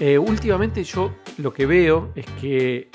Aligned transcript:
Eh, 0.00 0.16
últimamente 0.16 0.82
yo 0.82 1.14
lo 1.36 1.52
que 1.52 1.66
veo 1.66 2.10
es 2.14 2.24
que 2.40 2.90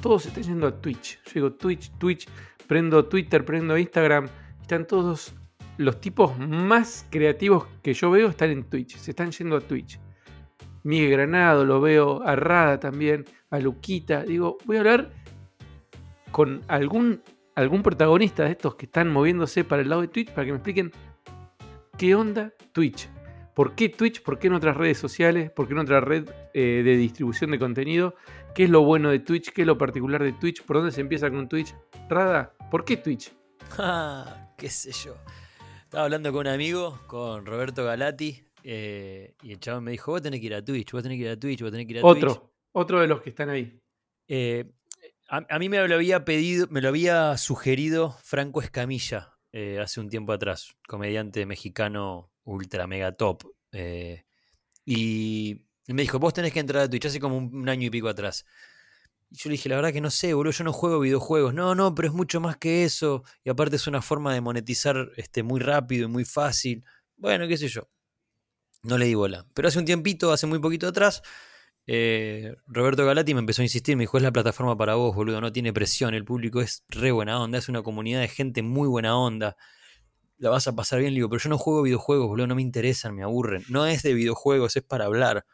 todos 0.00 0.24
están 0.24 0.44
yendo 0.44 0.66
a 0.66 0.80
Twitch. 0.80 1.22
Yo 1.26 1.32
digo 1.34 1.52
Twitch, 1.52 1.92
Twitch, 1.98 2.26
prendo 2.66 3.04
Twitter, 3.04 3.44
prendo 3.44 3.76
Instagram. 3.76 4.26
Están 4.62 4.86
todos 4.86 5.34
los 5.76 6.00
tipos 6.00 6.38
más 6.38 7.06
creativos 7.10 7.66
que 7.82 7.92
yo 7.92 8.10
veo 8.10 8.28
están 8.28 8.48
en 8.48 8.64
Twitch. 8.64 8.96
Se 8.96 9.10
están 9.10 9.30
yendo 9.30 9.56
a 9.56 9.60
Twitch. 9.60 10.00
Miguel 10.84 11.10
Granado, 11.10 11.66
lo 11.66 11.82
veo, 11.82 12.22
a 12.22 12.34
Rada 12.34 12.80
también, 12.80 13.26
a 13.50 13.58
Luquita. 13.58 14.22
Digo, 14.22 14.56
voy 14.64 14.76
a 14.76 14.80
hablar 14.80 15.10
con 16.30 16.62
algún, 16.68 17.22
algún 17.54 17.82
protagonista 17.82 18.44
de 18.44 18.52
estos 18.52 18.74
que 18.76 18.86
están 18.86 19.12
moviéndose 19.12 19.64
para 19.64 19.82
el 19.82 19.90
lado 19.90 20.00
de 20.00 20.08
Twitch 20.08 20.30
para 20.30 20.46
que 20.46 20.52
me 20.52 20.56
expliquen 20.56 20.92
qué 21.98 22.14
onda 22.14 22.54
Twitch. 22.72 23.06
¿Por 23.60 23.74
qué 23.74 23.90
Twitch? 23.90 24.22
¿Por 24.22 24.38
qué 24.38 24.46
en 24.46 24.54
otras 24.54 24.74
redes 24.74 24.96
sociales? 24.96 25.50
¿Por 25.50 25.66
qué 25.66 25.74
en 25.74 25.80
otra 25.80 26.00
red 26.00 26.26
eh, 26.54 26.80
de 26.82 26.96
distribución 26.96 27.50
de 27.50 27.58
contenido? 27.58 28.14
¿Qué 28.54 28.64
es 28.64 28.70
lo 28.70 28.84
bueno 28.84 29.10
de 29.10 29.18
Twitch? 29.18 29.52
¿Qué 29.52 29.60
es 29.60 29.66
lo 29.66 29.76
particular 29.76 30.22
de 30.22 30.32
Twitch? 30.32 30.64
¿Por 30.64 30.76
dónde 30.76 30.92
se 30.92 31.02
empieza 31.02 31.30
con 31.30 31.46
Twitch? 31.46 31.74
Rada, 32.08 32.54
¿por 32.70 32.86
qué 32.86 32.96
Twitch? 32.96 33.30
Ah, 33.78 34.54
qué 34.56 34.70
sé 34.70 34.92
yo. 34.92 35.14
Estaba 35.82 36.04
hablando 36.04 36.32
con 36.32 36.46
un 36.46 36.54
amigo, 36.54 37.00
con 37.06 37.44
Roberto 37.44 37.84
Galati, 37.84 38.42
eh, 38.64 39.34
y 39.42 39.52
el 39.52 39.60
chabón 39.60 39.84
me 39.84 39.90
dijo, 39.90 40.10
vos 40.10 40.22
tenés 40.22 40.40
que 40.40 40.46
ir 40.46 40.54
a 40.54 40.64
Twitch, 40.64 40.92
vos 40.92 41.02
tenés 41.02 41.18
que 41.18 41.24
ir 41.24 41.28
a 41.28 41.38
Twitch, 41.38 41.60
vos 41.60 41.70
tenés 41.70 41.86
que 41.86 41.92
ir 41.92 41.98
a 41.98 42.00
Twitch. 42.00 42.24
Otro, 42.24 42.54
otro 42.72 43.00
de 43.02 43.08
los 43.08 43.20
que 43.20 43.28
están 43.28 43.50
ahí. 43.50 43.78
Eh, 44.26 44.72
a, 45.28 45.58
mí 45.58 45.68
me 45.68 45.86
lo 45.86 45.94
había 45.94 46.24
pedido, 46.24 46.66
me 46.70 46.80
lo 46.80 46.88
había 46.88 47.36
sugerido 47.36 48.16
Franco 48.24 48.62
Escamilla 48.62 49.36
hace 49.82 50.00
un 50.00 50.08
tiempo 50.08 50.32
atrás, 50.32 50.76
comediante 50.88 51.44
mexicano 51.44 52.30
ultra 52.50 52.86
mega 52.86 53.12
top. 53.12 53.44
Eh, 53.72 54.24
y 54.84 55.62
me 55.86 56.02
dijo, 56.02 56.18
vos 56.18 56.34
tenés 56.34 56.52
que 56.52 56.60
entrar 56.60 56.84
a 56.84 56.90
Twitch 56.90 57.06
hace 57.06 57.20
como 57.20 57.38
un, 57.38 57.68
año 57.68 57.86
y 57.86 57.90
pico 57.90 58.08
atrás. 58.08 58.44
Y 59.30 59.36
yo 59.36 59.50
le 59.50 59.52
dije, 59.52 59.68
la 59.68 59.76
verdad 59.76 59.92
que 59.92 60.00
no 60.00 60.10
sé, 60.10 60.34
boludo, 60.34 60.52
yo 60.52 60.64
no 60.64 60.72
juego 60.72 61.00
videojuegos. 61.00 61.54
No, 61.54 61.74
no, 61.74 61.94
pero 61.94 62.08
es 62.08 62.14
mucho 62.14 62.40
más 62.40 62.56
que 62.56 62.84
eso. 62.84 63.22
Y 63.44 63.50
aparte 63.50 63.76
es 63.76 63.86
una 63.86 64.02
forma 64.02 64.34
de 64.34 64.40
monetizar 64.40 65.10
este, 65.16 65.42
muy 65.42 65.60
rápido 65.60 66.06
y 66.06 66.08
muy 66.08 66.24
fácil. 66.24 66.84
Bueno, 67.16 67.46
qué 67.48 67.56
sé 67.56 67.68
yo. 67.68 67.88
No 68.82 68.98
le 68.98 69.06
di 69.06 69.14
bola. 69.14 69.46
Pero 69.54 69.68
hace 69.68 69.78
un 69.78 69.84
tiempito, 69.84 70.32
hace 70.32 70.46
muy 70.46 70.58
poquito 70.58 70.88
atrás, 70.88 71.22
eh, 71.86 72.56
Roberto 72.66 73.04
Galati 73.04 73.34
me 73.34 73.40
empezó 73.40 73.62
a 73.62 73.64
insistir, 73.64 73.96
me 73.96 74.04
dijo, 74.04 74.16
es 74.16 74.22
la 74.22 74.32
plataforma 74.32 74.76
para 74.76 74.94
vos, 74.94 75.14
boludo, 75.14 75.40
no 75.40 75.52
tiene 75.52 75.72
presión, 75.72 76.14
el 76.14 76.24
público 76.24 76.60
es 76.60 76.84
re 76.88 77.10
buena 77.12 77.40
onda, 77.40 77.58
es 77.58 77.68
una 77.68 77.82
comunidad 77.82 78.20
de 78.20 78.28
gente 78.28 78.62
muy 78.62 78.88
buena 78.88 79.16
onda 79.18 79.56
la 80.40 80.50
vas 80.50 80.66
a 80.66 80.74
pasar 80.74 80.98
bien. 80.98 81.12
Le 81.12 81.18
digo, 81.18 81.28
pero 81.28 81.40
yo 81.40 81.50
no 81.50 81.58
juego 81.58 81.82
videojuegos, 81.82 82.26
boludo, 82.26 82.46
no 82.46 82.54
me 82.54 82.62
interesan, 82.62 83.14
me 83.14 83.22
aburren. 83.22 83.62
No 83.68 83.86
es 83.86 84.02
de 84.02 84.14
videojuegos, 84.14 84.76
es 84.76 84.82
para 84.82 85.04
hablar. 85.04 85.44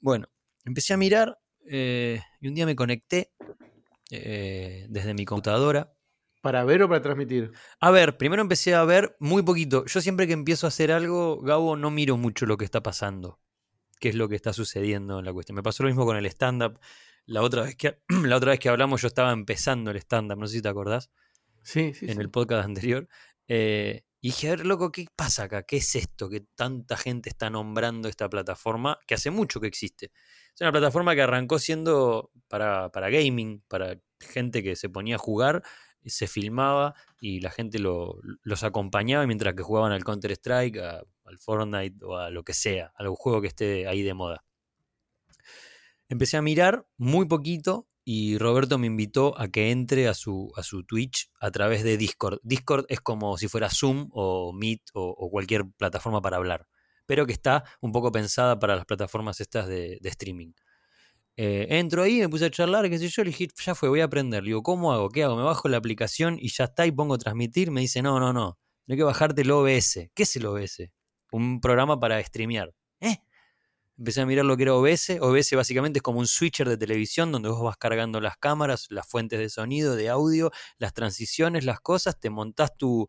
Bueno, 0.00 0.28
empecé 0.64 0.92
a 0.92 0.96
mirar 0.96 1.38
eh, 1.64 2.20
y 2.40 2.48
un 2.48 2.54
día 2.54 2.66
me 2.66 2.76
conecté 2.76 3.32
eh, 4.10 4.86
desde 4.90 5.14
mi 5.14 5.24
computadora. 5.24 5.92
¿Para 6.42 6.64
ver 6.64 6.82
o 6.82 6.88
para 6.88 7.00
transmitir? 7.00 7.52
A 7.80 7.90
ver, 7.90 8.16
primero 8.16 8.42
empecé 8.42 8.74
a 8.74 8.84
ver 8.84 9.16
muy 9.20 9.42
poquito. 9.42 9.84
Yo 9.86 10.00
siempre 10.00 10.26
que 10.26 10.32
empiezo 10.32 10.66
a 10.66 10.68
hacer 10.68 10.90
algo, 10.90 11.40
Gabo, 11.40 11.76
no 11.76 11.90
miro 11.90 12.16
mucho 12.16 12.46
lo 12.46 12.56
que 12.56 12.64
está 12.64 12.82
pasando. 12.82 13.40
Qué 14.00 14.08
es 14.08 14.16
lo 14.16 14.28
que 14.28 14.34
está 14.34 14.52
sucediendo 14.52 15.20
en 15.20 15.24
la 15.24 15.32
cuestión. 15.32 15.54
Me 15.54 15.62
pasó 15.62 15.84
lo 15.84 15.88
mismo 15.88 16.04
con 16.04 16.16
el 16.16 16.26
stand-up. 16.26 16.80
La 17.26 17.42
otra 17.42 17.62
vez 17.62 17.76
que, 17.76 18.00
la 18.24 18.36
otra 18.36 18.50
vez 18.50 18.58
que 18.58 18.68
hablamos 18.68 19.02
yo 19.02 19.06
estaba 19.06 19.32
empezando 19.32 19.92
el 19.92 19.96
stand-up, 19.98 20.38
no 20.38 20.46
sé 20.48 20.56
si 20.56 20.62
te 20.62 20.68
acordás. 20.68 21.10
Sí, 21.62 21.94
sí. 21.94 22.06
En 22.08 22.20
el 22.20 22.28
podcast 22.28 22.64
anterior. 22.64 23.08
Eh, 23.48 24.05
y 24.20 24.28
dije, 24.28 24.48
a 24.48 24.50
ver, 24.50 24.66
loco, 24.66 24.90
¿qué 24.90 25.06
pasa 25.14 25.44
acá? 25.44 25.62
¿Qué 25.64 25.76
es 25.76 25.94
esto 25.94 26.28
que 26.28 26.40
tanta 26.40 26.96
gente 26.96 27.28
está 27.28 27.50
nombrando 27.50 28.08
esta 28.08 28.28
plataforma 28.28 28.98
que 29.06 29.14
hace 29.14 29.30
mucho 29.30 29.60
que 29.60 29.66
existe? 29.66 30.10
Es 30.54 30.60
una 30.60 30.72
plataforma 30.72 31.14
que 31.14 31.22
arrancó 31.22 31.58
siendo 31.58 32.30
para, 32.48 32.90
gaming, 32.92 33.62
para 33.68 34.00
gente 34.20 34.62
que 34.62 34.74
se 34.74 34.88
ponía 34.88 35.16
a 35.16 35.18
jugar, 35.18 35.62
se 36.04 36.26
filmaba 36.26 36.94
y 37.20 37.40
la 37.40 37.50
gente 37.50 37.78
los 37.78 38.62
acompañaba 38.62 39.26
mientras 39.26 39.54
que 39.54 39.62
jugaban 39.62 39.92
al 39.92 40.04
Counter-Strike, 40.04 40.78
al 40.78 41.38
Fortnite 41.38 42.04
o 42.04 42.16
a 42.16 42.30
lo 42.30 42.42
que 42.42 42.54
sea, 42.54 42.92
algún 42.96 43.16
juego 43.16 43.40
que 43.40 43.48
esté 43.48 43.86
ahí 43.86 44.02
de 44.02 44.14
moda. 44.14 44.44
Empecé 46.08 46.36
a 46.36 46.42
mirar 46.42 46.86
muy 46.96 47.26
poquito 47.26 47.88
y 48.08 48.38
Roberto 48.38 48.78
me 48.78 48.86
invitó 48.86 49.36
a 49.36 49.48
que 49.48 49.72
entre 49.72 50.06
a 50.06 50.14
su, 50.14 50.52
a 50.54 50.62
su 50.62 50.84
Twitch 50.84 51.28
a 51.40 51.50
través 51.50 51.82
de 51.82 51.96
Discord. 51.96 52.38
Discord 52.44 52.86
es 52.88 53.00
como 53.00 53.36
si 53.36 53.48
fuera 53.48 53.68
Zoom 53.68 54.10
o 54.12 54.52
Meet 54.52 54.80
o, 54.94 55.28
cualquier 55.28 55.64
plataforma 55.76 56.22
para 56.22 56.36
hablar, 56.36 56.68
pero 57.04 57.26
que 57.26 57.32
está 57.32 57.64
un 57.80 57.90
poco 57.90 58.12
pensada 58.12 58.60
para 58.60 58.76
las 58.76 58.84
plataformas 58.84 59.40
estas 59.40 59.66
de, 59.66 59.98
streaming. 60.04 60.52
Eh, 61.36 61.66
entro 61.68 62.04
ahí, 62.04 62.20
me 62.20 62.28
puse 62.28 62.44
a 62.44 62.50
charlar, 62.50 62.88
qué 62.88 62.96
sé 62.96 63.08
yo, 63.08 63.24
le 63.24 63.30
dije, 63.30 63.48
ya 63.60 63.74
fue, 63.74 63.88
voy 63.88 64.02
a 64.02 64.04
aprender. 64.04 64.44
Digo, 64.44 64.62
¿cómo 64.62 64.92
hago? 64.92 65.08
¿Qué 65.08 65.24
hago? 65.24 65.34
Me 65.34 65.42
bajo 65.42 65.68
la 65.68 65.76
aplicación 65.76 66.36
y 66.38 66.48
ya 66.50 66.64
está 66.64 66.86
y 66.86 66.92
pongo 66.92 67.18
transmitir. 67.18 67.72
Me 67.72 67.80
dice, 67.80 68.02
no, 68.02 68.20
no, 68.20 68.32
no, 68.32 68.56
hay 68.88 68.96
que 68.96 69.02
bajarte 69.02 69.42
el 69.42 69.50
OBS. 69.50 70.10
¿Qué 70.14 70.22
es 70.22 70.36
el 70.36 70.46
OBS? 70.46 70.90
Un 71.32 71.60
programa 71.60 71.98
para 71.98 72.22
streamear. 72.22 72.72
¿Eh? 73.96 73.98
Empecé 73.98 74.20
a 74.20 74.26
mirar 74.26 74.44
lo 74.44 74.56
que 74.56 74.64
era 74.64 74.74
OBS. 74.74 75.18
OBS 75.20 75.52
básicamente 75.56 75.98
es 75.98 76.02
como 76.02 76.18
un 76.18 76.26
switcher 76.26 76.68
de 76.68 76.76
televisión 76.76 77.32
donde 77.32 77.48
vos 77.48 77.62
vas 77.62 77.76
cargando 77.76 78.20
las 78.20 78.36
cámaras, 78.36 78.86
las 78.90 79.08
fuentes 79.08 79.38
de 79.38 79.48
sonido, 79.48 79.96
de 79.96 80.08
audio, 80.08 80.50
las 80.78 80.92
transiciones, 80.92 81.64
las 81.64 81.80
cosas, 81.80 82.18
te 82.18 82.30
montás 82.30 82.76
tu, 82.76 83.08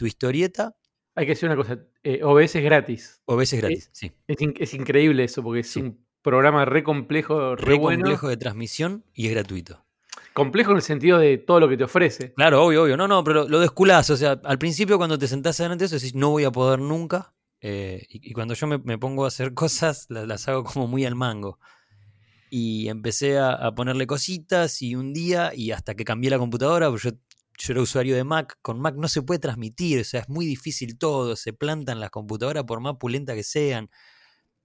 historieta. 0.00 0.76
Hay 1.14 1.24
que 1.24 1.32
decir 1.32 1.48
una 1.48 1.56
cosa, 1.56 1.78
eh, 2.02 2.20
OBS 2.22 2.56
es 2.56 2.64
gratis. 2.64 3.22
OBS 3.24 3.52
es 3.54 3.60
gratis, 3.60 3.90
sí. 3.92 4.12
Es, 4.26 4.74
increíble 4.74 5.24
eso 5.24 5.42
porque 5.42 5.60
es 5.60 5.76
un 5.76 6.04
programa 6.20 6.66
re 6.66 6.82
complejo, 6.82 7.56
re, 7.56 7.80
complejo 7.80 8.28
de 8.28 8.36
transmisión 8.36 9.04
y 9.14 9.28
es 9.28 9.32
gratuito. 9.32 9.86
Complejo 10.34 10.72
en 10.72 10.76
el 10.76 10.82
sentido 10.82 11.18
de 11.18 11.38
todo 11.38 11.60
lo 11.60 11.68
que 11.68 11.78
te 11.78 11.84
ofrece. 11.84 12.34
Claro, 12.34 12.62
obvio, 12.62 12.82
obvio. 12.82 12.98
No, 12.98 13.08
no, 13.08 13.24
pero 13.24 13.48
lo 13.48 13.58
desculás. 13.58 14.10
O 14.10 14.18
sea, 14.18 14.38
al 14.44 14.58
principio 14.58 14.98
cuando 14.98 15.16
te 15.16 15.28
sentás 15.28 15.58
adelante 15.60 15.84
de 15.84 15.86
eso 15.86 15.96
decís, 15.96 16.14
no 16.14 16.28
voy 16.28 16.44
a 16.44 16.50
poder 16.50 16.78
nunca. 16.78 17.32
Eh, 17.68 18.06
y, 18.08 18.32
cuando 18.32 18.54
yo 18.54 18.68
me, 18.68 18.96
pongo 18.96 19.24
a 19.24 19.28
hacer 19.28 19.52
cosas, 19.54 20.06
las, 20.08 20.46
hago 20.46 20.62
como 20.62 20.86
muy 20.86 21.04
al 21.04 21.16
mango. 21.16 21.58
Y 22.48 22.88
empecé 22.88 23.40
a, 23.40 23.72
ponerle 23.74 24.06
cositas 24.06 24.82
y 24.82 24.94
un 24.94 25.12
día, 25.12 25.52
y 25.52 25.72
hasta 25.72 25.96
que 25.96 26.04
cambié 26.04 26.30
la 26.30 26.38
computadora, 26.38 26.88
porque 26.90 27.10
yo, 27.58 27.72
era 27.72 27.82
usuario 27.82 28.14
de 28.14 28.22
Mac, 28.22 28.56
con 28.62 28.78
Mac 28.80 28.94
no 28.96 29.08
se 29.08 29.22
puede 29.22 29.40
transmitir, 29.40 30.00
o 30.00 30.04
sea, 30.04 30.20
es 30.20 30.28
muy 30.28 30.46
difícil 30.46 30.96
todo, 30.96 31.34
se 31.34 31.52
plantan 31.52 31.98
las 31.98 32.10
computadoras 32.10 32.62
por 32.64 32.80
más 32.80 32.96
pulenta 33.00 33.34
que 33.34 33.42
sean. 33.42 33.90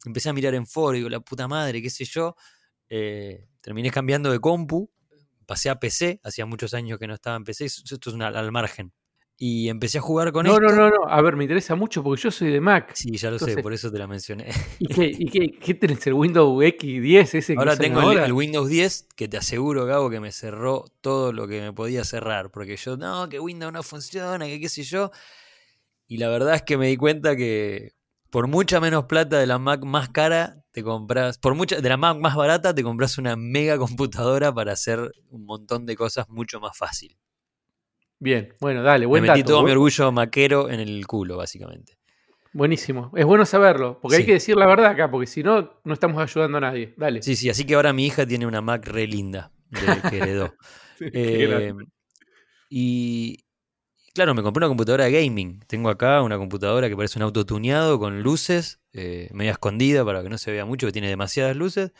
Empecé 0.06 0.30
a 0.30 0.34
mirar 0.34 0.54
en 0.54 0.68
foro, 0.68 0.96
digo, 0.96 1.10
la 1.10 1.22
puta 1.22 1.48
madre, 1.48 1.82
qué 1.82 1.90
sé 1.90 2.06
yo. 2.06 2.36
Eh, 2.90 3.48
terminé 3.62 3.90
cambiando 3.90 4.32
de 4.32 4.40
compu, 4.40 4.92
pasé 5.48 5.72
a 5.72 5.80
PC, 5.80 6.20
hacía 6.24 6.46
muchos 6.46 6.76
años 6.76 7.00
que 7.00 7.08
no 7.08 7.16
estaba 7.16 7.38
en 7.38 7.46
PC, 7.46 7.66
esto 7.66 8.10
es 8.12 8.16
al 8.16 8.52
margen 8.52 8.94
y 9.44 9.70
empecé 9.70 9.98
a 9.98 10.02
jugar 10.02 10.32
con 10.32 10.46
no, 10.46 10.54
esto. 10.54 10.68
No, 10.68 10.76
no, 10.76 10.90
no, 10.92 11.10
a 11.10 11.20
ver, 11.20 11.36
me 11.36 11.46
interesa 11.46 11.74
mucho 11.74 12.04
porque 12.04 12.22
yo 12.22 12.30
soy 12.30 12.52
de 12.52 12.62
Mac. 12.62 12.92
Sí, 12.94 13.18
ya 13.18 13.32
lo 13.32 13.40
sé, 13.40 13.58
por 13.58 13.74
eso 13.74 13.92
te 13.92 13.98
la 13.98 14.06
mencioné. 14.06 14.52
¿Y 14.80 14.86
qué, 14.86 15.12
y 15.18 15.26
qué, 15.32 15.58
qué 15.60 15.74
tenés 15.74 16.06
el 16.06 16.14
Windows 16.14 16.64
X10 16.64 17.34
ese 17.34 17.56
Ahora 17.58 17.76
tengo 17.76 18.12
El, 18.12 18.34
Windows 18.34 18.70
10 18.70 19.08
que 19.16 19.28
te 19.28 19.38
aseguro, 19.38 19.88
Gabo, 19.88 20.12
que 20.12 20.20
me 20.20 20.32
cerró 20.32 20.86
todo 21.02 21.34
lo 21.34 21.48
que 21.48 21.60
me 21.60 21.74
podía 21.74 22.04
cerrar, 22.04 22.52
porque 22.52 22.78
yo, 22.78 22.98
no, 22.98 23.30
que 23.30 23.40
Windows 23.40 23.74
no 23.74 23.82
funciona, 23.82 24.46
que 24.46 24.60
qué 24.60 24.70
sé 24.70 24.84
yo. 24.84 25.10
Y 26.06 26.18
la 26.18 26.30
verdad 26.30 26.54
es 26.54 26.62
que 26.62 26.78
me 26.78 26.90
di 26.90 26.98
cuenta 26.98 27.36
que 27.36 27.94
por 28.30 28.46
mucha 28.46 28.80
menos 28.80 29.06
plata 29.06 29.40
de 29.40 29.48
la 29.48 29.58
Mac 29.58 29.84
más 29.84 30.10
cara, 30.10 30.64
te 30.70 30.84
compras, 30.84 31.40
por 31.40 31.56
mucha, 31.56 31.82
de 31.82 31.90
la 31.90 31.98
Mac 31.98 32.16
más 32.20 32.36
barata, 32.36 32.76
te 32.76 32.84
compras 32.84 33.18
una 33.18 33.36
mega 33.36 33.80
computadora 33.80 34.54
para 34.54 34.74
hacer 34.74 35.12
un 35.32 35.46
montón 35.46 35.88
de 35.88 35.96
cosas 35.96 36.30
mucho 36.30 36.60
más 36.60 36.78
fácil. 36.78 37.18
Bien, 38.22 38.54
bueno, 38.60 38.84
dale, 38.84 39.08
buen 39.08 39.24
Me 39.24 39.30
metí 39.30 39.44
todo 39.44 39.64
mi 39.64 39.72
orgullo 39.72 40.12
maquero 40.12 40.70
en 40.70 40.80
el 40.80 41.08
culo, 41.08 41.38
básicamente. 41.38 41.98
Buenísimo. 42.54 43.12
Es 43.16 43.26
bueno 43.26 43.48
saberlo, 43.48 43.98
porque 44.00 44.18
hay 44.18 44.26
que 44.26 44.34
decir 44.34 44.56
la 44.56 44.68
verdad 44.68 44.92
acá, 44.92 45.10
porque 45.10 45.26
si 45.26 45.42
no, 45.42 45.82
no 45.84 45.94
estamos 45.96 46.22
ayudando 46.22 46.60
a 46.60 46.62
nadie. 46.62 46.94
Dale. 46.98 47.24
Sí, 47.24 47.36
sí, 47.36 47.50
así 47.50 47.66
que 47.66 47.74
ahora 47.74 47.94
mi 47.94 48.06
hija 48.06 48.28
tiene 48.28 48.46
una 48.46 48.62
Mac 48.62 48.86
re 48.86 49.08
linda 49.08 49.52
de 49.70 50.10
que 50.10 50.18
heredó. 50.20 50.54
Eh, 51.00 51.74
y 52.70 53.44
claro, 54.14 54.36
me 54.36 54.44
compré 54.44 54.60
una 54.60 54.68
computadora 54.68 55.06
de 55.06 55.14
gaming. 55.14 55.60
Tengo 55.66 55.90
acá 55.90 56.22
una 56.22 56.38
computadora 56.38 56.90
que 56.90 56.96
parece 56.96 57.18
un 57.18 57.24
auto 57.24 57.44
tuneado 57.44 57.98
con 57.98 58.22
luces, 58.22 58.82
eh, 58.94 59.30
media 59.34 59.54
escondida 59.54 60.06
para 60.06 60.22
que 60.22 60.30
no 60.30 60.38
se 60.38 60.52
vea 60.52 60.64
mucho, 60.64 60.86
que 60.86 60.94
tiene 60.94 61.10
demasiadas 61.10 61.56
luces. 61.56 61.92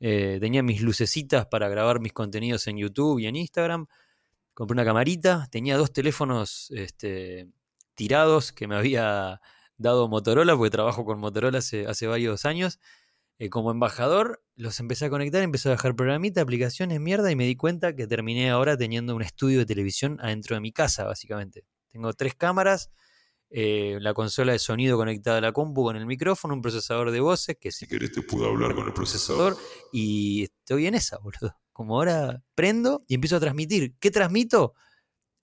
Eh, 0.00 0.38
tenía 0.40 0.62
mis 0.62 0.80
lucecitas 0.80 1.44
para 1.44 1.68
grabar 1.68 2.00
mis 2.00 2.14
contenidos 2.14 2.66
en 2.68 2.78
YouTube 2.78 3.18
y 3.18 3.26
en 3.26 3.36
Instagram 3.36 3.86
compré 4.58 4.74
una 4.74 4.84
camarita, 4.84 5.46
tenía 5.52 5.76
dos 5.76 5.92
teléfonos 5.92 6.72
este, 6.72 7.48
tirados 7.94 8.50
que 8.50 8.66
me 8.66 8.74
había 8.74 9.40
dado 9.76 10.08
Motorola, 10.08 10.56
porque 10.56 10.70
trabajo 10.70 11.04
con 11.04 11.20
Motorola 11.20 11.58
hace, 11.58 11.86
hace 11.86 12.08
varios 12.08 12.44
años. 12.44 12.80
Eh, 13.38 13.50
como 13.50 13.70
embajador, 13.70 14.42
los 14.56 14.80
empecé 14.80 15.04
a 15.04 15.10
conectar, 15.10 15.44
empecé 15.44 15.68
a 15.68 15.76
bajar 15.76 15.94
programitas, 15.94 16.42
aplicaciones, 16.42 16.98
mierda, 16.98 17.30
y 17.30 17.36
me 17.36 17.44
di 17.46 17.54
cuenta 17.54 17.94
que 17.94 18.08
terminé 18.08 18.50
ahora 18.50 18.76
teniendo 18.76 19.14
un 19.14 19.22
estudio 19.22 19.60
de 19.60 19.66
televisión 19.66 20.18
adentro 20.20 20.56
de 20.56 20.60
mi 20.60 20.72
casa, 20.72 21.04
básicamente. 21.04 21.64
Tengo 21.92 22.12
tres 22.14 22.34
cámaras, 22.34 22.90
eh, 23.50 23.98
la 24.00 24.12
consola 24.12 24.50
de 24.50 24.58
sonido 24.58 24.96
conectada 24.96 25.38
a 25.38 25.40
la 25.40 25.52
compu 25.52 25.84
con 25.84 25.94
el 25.94 26.04
micrófono, 26.04 26.54
un 26.54 26.62
procesador 26.62 27.12
de 27.12 27.20
voces, 27.20 27.56
que 27.60 27.70
si 27.70 27.86
querés 27.86 28.10
te 28.10 28.22
puedo 28.22 28.48
hablar 28.48 28.74
con 28.74 28.88
el 28.88 28.92
procesador, 28.92 29.56
y 29.92 30.42
estoy 30.42 30.88
en 30.88 30.96
esa, 30.96 31.18
boludo. 31.18 31.54
Como 31.78 31.94
ahora 31.94 32.42
prendo 32.56 33.04
y 33.06 33.14
empiezo 33.14 33.36
a 33.36 33.40
transmitir. 33.40 33.94
¿Qué 34.00 34.10
transmito? 34.10 34.74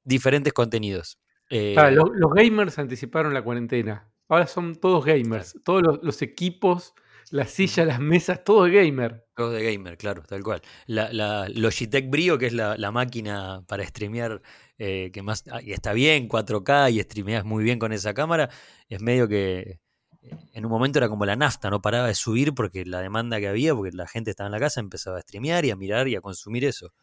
Diferentes 0.04 0.52
contenidos. 0.52 1.18
Eh, 1.50 1.74
los, 1.92 2.10
gamers 2.36 2.78
anticiparon 2.78 3.34
la 3.34 3.42
cuarentena. 3.42 4.12
Ahora 4.28 4.46
son 4.46 4.76
todos 4.76 5.06
gamers. 5.06 5.58
Todos 5.64 5.98
los, 6.02 6.22
equipos, 6.22 6.94
las 7.32 7.52
sillas, 7.52 7.88
las 7.88 8.02
mesas, 8.02 8.44
todo 8.44 8.66
de 8.66 8.72
gamer. 8.72 9.24
Todo 9.34 9.52
de 9.52 9.64
gamer, 9.64 9.98
claro, 9.98 10.24
tal 10.24 10.44
cual. 10.44 10.62
La, 10.88 11.14
la 11.14 11.48
Logitech 11.48 12.10
Brio, 12.10 12.38
que 12.38 12.48
es 12.48 12.54
la, 12.54 12.92
máquina 12.92 13.64
para 13.66 13.86
streamear, 13.86 14.42
eh, 14.78 15.12
que 15.14 15.22
más 15.22 15.46
ah, 15.50 15.62
y 15.62 15.72
está 15.72 15.94
bien, 15.94 16.28
4K 16.28 16.92
y 16.92 17.02
streameas 17.02 17.46
muy 17.46 17.64
bien 17.64 17.80
con 17.80 17.94
esa 17.94 18.14
cámara, 18.14 18.50
es 18.90 19.02
medio 19.02 19.30
que 19.30 19.80
en 20.54 20.66
un 20.66 20.72
momento 20.72 21.00
era 21.00 21.10
como 21.10 21.26
la 21.26 21.36
nafta, 21.36 21.70
no 21.70 21.82
paraba 21.82 22.08
de 22.08 22.16
subir 22.16 22.54
porque 22.54 22.86
la 22.86 23.00
demanda 23.00 23.40
que 23.40 23.48
había, 23.48 23.76
porque 23.76 23.96
la 23.96 24.08
gente 24.08 24.32
estaba 24.32 24.48
en 24.48 24.52
la 24.52 24.60
casa, 24.60 24.80
empezaba 24.80 25.18
a 25.18 25.22
streamear 25.22 25.66
y 25.66 25.72
a 25.72 25.76
mirar 25.76 26.08
y 26.08 26.16
a 26.16 26.22
consumir 26.22 26.66
eso. 26.66 26.94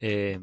Eh, 0.00 0.40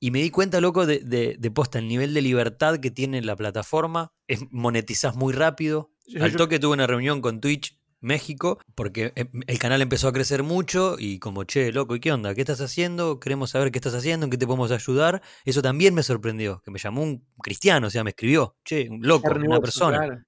y 0.00 0.10
me 0.10 0.22
di 0.22 0.30
cuenta, 0.30 0.60
loco, 0.60 0.86
de, 0.86 1.00
de, 1.38 1.50
posta 1.50 1.78
el 1.78 1.86
nivel 1.86 2.14
de 2.14 2.22
libertad 2.22 2.78
que 2.78 2.90
tiene 2.90 3.20
la 3.20 3.36
plataforma. 3.36 4.12
Es, 4.26 4.40
monetizás 4.50 5.14
muy 5.14 5.34
rápido. 5.34 5.92
Al 6.18 6.34
toque 6.36 6.58
tuve 6.58 6.72
una 6.72 6.86
reunión 6.86 7.20
con 7.20 7.40
Twitch 7.40 7.78
México, 8.00 8.58
porque 8.74 9.12
em, 9.14 9.28
el 9.46 9.58
canal 9.58 9.82
empezó 9.82 10.08
a 10.08 10.12
crecer 10.12 10.42
mucho 10.42 10.96
y 10.98 11.18
como, 11.18 11.44
che, 11.44 11.70
loco, 11.70 11.94
¿y 11.94 12.00
qué 12.00 12.12
onda? 12.12 12.34
¿Qué 12.34 12.40
estás 12.40 12.62
haciendo? 12.62 13.20
Queremos 13.20 13.50
saber 13.50 13.70
qué 13.70 13.78
estás 13.78 13.94
haciendo, 13.94 14.24
en 14.24 14.30
qué 14.30 14.38
te 14.38 14.46
podemos 14.46 14.70
ayudar. 14.70 15.20
Eso 15.44 15.60
también 15.60 15.94
me 15.94 16.02
sorprendió, 16.02 16.62
que 16.64 16.70
me 16.70 16.78
llamó 16.78 17.02
un 17.02 17.26
cristiano, 17.42 17.88
o 17.88 17.90
sea, 17.90 18.02
me 18.02 18.10
escribió, 18.10 18.56
che, 18.64 18.88
un 18.88 19.06
loco, 19.06 19.30
una 19.30 19.60
persona. 19.60 20.26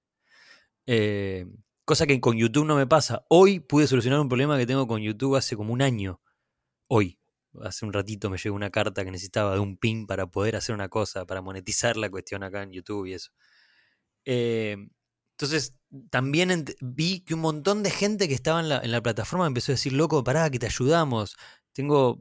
Eh, 0.87 1.47
cosa 1.85 2.07
que 2.07 2.21
con 2.21 2.37
YouTube 2.37 2.67
no 2.67 2.77
me 2.77 2.87
pasa. 2.87 3.25
Hoy 3.29 3.61
pude 3.61 3.87
solucionar 3.87 4.21
un 4.21 4.29
problema 4.29 4.59
que 4.59 4.67
tengo 4.67 4.87
con 4.87 5.01
YouTube 5.01 5.37
hace 5.37 5.57
como 5.57 5.73
un 5.73 5.83
año. 5.83 6.21
Hoy 6.89 7.19
hace 7.63 7.85
un 7.85 7.93
ratito 7.93 8.31
me 8.31 8.39
llegó 8.39 8.57
una 8.57 8.71
carta 8.71 9.05
que 9.05 9.11
necesitaba 9.11 9.55
de 9.55 9.61
un 9.61 9.77
pin 9.77 10.07
para 10.07 10.27
poder 10.27 10.57
hacer 10.57 10.75
una 10.75 10.89
cosa, 10.89 11.27
para 11.27 11.43
monetizar 11.43 11.97
la 11.97 12.11
cuestión 12.11 12.43
acá 12.43 12.63
en 12.63 12.73
YouTube 12.73 13.07
y 13.07 13.15
eso. 13.15 13.33
Eh, 14.25 14.77
entonces, 15.33 15.79
también 16.11 16.65
vi 16.81 17.21
que 17.21 17.35
un 17.35 17.41
montón 17.41 17.83
de 17.83 17.91
gente 17.91 18.29
que 18.29 18.35
estaba 18.35 18.61
en 18.61 18.69
la, 18.69 18.81
en 18.81 18.93
la, 18.93 19.03
plataforma 19.03 19.47
empezó 19.47 19.73
a 19.73 19.75
decir, 19.75 19.93
loco, 19.93 20.23
pará, 20.23 20.49
que 20.51 20.59
te 20.59 20.67
ayudamos. 20.67 21.37
Tengo 21.73 22.21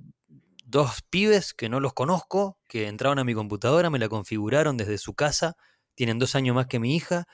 dos 0.65 1.01
pibes 1.09 1.53
que 1.53 1.69
no 1.69 1.79
los 1.79 1.93
conozco, 1.93 2.57
que 2.67 2.87
entraron 2.87 3.19
a 3.19 3.23
mi 3.23 3.33
computadora, 3.33 3.89
me 3.89 3.99
la 3.99 4.09
configuraron 4.09 4.77
desde 4.77 4.97
su 4.97 5.13
casa, 5.13 5.55
tienen 5.95 6.17
dos 6.17 6.35
años 6.35 6.55
más 6.55 6.67
que 6.67 6.79
mi 6.79 6.95
hija, 6.95 7.27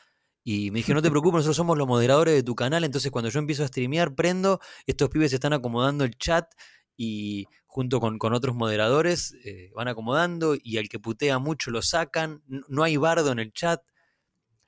y 0.49 0.71
me 0.71 0.79
dije, 0.79 0.93
no 0.93 1.01
te 1.01 1.09
preocupes, 1.09 1.39
nosotros 1.39 1.57
somos 1.57 1.77
los 1.77 1.89
moderadores 1.89 2.33
de 2.33 2.41
tu 2.41 2.55
canal, 2.55 2.85
entonces 2.85 3.11
cuando 3.11 3.29
yo 3.29 3.37
empiezo 3.39 3.65
a 3.65 3.67
streamear, 3.67 4.15
prendo, 4.15 4.61
estos 4.85 5.09
pibes 5.09 5.33
están 5.33 5.51
acomodando 5.51 6.05
el 6.05 6.17
chat 6.17 6.49
y 6.95 7.47
junto 7.65 7.99
con, 7.99 8.17
otros 8.33 8.55
moderadores 8.55 9.35
eh, 9.43 9.71
van 9.75 9.89
acomodando 9.89 10.55
y 10.55 10.77
al 10.77 10.87
que 10.87 10.99
putea 10.99 11.37
mucho 11.39 11.69
lo 11.69 11.81
sacan, 11.81 12.43
no 12.47 12.83
hay 12.83 12.95
bardo 12.95 13.33
en 13.33 13.39
el 13.39 13.51
chat. 13.51 13.81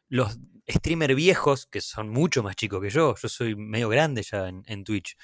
Los 0.10 0.38
streamers 0.68 1.16
viejos, 1.16 1.66
que 1.66 1.80
son 1.80 2.10
mucho 2.10 2.44
más 2.44 2.58
chicos 2.58 2.82
que 2.82 2.90
yo, 2.90 3.16
yo 3.16 3.30
soy 3.30 3.56
medio 3.56 3.88
grande 3.88 4.22
ya 4.24 4.50
en, 4.50 4.84
Twitch, 4.84 5.16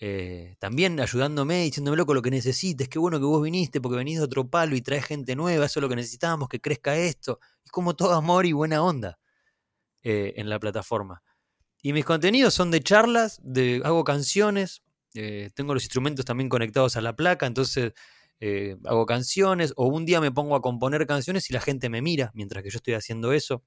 eh, 0.00 0.56
también 0.58 0.98
ayudándome, 0.98 1.62
diciéndome 1.62 1.96
loco 1.96 2.14
lo 2.14 2.22
que 2.22 2.32
necesites, 2.32 2.88
qué 2.88 2.98
bueno 2.98 3.20
que 3.20 3.26
vos 3.26 3.40
viniste 3.40 3.80
porque 3.80 3.98
venís 3.98 4.18
de 4.18 4.24
otro 4.24 4.50
palo 4.50 4.74
y 4.74 4.82
traes 4.82 5.04
gente 5.04 5.36
nueva, 5.36 5.66
eso 5.66 5.78
es 5.78 5.82
lo 5.82 5.88
que 5.88 5.94
necesitamos, 5.94 6.48
que 6.48 6.60
crezca 6.60 6.96
esto. 6.96 7.38
Es 7.64 7.70
como 7.70 7.94
todo 7.94 8.14
amor 8.14 8.44
y 8.44 8.50
buena 8.50 8.82
onda 8.82 9.20
eh, 10.04 10.34
en 10.36 10.48
la 10.48 10.60
plataforma. 10.60 11.22
Y 11.82 11.92
mis 11.92 12.04
contenidos 12.04 12.54
son 12.54 12.70
de 12.70 12.80
charlas, 12.80 13.40
de, 13.42 13.82
hago 13.84 14.04
canciones, 14.04 14.82
eh, 15.14 15.50
tengo 15.54 15.74
los 15.74 15.82
instrumentos 15.82 16.24
también 16.24 16.48
conectados 16.48 16.96
a 16.96 17.00
la 17.00 17.14
placa, 17.14 17.46
entonces 17.46 17.92
eh, 18.40 18.76
hago 18.84 19.06
canciones 19.06 19.72
o 19.76 19.86
un 19.86 20.04
día 20.04 20.20
me 20.20 20.32
pongo 20.32 20.56
a 20.56 20.60
componer 20.60 21.06
canciones 21.06 21.48
y 21.50 21.52
la 21.54 21.60
gente 21.60 21.88
me 21.88 22.02
mira 22.02 22.30
mientras 22.34 22.62
que 22.62 22.70
yo 22.70 22.78
estoy 22.78 22.94
haciendo 22.94 23.32
eso. 23.32 23.64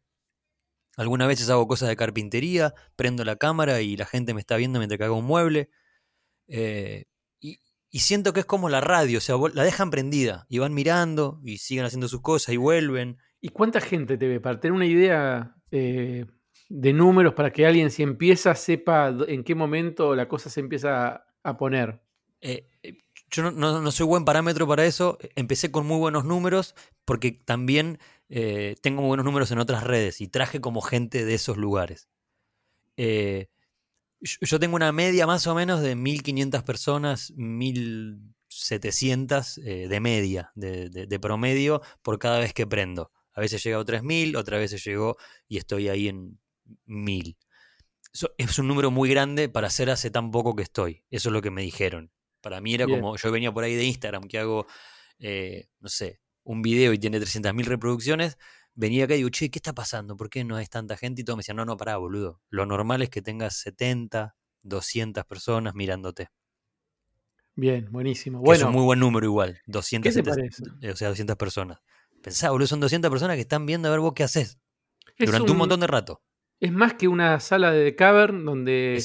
Algunas 0.98 1.28
veces 1.28 1.50
hago 1.50 1.68
cosas 1.68 1.90
de 1.90 1.96
carpintería, 1.96 2.74
prendo 2.96 3.24
la 3.24 3.36
cámara 3.38 3.82
y 3.82 3.96
la 3.98 4.06
gente 4.06 4.34
me 4.34 4.42
está 4.42 4.58
viendo 4.58 4.80
mientras 4.80 4.98
que 4.98 5.06
hago 5.06 5.18
un 5.18 5.26
mueble. 5.26 5.70
Eh, 6.48 7.06
y, 7.40 7.60
siento 8.00 8.34
que 8.34 8.42
es 8.42 8.46
como 8.46 8.70
la 8.70 8.82
radio, 8.82 9.18
o 9.20 9.22
sea, 9.22 9.36
la 9.54 9.64
dejan 9.64 9.90
prendida 9.90 10.46
y 10.50 10.60
van 10.60 10.74
mirando 10.74 11.40
y 11.44 11.58
siguen 11.60 11.86
haciendo 11.86 12.08
sus 12.08 12.22
cosas 12.22 12.54
y 12.54 12.58
vuelven. 12.58 13.18
¿Y 13.42 13.50
cuánta 13.50 13.82
gente 13.82 14.18
te 14.18 14.28
ve? 14.28 14.40
Para 14.40 14.60
tener 14.60 14.74
una 14.74 14.86
idea 14.86 15.56
de 16.70 16.94
números, 16.94 17.34
para 17.34 17.52
que 17.52 17.66
alguien 17.66 17.92
si 17.92 18.04
empieza 18.04 18.56
sepa 18.56 19.16
en 19.28 19.44
qué 19.44 19.56
momento 19.56 20.16
la 20.16 20.28
cosa 20.28 20.50
se 20.50 20.60
empieza 20.60 21.26
a 21.44 21.58
poner? 21.58 22.02
Eh, 22.42 22.68
eh, 22.84 22.98
yo 23.30 23.52
no, 23.52 23.92
soy 23.92 24.06
buen 24.06 24.26
parámetro 24.26 24.68
para 24.68 24.86
eso. 24.86 25.18
Empecé 25.36 25.72
con 25.72 25.88
muy 25.88 25.98
buenos 25.98 26.26
números 26.26 26.76
porque 27.06 27.32
también 27.32 28.00
eh, 28.30 28.76
tengo 28.82 29.02
muy 29.02 29.08
buenos 29.10 29.26
números 29.26 29.52
en 29.52 29.60
otras 29.60 29.84
redes 29.84 30.22
y 30.22 30.28
traje 30.28 30.62
como 30.62 30.82
gente 30.82 31.26
de 31.26 31.34
esos 31.34 31.58
lugares. 31.58 32.08
yo 32.98 34.60
tengo 34.60 34.76
una 34.76 34.92
media 34.92 35.28
más 35.28 35.46
o 35.48 35.56
menos 35.56 35.82
de 35.82 35.96
1500 35.96 36.64
personas, 36.64 37.34
1700 37.36 39.56
de 39.56 40.00
media, 40.00 40.52
de, 40.56 41.20
promedio 41.22 41.82
por 42.02 42.20
cada 42.20 42.40
vez 42.40 42.54
que 42.54 42.68
prendo. 42.68 43.12
A 43.38 43.42
veces 43.42 43.64
llega 43.64 43.80
a 43.80 43.86
3000, 43.86 44.36
otras 44.36 44.60
veces 44.60 44.84
llegó 44.84 45.16
y 45.48 45.58
estoy 45.58 45.88
ahí 45.88 46.10
en 46.10 46.40
1000 46.86 47.38
es 48.38 48.60
un 48.60 48.68
número 48.68 48.92
muy 48.92 49.10
grande 49.10 49.50
para 49.50 49.68
hacer 49.68 49.90
hace 49.90 50.10
tan 50.10 50.32
poco 50.32 50.56
que 50.56 50.64
estoy. 50.64 51.04
Eso 51.10 51.30
es 51.30 51.34
lo 51.34 51.42
que 51.42 51.52
me 51.52 51.62
dijeron. 51.62 52.12
Para 52.42 52.62
mí 52.62 52.74
era 52.74 52.86
como, 52.86 53.18
yo 53.18 53.32
venía 53.32 53.52
por 53.52 53.64
ahí 53.64 53.76
de 53.76 53.84
Instagram, 53.84 54.24
que 54.24 54.40
hago, 54.40 54.68
eh, 55.20 55.68
no 55.80 55.90
sé, 55.90 56.22
un 56.44 56.62
video 56.62 56.94
y 56.94 56.98
tiene 56.98 57.20
300.000 57.20 57.66
reproducciones, 57.66 58.38
venía 58.74 59.06
acá 59.06 59.16
y 59.16 59.18
digo, 59.18 59.30
che, 59.30 59.50
¿qué 59.50 59.60
está 59.60 59.74
pasando? 59.74 60.16
¿Por 60.16 60.30
qué 60.30 60.44
no 60.44 60.56
hay 60.56 60.66
tanta 60.68 60.96
gente? 60.96 61.22
Y 61.22 61.26
todos 61.26 61.38
me 61.38 61.42
decían, 61.42 61.58
no, 61.58 61.66
no, 61.66 61.76
pará, 61.76 61.98
boludo. 61.98 62.42
Lo 62.50 62.66
normal 62.66 63.02
es 63.02 63.10
que 63.10 63.22
tengas 63.22 63.58
70, 63.58 64.36
200 64.64 65.26
personas 65.26 65.74
mirándote. 65.76 66.30
Bien, 67.56 67.92
buenísimo. 67.92 68.40
Bueno, 68.40 68.62
es 68.62 68.64
un 68.68 68.74
muy 68.74 68.84
buen 68.84 69.00
número 69.00 69.26
igual, 69.26 69.60
200, 69.66 70.16
o 70.16 70.96
sea, 70.96 71.10
200 71.10 71.36
personas. 71.36 71.80
Pensá, 72.28 72.52
boludo, 72.52 72.68
son 72.68 72.80
200 72.80 73.10
personas 73.10 73.36
que 73.36 73.42
están 73.42 73.66
viendo 73.66 73.88
a 73.88 73.92
ver 73.92 74.00
vos 74.00 74.14
qué 74.14 74.24
haces. 74.24 74.60
durante 75.18 75.52
un 75.52 75.58
montón 75.58 75.80
de 75.80 75.88
rato. 75.88 76.22
Es 76.60 76.72
más 76.72 76.96
que 76.96 77.08
una 77.08 77.40
sala 77.40 77.72
de 77.72 77.96
cavern 77.96 78.44
donde 78.44 79.04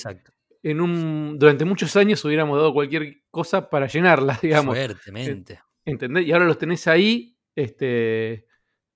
En 0.62 0.80
un, 0.80 1.38
durante 1.38 1.64
muchos 1.64 1.94
años 1.96 2.24
hubiéramos 2.24 2.56
dado 2.56 2.72
cualquier 2.72 3.22
cosa 3.30 3.68
para 3.68 3.86
llenarla, 3.86 4.38
digamos. 4.42 4.76
Fuertemente. 4.76 5.60
¿Entendés? 5.84 6.26
Y 6.26 6.32
ahora 6.32 6.46
los 6.46 6.58
tenés 6.58 6.86
ahí 6.86 7.36
este, 7.56 8.46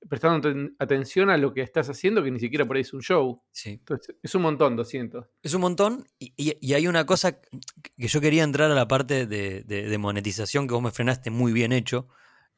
prestando 0.09 0.71
atención 0.79 1.31
a 1.31 1.37
lo 1.37 1.53
que 1.53 1.63
estás 1.63 1.89
haciendo, 1.89 2.23
que 2.23 2.31
ni 2.31 2.41
siquiera 2.41 2.65
por 2.65 2.77
ahí 2.77 2.83
es 2.83 2.93
un 2.93 3.03
show. 3.03 3.43
Sí. 3.53 3.71
Entonces, 3.71 4.17
es 4.23 4.35
un 4.35 4.43
montón, 4.43 4.77
200. 4.77 5.27
Es 5.43 5.55
un 5.55 5.61
montón, 5.61 6.05
y, 6.19 6.73
hay 6.73 6.87
una 6.87 7.07
cosa 7.07 7.41
que 7.41 8.09
yo 8.09 8.21
quería 8.21 8.45
entrar 8.45 8.71
a 8.71 8.75
la 8.75 8.89
parte 8.89 9.27
de, 9.27 9.99
monetización 9.99 10.67
que 10.67 10.75
vos 10.75 10.83
me 10.83 10.91
frenaste 10.91 11.31
muy 11.31 11.53
bien 11.53 11.73
hecho, 11.73 12.09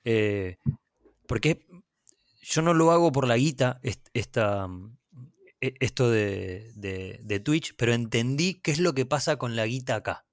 eh, 0.04 0.58
porque 1.28 1.66
yo 2.40 2.62
no 2.62 2.74
lo 2.74 2.90
hago 2.90 3.12
por 3.12 3.28
la 3.28 3.36
guita, 3.36 3.80
esta, 3.82 4.68
e, 5.60 5.74
esto 5.78 6.10
de, 6.10 7.42
Twitch, 7.44 7.76
pero 7.76 7.92
entendí 7.92 8.54
qué 8.54 8.70
es 8.70 8.80
lo 8.80 8.94
que 8.94 9.04
pasa 9.06 9.36
con 9.36 9.54
la 9.54 9.66
guita 9.66 9.94
acá. 9.94 10.26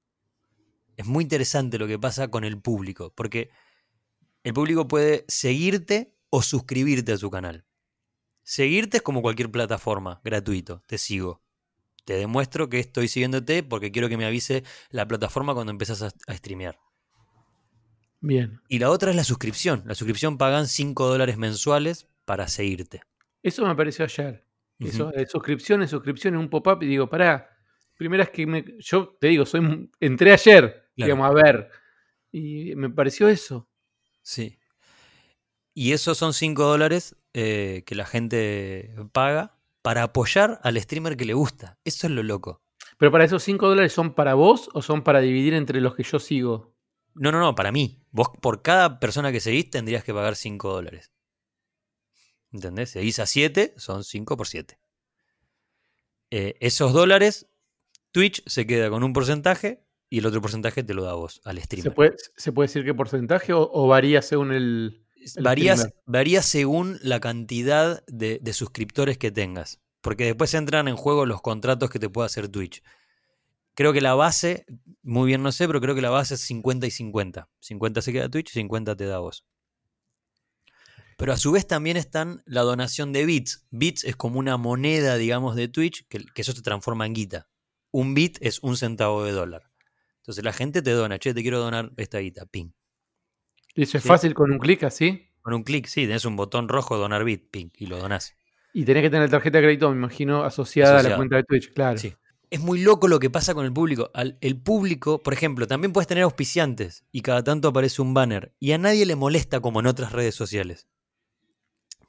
Es 0.95 1.05
muy 1.05 1.23
interesante 1.23 1.77
lo 1.77 1.87
que 1.87 1.99
pasa 1.99 2.29
con 2.29 2.45
el 2.45 2.59
público, 2.59 3.13
porque 3.13 3.49
el 4.43 4.53
público 4.53 4.87
puede 4.87 5.25
seguirte 5.27 6.15
o 6.29 6.41
suscribirte 6.41 7.11
a 7.11 7.17
su 7.17 7.29
canal. 7.29 7.65
Seguirte 8.43 8.97
es 8.97 9.03
como 9.03 9.21
cualquier 9.21 9.51
plataforma, 9.51 10.21
gratuito, 10.23 10.81
te 10.87 10.97
sigo. 10.97 11.43
Te 12.05 12.13
demuestro 12.13 12.69
que 12.69 12.79
estoy 12.79 13.09
siguiéndote 13.09 13.63
porque 13.63 13.91
quiero 13.91 14.07
que 14.07 14.17
me 14.17 14.25
avise 14.25 14.63
la 14.91 15.07
plataforma 15.07 15.53
cuando 15.53 15.71
empezás 15.71 16.03
a, 16.03 16.11
a 16.27 16.37
streamear. 16.37 16.79
Bien. 18.25 18.59
Y 18.67 18.79
la 18.79 18.89
otra 18.89 19.11
es 19.11 19.15
la 19.15 19.23
suscripción. 19.23 19.83
La 19.85 19.93
suscripción 19.93 20.39
pagan 20.39 20.67
5 20.67 21.07
dólares 21.07 21.37
mensuales 21.37 22.07
para 22.25 22.47
seguirte. 22.47 23.01
Eso 23.43 23.63
me 23.63 23.69
apareció 23.69 24.03
ayer. 24.03 24.43
Eso, 24.79 25.11
de 25.11 25.27
suscripciones, 25.27 25.91
suscripciones, 25.91 26.39
un 26.39 26.49
pop-up 26.49 26.81
y 26.81 26.87
digo, 26.87 27.07
pará, 27.07 27.55
primera 27.95 28.23
es 28.23 28.31
que 28.31 28.47
me, 28.47 28.65
yo 28.79 29.15
te 29.21 29.27
digo, 29.27 29.45
soy, 29.45 29.89
entré 29.99 30.33
ayer, 30.33 30.89
digamos, 30.95 31.27
a 31.27 31.33
ver, 31.33 31.69
y 32.31 32.75
me 32.75 32.89
pareció 32.89 33.29
eso. 33.29 33.69
Sí. 34.21 34.57
Y 35.73 35.93
esos 35.93 36.17
son 36.17 36.33
5 36.33 36.63
dólares 36.63 37.15
eh, 37.33 37.83
que 37.85 37.95
la 37.95 38.05
gente 38.05 38.95
paga 39.11 39.55
para 39.81 40.03
apoyar 40.03 40.59
al 40.63 40.81
streamer 40.81 41.15
que 41.15 41.25
le 41.25 41.33
gusta. 41.33 41.77
Eso 41.85 42.07
es 42.07 42.11
lo 42.11 42.23
loco. 42.23 42.63
Pero 42.97 43.11
para 43.11 43.23
esos 43.23 43.43
5 43.43 43.67
dólares 43.67 43.93
son 43.93 44.15
para 44.15 44.33
vos 44.33 44.69
o 44.73 44.81
son 44.81 45.03
para 45.03 45.21
dividir 45.21 45.53
entre 45.53 45.79
los 45.79 45.95
que 45.95 46.03
yo 46.03 46.19
sigo? 46.19 46.74
No, 47.15 47.31
no, 47.31 47.39
no, 47.39 47.55
para 47.55 47.71
mí. 47.71 48.01
Vos 48.11 48.29
por 48.41 48.61
cada 48.61 48.99
persona 48.99 49.31
que 49.31 49.39
seguís 49.39 49.69
tendrías 49.69 50.03
que 50.03 50.13
pagar 50.13 50.35
5 50.35 50.71
dólares. 50.71 51.11
¿Entendés? 52.51 52.91
Se 52.91 52.99
divisa 52.99 53.25
7, 53.25 53.73
son 53.77 54.03
5 54.03 54.37
por 54.37 54.47
7. 54.47 54.79
Eh, 56.31 56.55
esos 56.59 56.93
dólares, 56.93 57.47
Twitch 58.11 58.43
se 58.47 58.67
queda 58.67 58.89
con 58.89 59.03
un 59.03 59.13
porcentaje 59.13 59.85
y 60.09 60.19
el 60.19 60.25
otro 60.25 60.41
porcentaje 60.41 60.83
te 60.83 60.93
lo 60.93 61.03
da 61.03 61.13
vos 61.13 61.41
al 61.45 61.61
streamer. 61.61 61.91
¿Se 61.91 61.95
puede, 61.95 62.15
¿se 62.35 62.51
puede 62.51 62.67
decir 62.67 62.85
qué 62.85 62.93
porcentaje 62.93 63.53
o, 63.53 63.69
o 63.71 63.87
varía 63.87 64.21
según 64.21 64.51
el, 64.51 65.05
el 65.35 65.43
Varía, 65.43 65.75
varía 66.05 66.41
según 66.41 66.99
la 67.01 67.19
cantidad 67.19 68.05
de, 68.07 68.39
de 68.41 68.53
suscriptores 68.53 69.17
que 69.17 69.31
tengas. 69.31 69.81
Porque 70.01 70.25
después 70.25 70.53
entran 70.53 70.87
en 70.87 70.95
juego 70.95 71.25
los 71.25 71.41
contratos 71.41 71.89
que 71.89 71.99
te 71.99 72.09
puede 72.09 72.27
hacer 72.27 72.47
Twitch. 72.47 72.83
Creo 73.75 73.93
que 73.93 74.01
la 74.01 74.15
base, 74.15 74.65
muy 75.03 75.27
bien 75.27 75.43
no 75.43 75.51
sé, 75.51 75.67
pero 75.67 75.81
creo 75.81 75.93
que 75.95 76.01
la 76.01 76.09
base 76.09 76.35
es 76.35 76.41
50 76.41 76.87
y 76.87 76.91
50. 76.91 77.49
50 77.59 78.01
se 78.01 78.11
queda 78.13 78.29
Twitch, 78.29 78.49
50 78.51 78.95
te 78.95 79.05
da 79.05 79.19
vos. 79.19 79.45
Pero 81.17 81.31
a 81.31 81.37
su 81.37 81.51
vez 81.51 81.65
también 81.67 81.95
están 81.97 82.41
la 82.45 82.61
donación 82.61 83.13
de 83.13 83.25
bits. 83.25 83.65
Bits 83.71 84.03
es 84.03 84.15
como 84.15 84.39
una 84.39 84.57
moneda, 84.57 85.15
digamos, 85.17 85.55
de 85.55 85.67
Twitch, 85.67 86.05
que, 86.09 86.19
que 86.33 86.41
eso 86.41 86.51
se 86.53 86.61
transforma 86.61 87.05
en 87.05 87.13
guita. 87.13 87.47
Un 87.91 88.13
bit 88.13 88.37
es 88.41 88.59
un 88.59 88.75
centavo 88.75 89.23
de 89.23 89.31
dólar. 89.31 89.63
Entonces 90.17 90.43
la 90.43 90.51
gente 90.53 90.81
te 90.81 90.91
dona, 90.91 91.17
che, 91.19 91.33
te 91.33 91.41
quiero 91.41 91.59
donar 91.59 91.91
esta 91.97 92.19
guita, 92.19 92.45
ping. 92.45 92.71
Y 93.75 93.83
eso 93.83 93.97
es 93.97 94.03
Sí. 94.03 94.09
fácil 94.09 94.33
con 94.33 94.51
un 94.51 94.59
clic 94.59 94.83
así. 94.83 95.29
Con 95.41 95.53
un 95.53 95.63
clic, 95.63 95.85
sí, 95.85 96.01
tenés 96.07 96.25
un 96.25 96.35
botón 96.35 96.67
rojo, 96.67 96.97
donar 96.97 97.23
bit, 97.23 97.49
ping, 97.51 97.69
y 97.77 97.85
lo 97.85 97.97
donás. 97.97 98.33
Y 98.73 98.83
tenés 98.83 99.03
que 99.03 99.09
tener 99.09 99.29
tarjeta 99.29 99.59
de 99.59 99.63
crédito, 99.65 99.89
me 99.91 99.95
imagino, 99.97 100.43
asociada, 100.43 100.91
a 100.91 100.93
la 100.95 100.99
Asociada. 100.99 101.17
cuenta 101.17 101.35
de 101.37 101.43
Twitch, 101.43 101.73
claro. 101.73 101.97
Sí. 101.97 102.13
Es 102.49 102.59
muy 102.59 102.79
loco 102.81 103.07
lo 103.07 103.19
que 103.19 103.29
pasa 103.29 103.53
con 103.53 103.65
el 103.65 103.73
público. 103.73 104.11
El 104.41 104.61
público, 104.61 105.21
por 105.23 105.33
ejemplo, 105.33 105.67
también 105.67 105.91
puedes 105.93 106.07
tener 106.07 106.23
auspiciantes 106.23 107.03
y 107.11 107.21
cada 107.21 107.43
tanto 107.43 107.67
aparece 107.69 108.01
un 108.01 108.13
banner 108.13 108.53
y 108.59 108.71
a 108.71 108.77
nadie 108.77 109.05
le 109.05 109.15
molesta 109.15 109.59
como 109.59 109.79
en 109.79 109.87
otras 109.87 110.11
redes 110.11 110.35
sociales. 110.35 110.87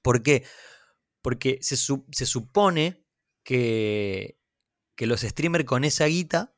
¿Por 0.03 0.23
qué? 0.23 0.45
Porque 1.23 1.59
se, 1.63 1.77
su- 1.77 2.07
se 2.13 2.27
supone 2.27 3.05
que, 3.43 4.39
que 4.95 5.07
los 5.07 5.23
streamers 5.23 5.65
con 5.65 5.85
esa 5.85 6.07
guita, 6.07 6.55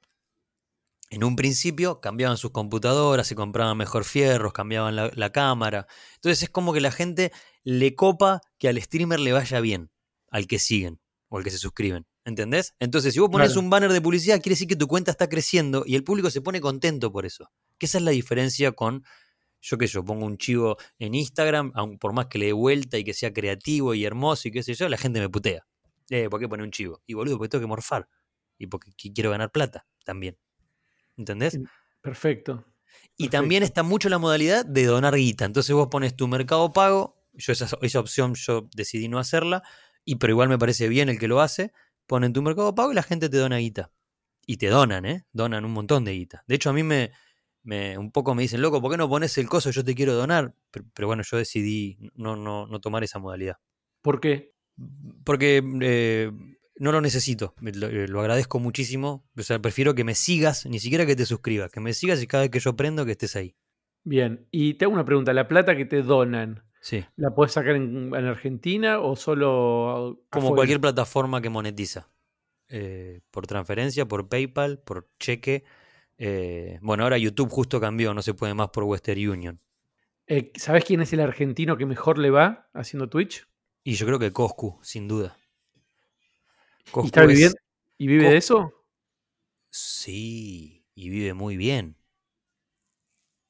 en 1.11 1.25
un 1.25 1.37
principio, 1.37 2.00
cambiaban 2.00 2.37
sus 2.37 2.50
computadoras, 2.50 3.26
se 3.26 3.35
compraban 3.35 3.76
mejor 3.78 4.04
fierros, 4.04 4.52
cambiaban 4.52 4.97
la, 4.97 5.11
la 5.14 5.32
cámara. 5.32 5.87
Entonces 6.16 6.42
es 6.42 6.50
como 6.50 6.73
que 6.75 6.80
la 6.82 6.90
gente 6.90 7.32
le 7.62 7.94
copa 7.94 8.42
que 8.58 8.68
al 8.68 8.80
streamer 8.82 9.20
le 9.20 9.32
vaya 9.32 9.61
bien, 9.61 9.90
al 10.30 10.47
que 10.47 10.58
siguen 10.58 11.00
o 11.28 11.38
al 11.38 11.44
que 11.44 11.50
se 11.50 11.58
suscriben. 11.58 12.06
¿Entendés? 12.28 12.75
Entonces, 12.78 13.14
si 13.14 13.20
vos 13.20 13.30
pones 13.30 13.49
Claro. 13.49 13.61
un 13.62 13.70
banner 13.70 13.90
de 13.90 14.02
publicidad, 14.02 14.37
quiere 14.42 14.52
decir 14.52 14.68
que 14.68 14.76
tu 14.76 14.87
cuenta 14.87 15.11
está 15.11 15.30
creciendo 15.30 15.85
y 15.87 15.94
el 15.94 16.04
público 16.04 16.28
se 16.30 16.42
pone 16.42 16.61
contento 16.61 17.11
por 17.11 17.25
eso. 17.25 17.50
Que 17.78 17.87
esa 17.87 17.97
es 17.97 18.04
la 18.04 18.11
diferencia 18.11 18.73
con, 18.73 19.02
yo 19.62 19.78
que 19.78 19.87
yo, 19.87 20.04
pongo 20.04 20.26
un 20.26 20.37
chivo 20.37 20.76
en 20.99 21.14
Instagram, 21.14 21.73
aun 21.75 21.99
por 21.99 22.12
más 22.12 22.26
que 22.26 22.38
le 22.38 22.47
dé 22.47 22.52
vuelta 22.52 22.99
y 22.99 23.04
que 23.04 23.14
sea 23.14 23.32
creativo 23.32 23.94
y 23.94 24.04
hermoso 24.04 24.47
y 24.49 24.50
qué 24.50 24.62
sé 24.62 24.75
yo, 24.75 24.90
la 24.90 24.99
gente 24.99 25.20
me 25.20 25.30
putea. 25.30 25.66
Eh, 26.11 26.28
¿por 26.28 26.38
qué 26.38 26.49
pone 26.49 26.62
un 26.64 26.70
chivo? 26.70 27.00
Y 27.06 27.14
boludo, 27.14 27.38
porque 27.38 27.49
tengo 27.49 27.62
que 27.62 27.66
morfar. 27.68 28.08
Y 28.58 28.66
porque 28.66 28.90
qui- 28.90 29.12
quiero 29.14 29.30
ganar 29.30 29.50
plata 29.50 29.87
también. 30.04 30.37
¿Entendés? 31.16 31.54
En- 31.54 31.68
Perfecto. 32.02 32.64
Y 33.16 33.25
Perfecto. 33.25 33.30
también 33.38 33.62
está 33.62 33.82
mucho 33.82 34.08
la 34.11 34.18
modalidad 34.18 34.66
de 34.66 34.85
donar 34.85 35.14
guita. 35.16 35.47
Entonces 35.47 35.75
vos 35.75 35.88
pones 35.90 36.14
tu 36.14 36.28
mercado 36.28 36.73
pago. 36.75 37.16
Yo 37.32 37.52
esa, 37.54 37.68
esa 37.80 38.00
opción 38.00 38.35
yo 38.35 38.68
decidí 38.75 39.08
no 39.08 39.18
hacerla. 39.18 39.62
Y 40.04 40.16
pero 40.16 40.32
igual 40.32 40.49
me 40.49 40.58
parece 40.58 40.88
bien 40.88 41.08
el 41.08 41.18
que 41.18 41.28
lo 41.28 41.40
hace. 41.40 41.73
Ponen 42.08 42.32
tu 42.32 42.42
mercado 42.42 42.74
pago 42.74 42.90
y 42.90 42.94
la 42.94 43.02
gente 43.02 43.28
te 43.28 43.36
dona 43.36 43.58
guita. 43.58 43.92
Y 44.46 44.56
te 44.56 44.68
donan, 44.68 45.04
¿eh? 45.04 45.26
Donan 45.32 45.64
un 45.64 45.72
montón 45.72 46.04
de 46.04 46.14
guita. 46.14 46.42
De 46.48 46.54
hecho, 46.54 46.70
a 46.70 46.72
mí 46.72 46.82
me, 46.82 47.12
me 47.62 47.98
un 47.98 48.10
poco 48.10 48.34
me 48.34 48.42
dicen, 48.42 48.62
loco, 48.62 48.80
¿por 48.80 48.90
qué 48.90 48.96
no 48.96 49.10
pones 49.10 49.36
el 49.36 49.46
coso? 49.46 49.70
Yo 49.70 49.84
te 49.84 49.94
quiero 49.94 50.14
donar. 50.14 50.54
Pero, 50.70 50.86
pero 50.94 51.06
bueno, 51.06 51.22
yo 51.22 51.36
decidí 51.36 51.98
no, 52.14 52.34
no, 52.34 52.66
no 52.66 52.80
tomar 52.80 53.04
esa 53.04 53.18
modalidad. 53.18 53.58
¿Por 54.00 54.20
qué? 54.20 54.54
Porque 55.22 55.62
eh, 55.82 56.32
no 56.76 56.92
lo 56.92 57.02
necesito. 57.02 57.54
Lo, 57.60 57.88
eh, 57.88 58.08
lo 58.08 58.20
agradezco 58.20 58.58
muchísimo. 58.58 59.28
O 59.36 59.42
sea, 59.42 59.58
prefiero 59.58 59.94
que 59.94 60.04
me 60.04 60.14
sigas, 60.14 60.64
ni 60.64 60.78
siquiera 60.78 61.04
que 61.04 61.14
te 61.14 61.26
suscribas. 61.26 61.70
Que 61.70 61.80
me 61.80 61.92
sigas 61.92 62.22
y 62.22 62.26
cada 62.26 62.44
vez 62.44 62.50
que 62.50 62.60
yo 62.60 62.74
prendo 62.74 63.04
que 63.04 63.12
estés 63.12 63.36
ahí. 63.36 63.54
Bien. 64.02 64.48
Y 64.50 64.74
te 64.74 64.86
hago 64.86 64.94
una 64.94 65.04
pregunta. 65.04 65.34
¿La 65.34 65.46
plata 65.46 65.76
que 65.76 65.84
te 65.84 66.00
donan, 66.02 66.64
Sí. 66.80 67.04
la 67.16 67.30
puedes 67.35 67.52
sacar 67.52 67.75
en, 67.76 68.14
en 68.14 68.25
Argentina 68.26 69.00
o 69.00 69.16
solo 69.16 70.23
Como 70.30 70.47
afuera? 70.49 70.56
cualquier 70.56 70.80
plataforma 70.80 71.40
que 71.42 71.50
monetiza. 71.50 72.08
Eh, 72.68 73.20
por 73.30 73.47
transferencia, 73.47 74.06
por 74.06 74.28
PayPal, 74.28 74.78
por 74.78 75.08
cheque. 75.18 75.64
Eh, 76.18 76.78
bueno, 76.82 77.02
ahora 77.04 77.18
YouTube 77.18 77.50
justo 77.50 77.80
cambió, 77.80 78.12
no 78.14 78.23
se 78.23 78.35
puede 78.35 78.54
más 78.54 78.68
por 78.70 78.85
Western 78.85 79.28
Union. 79.28 79.61
Eh, 80.26 80.52
¿Sabés 80.56 80.85
quién 80.85 81.00
es 81.00 81.12
el 81.12 81.20
argentino 81.20 81.76
que 81.76 81.87
mejor 81.87 82.18
le 82.18 82.30
va 82.30 82.68
haciendo 82.75 83.08
Twitch? 83.08 83.47
Y 83.85 83.94
yo 83.94 84.04
creo 84.06 84.18
que 84.18 84.32
Coscu, 84.32 84.78
sin 84.82 85.08
duda. 85.08 85.37
¿Y 86.97 87.06
está 87.06 87.23
es- 87.23 87.28
viviendo? 87.28 87.56
¿Y 87.97 88.06
vive 88.06 88.28
de 88.30 88.37
eso? 88.37 88.73
Sí, 89.70 90.85
y 90.94 91.08
vive 91.11 91.35
muy 91.35 91.56
bien. 91.56 91.97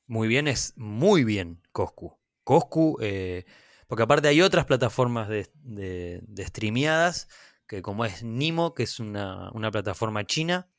Muy 0.06 0.28
bien 0.28 0.49
es 0.49 0.73
muy 0.76 1.25
bien 1.25 1.61
Coscu. 1.73 2.17
Coscu, 2.49 2.97
eh, 3.02 3.45
porque 3.88 4.05
aparte 4.05 4.26
hay 4.26 4.40
otras 4.40 4.64
plataformas 4.64 5.28
de, 5.28 5.50
de, 5.64 6.23
de 6.23 6.47
streameadas, 6.47 7.28
que 7.67 7.83
como 7.83 8.07
es 8.07 8.23
Nimo, 8.23 8.73
que 8.73 8.85
es 8.85 9.00
una, 9.00 9.50
una 9.52 9.71
plataforma 9.71 10.25
china, 10.25 10.71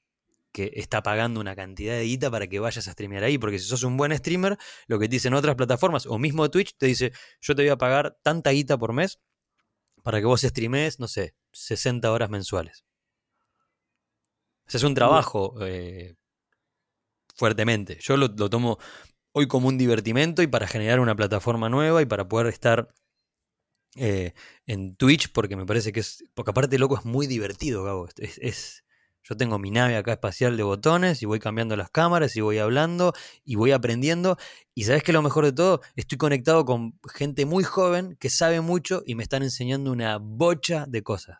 que 0.51 0.71
está 0.73 1.03
pagando 1.03 1.39
una 1.39 1.55
cantidad 1.55 1.93
de 1.93 2.05
guita 2.05 2.31
para 2.31 2.47
que 2.47 2.59
vayas 2.59 2.87
a 2.87 2.91
streamear 2.91 3.23
ahí, 3.23 3.37
porque 3.37 3.59
si 3.59 3.65
sos 3.65 3.83
un 3.83 3.97
buen 3.97 4.17
streamer, 4.17 4.57
lo 4.87 4.97
que 4.97 5.07
te 5.07 5.17
dicen 5.17 5.35
otras 5.35 5.53
plataformas, 5.53 6.07
o 6.07 6.17
mismo 6.17 6.49
Twitch, 6.49 6.75
te 6.75 6.87
dice, 6.87 7.11
yo 7.39 7.53
te 7.53 7.61
voy 7.61 7.69
a 7.69 7.77
pagar 7.77 8.17
tanta 8.23 8.49
guita 8.49 8.75
por 8.75 8.91
mes 8.91 9.19
para 10.01 10.17
que 10.17 10.25
vos 10.25 10.41
streamees, 10.41 10.99
no 10.99 11.07
sé, 11.07 11.35
60 11.51 12.11
horas 12.11 12.31
mensuales. 12.31 12.83
O 14.65 14.75
es 14.75 14.81
un 14.81 14.95
trabajo 14.95 15.53
eh, 15.61 16.15
fuertemente. 17.35 17.99
Yo 18.01 18.17
lo 18.17 18.49
tomo 18.49 18.79
hoy 19.39 19.47
como 19.47 19.69
un 19.69 19.77
divertimento 19.77 20.41
y 20.41 20.47
para 20.47 20.67
generar 20.67 20.99
una 20.99 21.15
plataforma 21.15 21.69
nueva 21.69 22.01
y 22.01 22.05
para 22.05 22.27
poder 22.27 22.47
estar 22.47 22.89
eh, 23.95 24.33
en 24.67 24.95
Twitch, 24.95 25.31
porque 25.31 25.55
me 25.55 25.65
parece 25.65 25.91
que 25.91 26.01
es. 26.01 26.23
Porque 26.33 26.51
aparte, 26.51 26.77
loco, 26.77 26.97
es 26.97 27.05
muy 27.05 27.25
divertido, 27.25 27.83
Gabo. 27.83 28.07
Es, 28.17 28.83
yo 29.23 29.37
tengo 29.37 29.57
mi 29.57 29.71
nave 29.71 29.95
acá 29.95 30.13
espacial 30.13 30.57
de 30.57 30.63
botones 30.63 31.21
y 31.21 31.25
voy 31.25 31.39
cambiando 31.39 31.75
las 31.77 31.89
cámaras 31.89 32.35
y 32.35 32.41
voy 32.41 32.57
hablando 32.57 33.13
y 33.45 33.55
voy 33.55 33.71
aprendiendo. 33.71 34.37
Y 34.75 34.83
sabes 34.83 35.03
que 35.03 35.13
lo 35.13 35.21
mejor 35.21 35.45
de 35.45 35.53
todo, 35.53 35.81
estoy 35.95 36.17
conectado 36.17 36.65
con 36.65 36.99
gente 37.13 37.45
muy 37.45 37.63
joven 37.63 38.17
que 38.19 38.29
sabe 38.29 38.59
mucho 38.59 39.03
y 39.05 39.15
me 39.15 39.23
están 39.23 39.43
enseñando 39.43 39.91
una 39.91 40.17
bocha 40.17 40.85
de 40.85 41.01
cosas. 41.01 41.39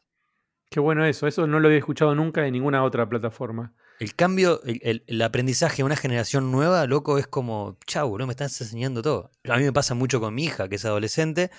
Qué 0.69 0.79
bueno 0.79 1.05
eso. 1.05 1.27
Eso 1.27 1.47
no 1.47 1.59
lo 1.59 1.67
había 1.67 1.79
escuchado 1.79 2.15
nunca 2.15 2.41
de 2.41 2.51
ninguna 2.51 2.83
otra 2.83 3.09
plataforma. 3.09 3.73
El 3.99 4.15
cambio, 4.15 4.61
el, 4.63 4.79
el- 4.83 5.03
el 5.07 5.21
aprendizaje 5.21 5.77
de 5.77 5.83
una 5.83 5.95
generación 5.97 6.51
nueva, 6.51 6.85
loco, 6.87 7.17
es 7.17 7.27
como, 7.27 7.77
chau, 7.85 8.11
bro, 8.13 8.25
me 8.25 8.31
estás 8.31 8.59
enseñando 8.61 9.01
todo. 9.01 9.29
A 9.49 9.57
mí 9.57 9.63
me 9.63 9.73
pasa 9.73 9.93
mucho 9.93 10.19
con 10.21 10.33
mi 10.33 10.45
hija, 10.45 10.69
que 10.69 10.77
es 10.77 10.85
adolescente, 10.85 11.51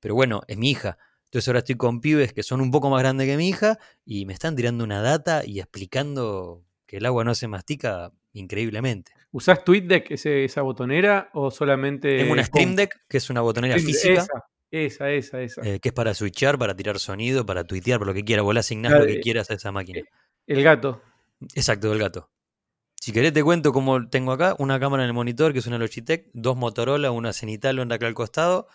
pero 0.00 0.14
bueno, 0.14 0.42
es 0.48 0.56
mi 0.58 0.70
hija. 0.70 0.98
Entonces 1.26 1.48
ahora 1.48 1.60
estoy 1.60 1.76
con 1.76 2.00
pibes 2.00 2.32
que 2.32 2.42
son 2.42 2.60
un 2.60 2.70
poco 2.70 2.90
más 2.90 3.00
grandes 3.00 3.26
que 3.26 3.36
mi 3.36 3.48
hija 3.48 3.78
y 4.04 4.26
me 4.26 4.32
están 4.32 4.54
tirando 4.56 4.84
una 4.84 5.02
data 5.02 5.44
y 5.44 5.60
explicando 5.60 6.62
que 6.86 6.96
el 6.98 7.06
agua 7.06 7.24
no 7.24 7.34
se 7.34 7.48
mastica 7.48 8.12
increíblemente. 8.32 9.12
¿Usás 9.30 9.64
TweetDeck, 9.64 10.10
ese- 10.12 10.44
esa 10.44 10.62
botonera, 10.62 11.30
o 11.32 11.50
solamente. 11.50 12.18
Tengo 12.18 12.32
una 12.32 12.44
Stream 12.44 12.76
Deck, 12.76 13.04
que 13.08 13.16
es 13.18 13.30
una 13.30 13.40
botonera 13.40 13.76
física, 13.78 14.22
Esa, 14.70 15.10
esa, 15.10 15.10
esa. 15.12 15.42
esa. 15.42 15.62
eh, 15.62 15.80
que 15.80 15.88
es 15.88 15.92
para 15.92 16.14
switchar, 16.14 16.58
para 16.58 16.74
tirar 16.76 16.98
sonido, 16.98 17.44
para 17.46 17.64
tuitear, 17.64 17.98
por 17.98 18.06
lo 18.08 18.14
que 18.14 18.24
quiera. 18.24 18.42
Vos 18.42 18.54
le 18.54 18.60
asignás 18.60 18.92
lo 18.92 19.06
que 19.06 19.14
eh, 19.14 19.20
quieras 19.20 19.50
a 19.50 19.54
esa 19.54 19.72
máquina. 19.72 20.02
El 20.46 20.62
gato. 20.62 21.02
Exacto, 21.54 21.90
del 21.90 21.98
gato. 21.98 22.30
Si 22.96 23.12
querés 23.12 23.32
te 23.32 23.44
cuento 23.44 23.72
cómo 23.72 24.08
tengo 24.08 24.32
acá 24.32 24.56
una 24.58 24.80
cámara 24.80 25.02
en 25.02 25.08
el 25.08 25.14
monitor 25.14 25.52
que 25.52 25.58
es 25.58 25.66
una 25.66 25.78
Logitech, 25.78 26.30
dos 26.32 26.56
Motorola, 26.56 27.10
una 27.10 27.32
Cenital, 27.32 27.78
una 27.78 27.96
acá 27.96 28.06
al 28.06 28.14
costado, 28.14 28.68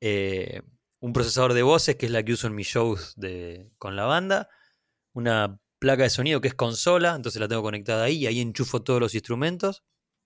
eh, 0.00 0.62
un 1.00 1.12
procesador 1.12 1.54
de 1.54 1.62
voces 1.62 1.96
que 1.96 2.06
es 2.06 2.12
la 2.12 2.22
que 2.22 2.32
uso 2.32 2.46
en 2.46 2.54
mis 2.54 2.66
shows 2.66 3.14
de, 3.16 3.70
con 3.78 3.96
la 3.96 4.04
banda, 4.04 4.48
una 5.12 5.60
placa 5.78 6.02
de 6.02 6.10
sonido 6.10 6.40
que 6.40 6.48
es 6.48 6.54
consola, 6.54 7.14
entonces 7.14 7.40
la 7.40 7.48
tengo 7.48 7.62
conectada 7.62 8.04
ahí 8.04 8.16
y 8.16 8.26
ahí 8.26 8.40
enchufo 8.40 8.82
todos 8.82 9.00
los 9.00 9.14
instrumentos, 9.14 9.82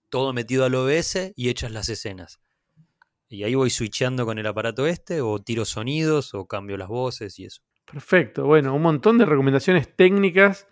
todo 0.08 0.32
metido 0.32 0.64
al 0.64 0.74
OBS 0.74 1.32
y 1.36 1.48
hechas 1.48 1.70
las 1.70 1.88
escenas. 1.88 2.40
Y 3.28 3.44
ahí 3.44 3.54
voy 3.54 3.70
switchando 3.70 4.26
con 4.26 4.38
el 4.38 4.46
aparato 4.46 4.86
este, 4.86 5.20
o 5.20 5.38
tiro 5.38 5.64
sonidos, 5.64 6.34
o 6.34 6.46
cambio 6.46 6.76
las 6.76 6.88
voces 6.88 7.38
y 7.38 7.46
eso. 7.46 7.62
Perfecto. 7.84 8.44
Bueno, 8.46 8.74
un 8.74 8.82
montón 8.82 9.16
de 9.16 9.24
recomendaciones 9.24 9.94
técnicas 9.96 10.66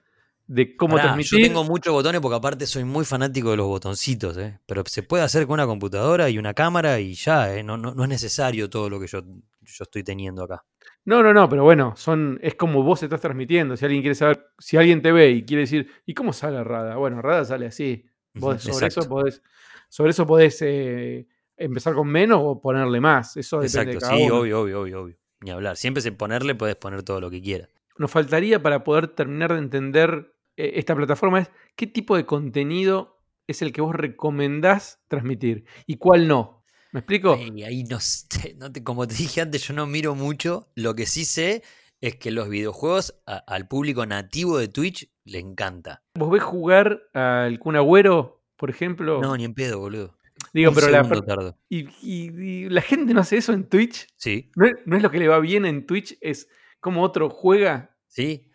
de 0.50 0.76
cómo 0.76 0.96
transmitir. 0.96 1.38
Yo 1.38 1.46
tengo 1.46 1.62
muchos 1.62 1.92
botones 1.92 2.20
porque 2.20 2.34
aparte 2.34 2.66
soy 2.66 2.82
muy 2.82 3.04
fanático 3.04 3.52
de 3.52 3.56
los 3.58 3.68
botoncitos, 3.68 4.36
¿eh? 4.36 4.58
pero 4.66 4.82
se 4.84 5.04
puede 5.04 5.22
hacer 5.22 5.46
con 5.46 5.54
una 5.54 5.66
computadora 5.66 6.28
y 6.28 6.38
una 6.38 6.54
cámara 6.54 6.98
y 6.98 7.14
ya, 7.14 7.54
¿eh? 7.54 7.62
no, 7.62 7.76
no, 7.76 7.94
no 7.94 8.02
es 8.02 8.08
necesario 8.08 8.68
todo 8.68 8.90
lo 8.90 8.98
que 8.98 9.06
yo, 9.06 9.20
yo 9.22 9.84
estoy 9.84 10.02
teniendo 10.02 10.42
acá. 10.42 10.64
No, 11.04 11.22
no, 11.22 11.32
no, 11.32 11.48
pero 11.48 11.62
bueno, 11.62 11.94
son, 11.94 12.40
es 12.42 12.56
como 12.56 12.82
vos 12.82 13.00
estás 13.00 13.20
transmitiendo. 13.20 13.76
Si 13.76 13.84
alguien 13.84 14.02
quiere 14.02 14.16
saber, 14.16 14.48
si 14.58 14.76
alguien 14.76 15.00
te 15.00 15.12
ve 15.12 15.30
y 15.30 15.44
quiere 15.44 15.60
decir, 15.60 15.88
¿y 16.04 16.14
cómo 16.14 16.32
sale 16.32 16.64
Rada? 16.64 16.96
Bueno, 16.96 17.22
Rada 17.22 17.44
sale 17.44 17.66
así. 17.66 18.04
Vos 18.34 18.60
sobre 18.60 18.86
exacto. 18.86 19.00
eso 19.00 19.08
podés, 19.08 19.42
sobre 19.88 20.10
eso 20.10 20.26
podés 20.26 20.60
eh, 20.62 21.28
empezar 21.56 21.94
con 21.94 22.08
menos 22.08 22.40
o 22.42 22.60
ponerle 22.60 23.00
más. 23.00 23.36
Eso 23.36 23.60
depende 23.60 23.92
Exacto, 23.92 23.92
de 23.92 23.98
cada 24.00 24.16
sí, 24.16 24.24
uno. 24.24 24.40
obvio, 24.40 24.60
obvio, 24.62 24.80
obvio, 24.80 25.02
obvio. 25.02 25.16
ni 25.42 25.52
hablar. 25.52 25.76
Siempre 25.76 26.02
sin 26.02 26.16
ponerle 26.16 26.56
puedes 26.56 26.74
poner 26.74 27.04
todo 27.04 27.20
lo 27.20 27.30
que 27.30 27.40
quieras. 27.40 27.68
Nos 27.98 28.10
faltaría 28.10 28.60
para 28.60 28.82
poder 28.82 29.06
terminar 29.08 29.52
de 29.52 29.58
entender 29.60 30.32
esta 30.56 30.94
plataforma 30.94 31.40
es 31.40 31.50
qué 31.76 31.86
tipo 31.86 32.16
de 32.16 32.26
contenido 32.26 33.20
es 33.46 33.62
el 33.62 33.72
que 33.72 33.80
vos 33.80 33.94
recomendás 33.94 35.00
transmitir 35.08 35.64
y 35.86 35.96
cuál 35.96 36.28
no. 36.28 36.64
¿Me 36.92 37.00
explico? 37.00 37.34
Ay, 37.38 37.62
ahí 37.62 37.84
no, 37.84 38.00
sé, 38.00 38.54
no 38.58 38.70
te- 38.72 38.82
como 38.82 39.06
te 39.06 39.14
dije 39.14 39.40
antes, 39.40 39.66
yo 39.66 39.74
no 39.74 39.86
miro 39.86 40.14
mucho. 40.14 40.68
Lo 40.74 40.94
que 40.94 41.06
sí 41.06 41.24
sé 41.24 41.62
es 42.00 42.16
que 42.16 42.30
los 42.30 42.48
videojuegos 42.48 43.14
a- 43.26 43.36
al 43.46 43.68
público 43.68 44.04
nativo 44.06 44.58
de 44.58 44.68
Twitch 44.68 45.08
le 45.24 45.38
encanta. 45.38 46.02
¿Vos 46.14 46.30
ves 46.30 46.42
jugar 46.42 47.00
al 47.14 47.58
Kun 47.60 47.76
Agüero, 47.76 48.42
por 48.56 48.70
ejemplo? 48.70 49.20
No, 49.20 49.36
ni 49.36 49.44
en 49.44 49.54
pedo, 49.54 49.78
boludo. 49.78 50.16
Digo, 50.54 50.70
Un 50.70 50.74
pero 50.74 50.88
la, 50.88 51.04
segundo 51.04 51.22
tardo. 51.22 51.58
y, 51.68 51.86
y- 52.02 52.30
y 52.64 52.68
la 52.68 52.80
gente 52.82 53.12
no 53.14 53.20
hace 53.20 53.36
eso 53.36 53.52
en 53.52 53.68
Twitch. 53.68 54.06
Sí, 54.16 54.50
¿No 54.56 54.66
es, 54.66 54.74
no 54.86 54.96
es 54.96 55.02
lo 55.02 55.10
que 55.10 55.18
le 55.18 55.28
va 55.28 55.38
bien 55.38 55.66
en 55.66 55.86
Twitch? 55.86 56.16
Es 56.20 56.48
como 56.80 57.02
otro 57.02 57.28
juega. 57.30 57.96
sí. 58.08 58.46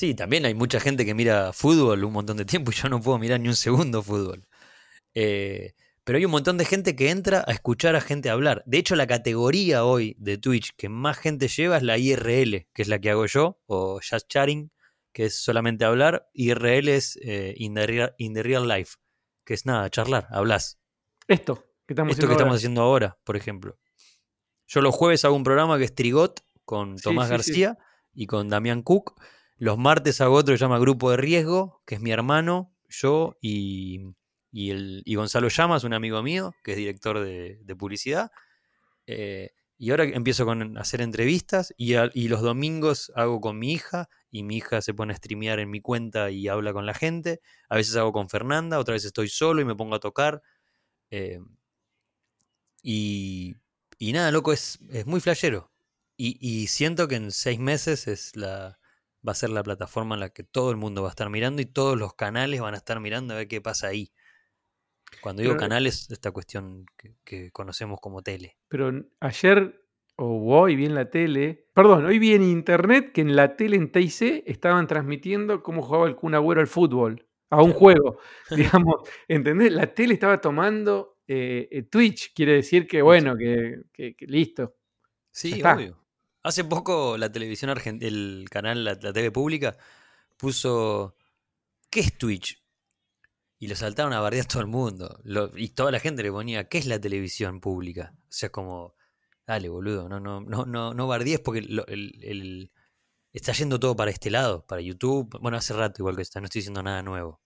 Sí, 0.00 0.14
también 0.14 0.46
hay 0.46 0.54
mucha 0.54 0.80
gente 0.80 1.04
que 1.04 1.12
mira 1.12 1.52
fútbol 1.52 2.04
un 2.04 2.14
montón 2.14 2.38
de 2.38 2.46
tiempo 2.46 2.70
y 2.70 2.74
yo 2.74 2.88
no 2.88 3.02
puedo 3.02 3.18
mirar 3.18 3.38
ni 3.38 3.48
un 3.48 3.54
segundo 3.54 4.02
fútbol. 4.02 4.46
Eh, 5.12 5.74
pero 6.04 6.16
hay 6.16 6.24
un 6.24 6.30
montón 6.30 6.56
de 6.56 6.64
gente 6.64 6.96
que 6.96 7.10
entra 7.10 7.44
a 7.46 7.52
escuchar 7.52 7.94
a 7.96 8.00
gente 8.00 8.30
hablar. 8.30 8.62
De 8.64 8.78
hecho, 8.78 8.96
la 8.96 9.06
categoría 9.06 9.84
hoy 9.84 10.16
de 10.18 10.38
Twitch 10.38 10.70
que 10.74 10.88
más 10.88 11.18
gente 11.18 11.48
lleva 11.48 11.76
es 11.76 11.82
la 11.82 11.98
IRL, 11.98 12.66
que 12.72 12.80
es 12.80 12.88
la 12.88 12.98
que 12.98 13.10
hago 13.10 13.26
yo, 13.26 13.60
o 13.66 14.00
Just 14.00 14.26
Chatting, 14.28 14.72
que 15.12 15.26
es 15.26 15.38
solamente 15.38 15.84
hablar. 15.84 16.30
IRL 16.32 16.88
es 16.88 17.18
eh, 17.20 17.52
in, 17.58 17.74
the 17.74 17.86
real, 17.86 18.14
in 18.16 18.32
the 18.32 18.42
real 18.42 18.66
life, 18.66 18.96
que 19.44 19.52
es 19.52 19.66
nada, 19.66 19.90
charlar, 19.90 20.28
hablas. 20.30 20.80
Esto 21.28 21.56
que 21.86 21.92
estamos 21.92 22.12
Esto 22.12 22.26
que 22.26 22.32
haciendo 22.32 22.32
estamos 22.32 22.48
ahora. 22.48 22.56
haciendo 22.56 22.80
ahora, 22.80 23.18
por 23.22 23.36
ejemplo. 23.36 23.78
Yo 24.66 24.80
los 24.80 24.94
jueves 24.94 25.26
hago 25.26 25.36
un 25.36 25.44
programa 25.44 25.76
que 25.76 25.84
es 25.84 25.94
Trigot 25.94 26.40
con 26.64 26.96
Tomás 26.96 27.26
sí, 27.26 27.28
sí. 27.28 27.32
García 27.32 27.78
y 28.14 28.24
con 28.24 28.48
Damián 28.48 28.80
Cook. 28.80 29.20
Los 29.60 29.76
martes 29.76 30.22
hago 30.22 30.36
otro 30.36 30.54
que 30.54 30.58
se 30.58 30.64
llama 30.64 30.78
Grupo 30.78 31.10
de 31.10 31.18
Riesgo, 31.18 31.82
que 31.84 31.96
es 31.96 32.00
mi 32.00 32.12
hermano, 32.12 32.74
yo 32.88 33.36
y, 33.42 34.00
y 34.50 34.70
el, 34.70 35.02
y 35.04 35.16
Gonzalo 35.16 35.48
Llamas, 35.48 35.84
un 35.84 35.92
amigo 35.92 36.22
mío, 36.22 36.54
que 36.64 36.70
es 36.70 36.78
director 36.78 37.20
de, 37.20 37.58
de 37.62 37.76
publicidad. 37.76 38.30
Eh, 39.06 39.50
y 39.76 39.90
ahora 39.90 40.04
empiezo 40.04 40.46
con 40.46 40.78
hacer 40.78 41.02
entrevistas 41.02 41.74
y, 41.76 41.94
y 42.14 42.28
los 42.28 42.40
domingos 42.40 43.12
hago 43.14 43.42
con 43.42 43.58
mi 43.58 43.74
hija 43.74 44.08
y 44.30 44.44
mi 44.44 44.56
hija 44.56 44.80
se 44.80 44.94
pone 44.94 45.12
a 45.12 45.16
streamear 45.16 45.60
en 45.60 45.70
mi 45.70 45.82
cuenta 45.82 46.30
y 46.30 46.48
habla 46.48 46.72
con 46.72 46.86
la 46.86 46.94
gente. 46.94 47.42
A 47.68 47.76
veces 47.76 47.96
hago 47.96 48.12
con 48.12 48.30
Fernanda, 48.30 48.78
otra 48.78 48.94
vez 48.94 49.04
estoy 49.04 49.28
solo 49.28 49.60
y 49.60 49.66
me 49.66 49.74
pongo 49.76 49.94
a 49.94 50.00
tocar. 50.00 50.40
Eh, 51.10 51.38
y, 52.82 53.56
y 53.98 54.12
nada, 54.14 54.30
loco, 54.30 54.54
es, 54.54 54.78
es 54.88 55.04
muy 55.04 55.20
flashero. 55.20 55.70
Y, 56.16 56.38
y 56.40 56.68
siento 56.68 57.08
que 57.08 57.16
en 57.16 57.30
seis 57.30 57.58
meses 57.58 58.08
es 58.08 58.36
la, 58.36 58.79
va 59.26 59.32
a 59.32 59.34
ser 59.34 59.50
la 59.50 59.62
plataforma 59.62 60.14
en 60.14 60.20
la 60.20 60.30
que 60.30 60.42
todo 60.44 60.70
el 60.70 60.76
mundo 60.76 61.02
va 61.02 61.08
a 61.08 61.10
estar 61.10 61.28
mirando 61.30 61.60
y 61.62 61.66
todos 61.66 61.98
los 61.98 62.14
canales 62.14 62.60
van 62.60 62.74
a 62.74 62.78
estar 62.78 63.00
mirando 63.00 63.34
a 63.34 63.38
ver 63.38 63.48
qué 63.48 63.60
pasa 63.60 63.88
ahí. 63.88 64.12
Cuando 65.22 65.42
digo 65.42 65.54
Pero- 65.54 65.60
canales, 65.60 66.08
esta 66.10 66.30
cuestión 66.30 66.86
que, 66.96 67.16
que 67.24 67.50
conocemos 67.50 67.98
como 68.00 68.22
tele. 68.22 68.56
Pero 68.68 68.92
ayer 69.20 69.76
o 70.16 70.54
hoy 70.60 70.76
vi 70.76 70.86
en 70.86 70.94
la 70.94 71.10
tele, 71.10 71.66
perdón, 71.74 72.04
hoy 72.04 72.18
vi 72.18 72.34
en 72.34 72.42
internet 72.42 73.12
que 73.12 73.22
en 73.22 73.34
la 73.34 73.56
tele 73.56 73.76
en 73.76 73.90
TIC 73.90 74.42
estaban 74.46 74.86
transmitiendo 74.86 75.62
cómo 75.62 75.82
jugaba 75.82 76.06
el 76.06 76.14
Kun 76.16 76.34
Agüero 76.34 76.60
al 76.60 76.66
fútbol, 76.66 77.26
a 77.50 77.62
un 77.62 77.72
juego, 77.72 78.18
digamos, 78.84 79.08
¿entendés? 79.28 79.72
La 79.72 79.92
tele 79.94 80.14
estaba 80.14 80.40
tomando 80.40 81.18
eh, 81.26 81.68
eh, 81.70 81.82
Twitch, 81.84 82.32
quiere 82.34 82.52
decir 82.54 82.86
que 82.86 83.02
bueno, 83.02 83.36
que, 83.36 83.82
que- 83.92 84.14
que 84.14 84.26
listo. 84.26 84.76
Sí, 85.32 85.62
obvio. 85.62 85.99
Hace 86.42 86.64
poco 86.64 87.18
la 87.18 87.30
televisión 87.30 87.70
argentina, 87.70 88.08
el 88.08 88.46
canal, 88.50 88.84
la, 88.84 88.94
la 89.00 89.12
TV 89.12 89.30
pública, 89.30 89.76
puso 90.38 91.16
¿qué 91.90 92.00
es 92.00 92.18
Twitch? 92.18 92.62
Y 93.58 93.68
lo 93.68 93.76
saltaron 93.76 94.12
a 94.14 94.20
bardear 94.20 94.46
todo 94.46 94.60
el 94.60 94.68
mundo. 94.68 95.20
Lo- 95.24 95.56
y 95.56 95.70
toda 95.70 95.90
la 95.92 96.00
gente 96.00 96.22
le 96.22 96.32
ponía, 96.32 96.68
¿qué 96.68 96.78
es 96.78 96.86
la 96.86 97.00
televisión 97.00 97.60
pública? 97.60 98.14
O 98.22 98.26
sea, 98.28 98.50
como, 98.50 98.94
dale, 99.46 99.68
boludo, 99.68 100.08
no, 100.08 100.18
no, 100.20 100.40
no, 100.40 100.64
no, 100.66 100.94
no 100.94 101.06
bardees 101.06 101.40
porque 101.40 101.62
lo- 101.62 101.86
el- 101.86 102.18
el- 102.24 102.72
está 103.32 103.52
yendo 103.52 103.80
todo 103.80 103.96
para 103.96 104.10
este 104.10 104.30
lado, 104.30 104.66
para 104.66 104.80
YouTube. 104.82 105.38
Bueno, 105.40 105.58
hace 105.58 105.74
rato 105.74 106.02
igual 106.02 106.16
que 106.16 106.22
está, 106.22 106.40
no 106.40 106.46
estoy 106.46 106.60
diciendo 106.60 106.82
nada 106.82 107.02
nuevo. 107.02 107.40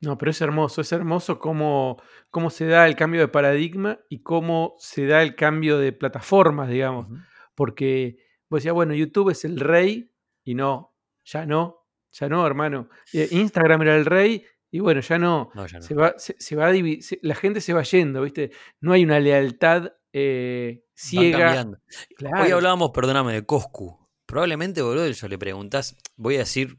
No, 0.00 0.18
pero 0.18 0.30
es 0.32 0.40
hermoso, 0.42 0.80
es 0.82 0.92
hermoso 0.92 1.38
cómo, 1.38 1.96
cómo 2.30 2.50
se 2.50 2.66
da 2.66 2.86
el 2.86 2.94
cambio 2.96 3.20
de 3.22 3.28
paradigma 3.28 4.00
y 4.10 4.22
cómo 4.22 4.74
se 4.78 5.06
da 5.06 5.22
el 5.22 5.34
cambio 5.34 5.78
de 5.78 5.92
plataformas, 5.92 6.68
digamos. 6.68 7.06
Porque 7.54 8.16
vos 8.48 8.58
decías, 8.60 8.74
bueno, 8.74 8.94
YouTube 8.94 9.30
es 9.30 9.44
el 9.44 9.58
rey 9.60 10.10
y 10.44 10.54
no, 10.54 10.94
ya 11.24 11.46
no, 11.46 11.86
ya 12.12 12.28
no, 12.28 12.46
hermano. 12.46 12.88
Eh, 13.12 13.28
Instagram 13.30 13.82
era 13.82 13.96
el 13.96 14.04
rey 14.06 14.44
y 14.70 14.80
bueno, 14.80 15.00
ya 15.00 15.18
no. 15.18 15.50
No, 15.54 15.66
ya 15.66 15.78
no. 15.78 15.84
Se 15.84 15.94
va, 15.94 16.14
se, 16.18 16.34
se 16.38 16.56
va 16.56 16.66
a 16.66 16.72
divi- 16.72 17.00
se- 17.00 17.18
la 17.22 17.34
gente 17.34 17.60
se 17.60 17.72
va 17.72 17.82
yendo, 17.82 18.22
¿viste? 18.22 18.50
No 18.80 18.92
hay 18.92 19.04
una 19.04 19.20
lealtad 19.20 19.92
eh, 20.12 20.84
ciega. 20.94 21.66
Hoy 22.42 22.50
hablábamos, 22.50 22.90
perdóname, 22.90 23.32
de 23.32 23.44
Coscu. 23.46 23.98
Probablemente, 24.26 24.82
boludo, 24.82 25.06
yo 25.08 25.28
le 25.28 25.38
preguntás, 25.38 25.96
voy 26.16 26.36
a 26.36 26.40
decir 26.40 26.76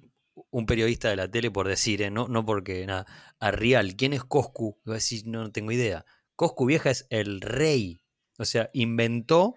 un 0.52 0.66
periodista 0.66 1.10
de 1.10 1.16
la 1.16 1.30
tele 1.30 1.52
por 1.52 1.68
decir, 1.68 2.02
¿eh? 2.02 2.10
no, 2.12 2.28
no 2.28 2.46
porque 2.46 2.86
nada, 2.86 3.06
a 3.40 3.52
Rial, 3.52 3.96
¿quién 3.96 4.14
es 4.14 4.24
Coscu? 4.24 4.80
Y 4.86 4.90
va 4.90 4.96
a 4.96 4.98
decir, 4.98 5.24
no, 5.26 5.44
no 5.44 5.52
tengo 5.52 5.72
idea. 5.72 6.06
Coscu 6.36 6.66
vieja 6.66 6.90
es 6.90 7.08
el 7.10 7.40
rey. 7.42 8.02
O 8.38 8.46
sea, 8.46 8.70
inventó 8.74 9.56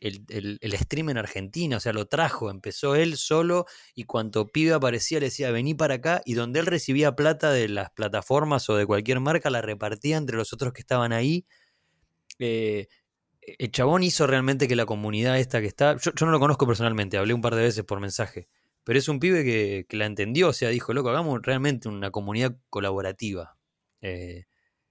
el, 0.00 0.58
el, 0.60 0.72
stream 0.78 1.10
en 1.10 1.18
Argentina, 1.18 1.78
o 1.78 1.80
sea, 1.80 1.92
lo 1.92 2.06
trajo, 2.06 2.50
empezó 2.50 2.94
él 2.94 3.16
solo 3.16 3.66
y 3.94 4.04
cuanto 4.04 4.46
pibe 4.46 4.74
aparecía 4.74 5.20
le 5.20 5.26
decía, 5.26 5.50
vení 5.50 5.74
para 5.74 5.94
acá 5.94 6.22
y 6.24 6.34
donde 6.34 6.60
él 6.60 6.66
recibía 6.66 7.16
plata 7.16 7.50
de 7.50 7.68
las 7.68 7.90
plataformas 7.90 8.68
o 8.68 8.76
de 8.76 8.86
cualquier 8.86 9.20
marca, 9.20 9.50
la 9.50 9.62
repartía 9.62 10.16
entre 10.16 10.36
los 10.36 10.52
otros 10.52 10.72
que 10.72 10.80
estaban 10.80 11.12
ahí. 11.12 11.46
Eh, 12.38 12.88
el 13.40 13.70
chabón 13.70 14.02
hizo 14.02 14.26
realmente 14.26 14.68
que 14.68 14.76
la 14.76 14.86
comunidad 14.86 15.38
esta 15.38 15.60
que 15.60 15.66
está, 15.66 15.96
yo, 15.96 16.12
yo 16.14 16.26
no 16.26 16.32
lo 16.32 16.40
conozco 16.40 16.66
personalmente, 16.66 17.16
hablé 17.16 17.32
un 17.32 17.42
par 17.42 17.54
de 17.54 17.62
veces 17.62 17.84
por 17.84 18.00
mensaje, 18.00 18.48
pero 18.84 18.98
es 18.98 19.08
un 19.08 19.20
pibe 19.20 19.44
que, 19.44 19.86
que 19.88 19.96
la 19.96 20.06
entendió, 20.06 20.48
o 20.48 20.52
sea, 20.52 20.68
dijo, 20.70 20.92
loco, 20.92 21.10
hagamos 21.10 21.40
realmente 21.42 21.88
una 21.88 22.10
comunidad 22.10 22.56
colaborativa. 22.70 23.56
Eh, 24.02 24.44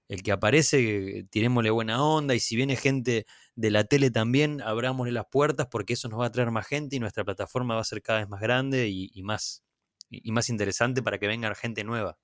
el 0.08 0.22
que 0.22 0.32
aparece, 0.32 1.26
tirémosle 1.30 1.70
buena 1.70 2.02
onda 2.02 2.34
y 2.34 2.40
si 2.40 2.56
viene 2.56 2.76
gente 2.76 3.26
de 3.54 3.70
la 3.70 3.84
tele 3.84 4.10
también, 4.10 4.60
abrámosle 4.60 5.12
las 5.12 5.26
puertas 5.26 5.66
porque 5.70 5.94
eso 5.94 6.08
nos 6.08 6.20
va 6.20 6.26
a 6.26 6.32
traer 6.32 6.50
más 6.50 6.66
gente 6.66 6.96
y 6.96 7.00
nuestra 7.00 7.24
plataforma 7.24 7.74
va 7.74 7.80
a 7.80 7.84
ser 7.84 8.02
cada 8.02 8.20
vez 8.20 8.28
más 8.28 8.40
grande 8.40 8.88
y, 8.88 9.10
y 9.14 9.22
más, 9.22 9.64
y, 10.10 10.30
más 10.32 10.48
interesante 10.48 11.02
para 11.02 11.18
que 11.18 11.26
venga 11.26 11.52
gente 11.54 11.82
nueva, 11.84 12.18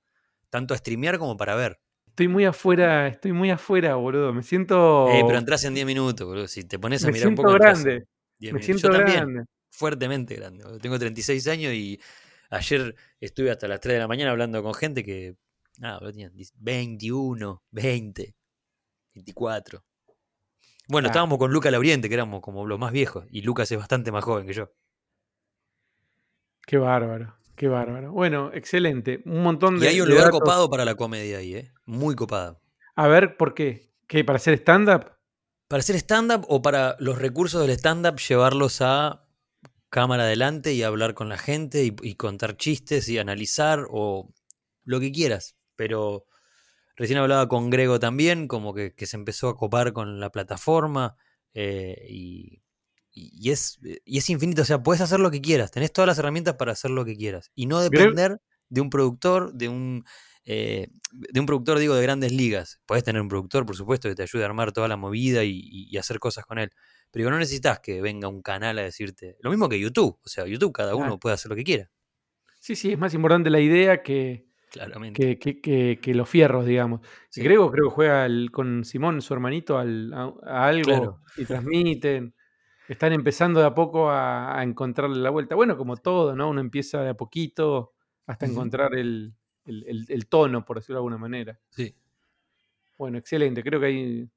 tanto 0.50 0.74
a 0.74 0.76
streamear 0.76 1.18
como 1.18 1.36
para 1.36 1.54
ver. 1.56 1.80
Estoy 2.06 2.28
muy 2.28 2.44
afuera, 2.44 3.08
estoy 3.08 3.32
muy 3.32 3.50
afuera, 3.50 3.94
boludo. 3.94 4.34
Me 4.34 4.42
siento. 4.42 5.08
Eh, 5.08 5.22
pero 5.26 5.38
entras 5.38 5.64
en 5.64 5.72
10 5.74 5.86
minutos, 5.86 6.26
boludo. 6.26 6.46
Si 6.46 6.62
te 6.64 6.78
pones 6.78 7.02
a 7.04 7.06
me 7.06 7.14
mirar 7.14 7.28
un 7.28 7.34
poco. 7.34 7.52
en 7.52 7.58
grande. 7.58 8.06
10 8.38 8.52
Me 8.52 8.62
siento 8.62 8.88
Yo 8.88 8.90
también, 8.90 9.16
grande. 9.20 9.44
fuertemente 9.70 10.34
grande. 10.36 10.62
boludo. 10.64 10.78
Tengo 10.78 10.98
36 10.98 11.48
años 11.48 11.72
y 11.72 11.98
ayer 12.50 12.94
estuve 13.18 13.50
hasta 13.50 13.66
las 13.66 13.80
3 13.80 13.94
de 13.94 14.00
la 14.00 14.08
mañana 14.08 14.30
hablando 14.30 14.62
con 14.62 14.74
gente 14.74 15.02
que. 15.02 15.36
Nada, 15.82 15.98
boludo, 15.98 16.12
tenían 16.12 16.32
21, 16.60 17.60
20, 17.72 18.34
24. 19.14 19.84
Bueno, 20.86 21.08
Ah. 21.08 21.10
estábamos 21.10 21.38
con 21.38 21.50
Luca 21.52 21.72
Lauriente, 21.72 22.08
que 22.08 22.14
éramos 22.14 22.40
como 22.40 22.64
los 22.66 22.78
más 22.78 22.92
viejos. 22.92 23.26
Y 23.30 23.42
Lucas 23.42 23.70
es 23.72 23.78
bastante 23.78 24.12
más 24.12 24.22
joven 24.22 24.46
que 24.46 24.52
yo. 24.52 24.70
Qué 26.66 26.78
bárbaro, 26.78 27.36
qué 27.56 27.66
bárbaro. 27.66 28.12
Bueno, 28.12 28.52
excelente. 28.54 29.22
Un 29.26 29.42
montón 29.42 29.76
Y 29.78 29.80
de. 29.80 29.88
hay 29.88 30.00
un 30.00 30.08
lugar 30.08 30.26
datos. 30.26 30.38
copado 30.40 30.70
para 30.70 30.84
la 30.84 30.94
comedia 30.94 31.38
ahí, 31.38 31.56
¿eh? 31.56 31.72
Muy 31.84 32.14
copado. 32.14 32.60
A 32.94 33.08
ver, 33.08 33.36
¿por 33.36 33.52
qué? 33.54 33.92
¿Qué? 34.06 34.22
¿Para 34.24 34.36
hacer 34.36 34.54
stand-up? 34.54 35.10
Para 35.66 35.80
hacer 35.80 35.96
stand-up 35.96 36.44
o 36.48 36.62
para 36.62 36.94
los 37.00 37.18
recursos 37.18 37.60
del 37.66 37.76
stand-up 37.76 38.18
llevarlos 38.20 38.80
a 38.82 39.26
cámara 39.88 40.22
adelante 40.22 40.72
y 40.74 40.84
hablar 40.84 41.14
con 41.14 41.28
la 41.28 41.38
gente 41.38 41.84
y, 41.84 41.96
y 42.02 42.14
contar 42.14 42.56
chistes 42.56 43.08
y 43.08 43.18
analizar 43.18 43.86
o 43.90 44.32
lo 44.84 45.00
que 45.00 45.10
quieras. 45.10 45.56
Pero 45.76 46.26
recién 46.96 47.18
hablaba 47.18 47.48
con 47.48 47.70
Grego 47.70 47.98
también, 48.00 48.48
como 48.48 48.74
que, 48.74 48.94
que 48.94 49.06
se 49.06 49.16
empezó 49.16 49.48
a 49.48 49.56
copar 49.56 49.92
con 49.92 50.20
la 50.20 50.30
plataforma 50.30 51.16
eh, 51.54 52.06
y, 52.08 52.62
y 53.10 53.50
es, 53.50 53.78
y 54.04 54.18
es 54.18 54.30
infinito. 54.30 54.62
O 54.62 54.64
sea, 54.64 54.82
puedes 54.82 55.00
hacer 55.00 55.20
lo 55.20 55.30
que 55.30 55.40
quieras, 55.40 55.70
tenés 55.70 55.92
todas 55.92 56.06
las 56.06 56.18
herramientas 56.18 56.54
para 56.54 56.72
hacer 56.72 56.90
lo 56.90 57.04
que 57.04 57.16
quieras 57.16 57.50
y 57.54 57.66
no 57.66 57.80
depender 57.80 58.40
de 58.68 58.80
un 58.80 58.90
productor, 58.90 59.52
de 59.52 59.68
un... 59.68 60.04
eh, 60.44 60.88
de 61.12 61.40
un 61.40 61.44
productor, 61.46 61.78
digo, 61.78 61.94
de 61.94 62.02
grandes 62.02 62.32
ligas. 62.32 62.80
Podés 62.86 63.04
tener 63.04 63.20
un 63.20 63.28
productor, 63.28 63.66
por 63.66 63.76
supuesto, 63.76 64.08
que 64.08 64.14
te 64.14 64.22
ayude 64.22 64.44
a 64.44 64.46
armar 64.46 64.72
toda 64.72 64.88
la 64.88 64.96
movida 64.96 65.44
y, 65.44 65.94
hacer 65.98 66.18
cosas 66.18 66.46
con 66.46 66.58
él. 66.58 66.70
Pero 67.10 67.28
no 67.28 67.38
necesitas 67.38 67.80
que 67.80 68.00
venga 68.00 68.28
un 68.28 68.40
canal 68.40 68.78
a 68.78 68.82
decirte. 68.82 69.36
Lo 69.40 69.50
mismo 69.50 69.68
que 69.68 69.78
YouTube. 69.78 70.18
O 70.24 70.28
sea, 70.28 70.46
YouTube 70.46 70.72
cada 70.72 70.94
uno 70.94 71.04
Claro. 71.04 71.18
puede 71.18 71.34
hacer 71.34 71.50
lo 71.50 71.56
que 71.56 71.64
quiera. 71.64 71.90
Sí, 72.60 72.74
sí, 72.76 72.92
es 72.92 72.98
más 72.98 73.12
importante 73.12 73.50
la 73.50 73.60
idea 73.60 74.02
que, 74.02 74.46
Claramente. 74.72 75.20
que, 75.20 75.38
que- 75.38 75.60
que- 75.60 75.98
que 76.00 76.14
los 76.14 76.28
fierros, 76.28 76.64
digamos. 76.66 77.00
Sí. 77.28 77.42
Grego 77.42 77.70
creo 77.70 77.88
que 77.88 77.94
juega 77.94 78.26
con 78.50 78.84
Simón, 78.84 79.20
su 79.22 79.34
hermanito, 79.34 79.78
al- 79.78 80.12
a, 80.14 80.32
a 80.44 80.66
algo 80.68 80.84
Claro. 80.84 81.20
y 81.36 81.44
transmiten. 81.44 82.34
están 82.88 83.12
empezando 83.12 83.60
de 83.60 83.66
a 83.66 83.74
poco 83.74 84.10
a, 84.10 84.58
a 84.58 84.62
encontrarle 84.62 85.16
la 85.20 85.30
vuelta. 85.30 85.54
Bueno, 85.54 85.76
como 85.78 85.96
todo, 85.96 86.34
¿no? 86.36 86.50
Uno 86.50 86.60
empieza 86.60 87.00
de 87.02 87.10
a 87.10 87.14
poquito 87.14 87.92
hasta 88.26 88.44
encontrar 88.46 88.94
el, 88.94 89.32
el- 89.64 89.84
el- 89.88 90.06
el 90.08 90.26
tono, 90.26 90.64
por 90.64 90.76
decirlo 90.78 90.96
de 90.96 90.98
alguna 90.98 91.16
manera. 91.18 91.58
Sí. 91.70 91.94
Bueno, 92.98 93.18
excelente. 93.18 93.62
Creo 93.62 93.80
que 93.80 93.86
ahí. 93.86 94.28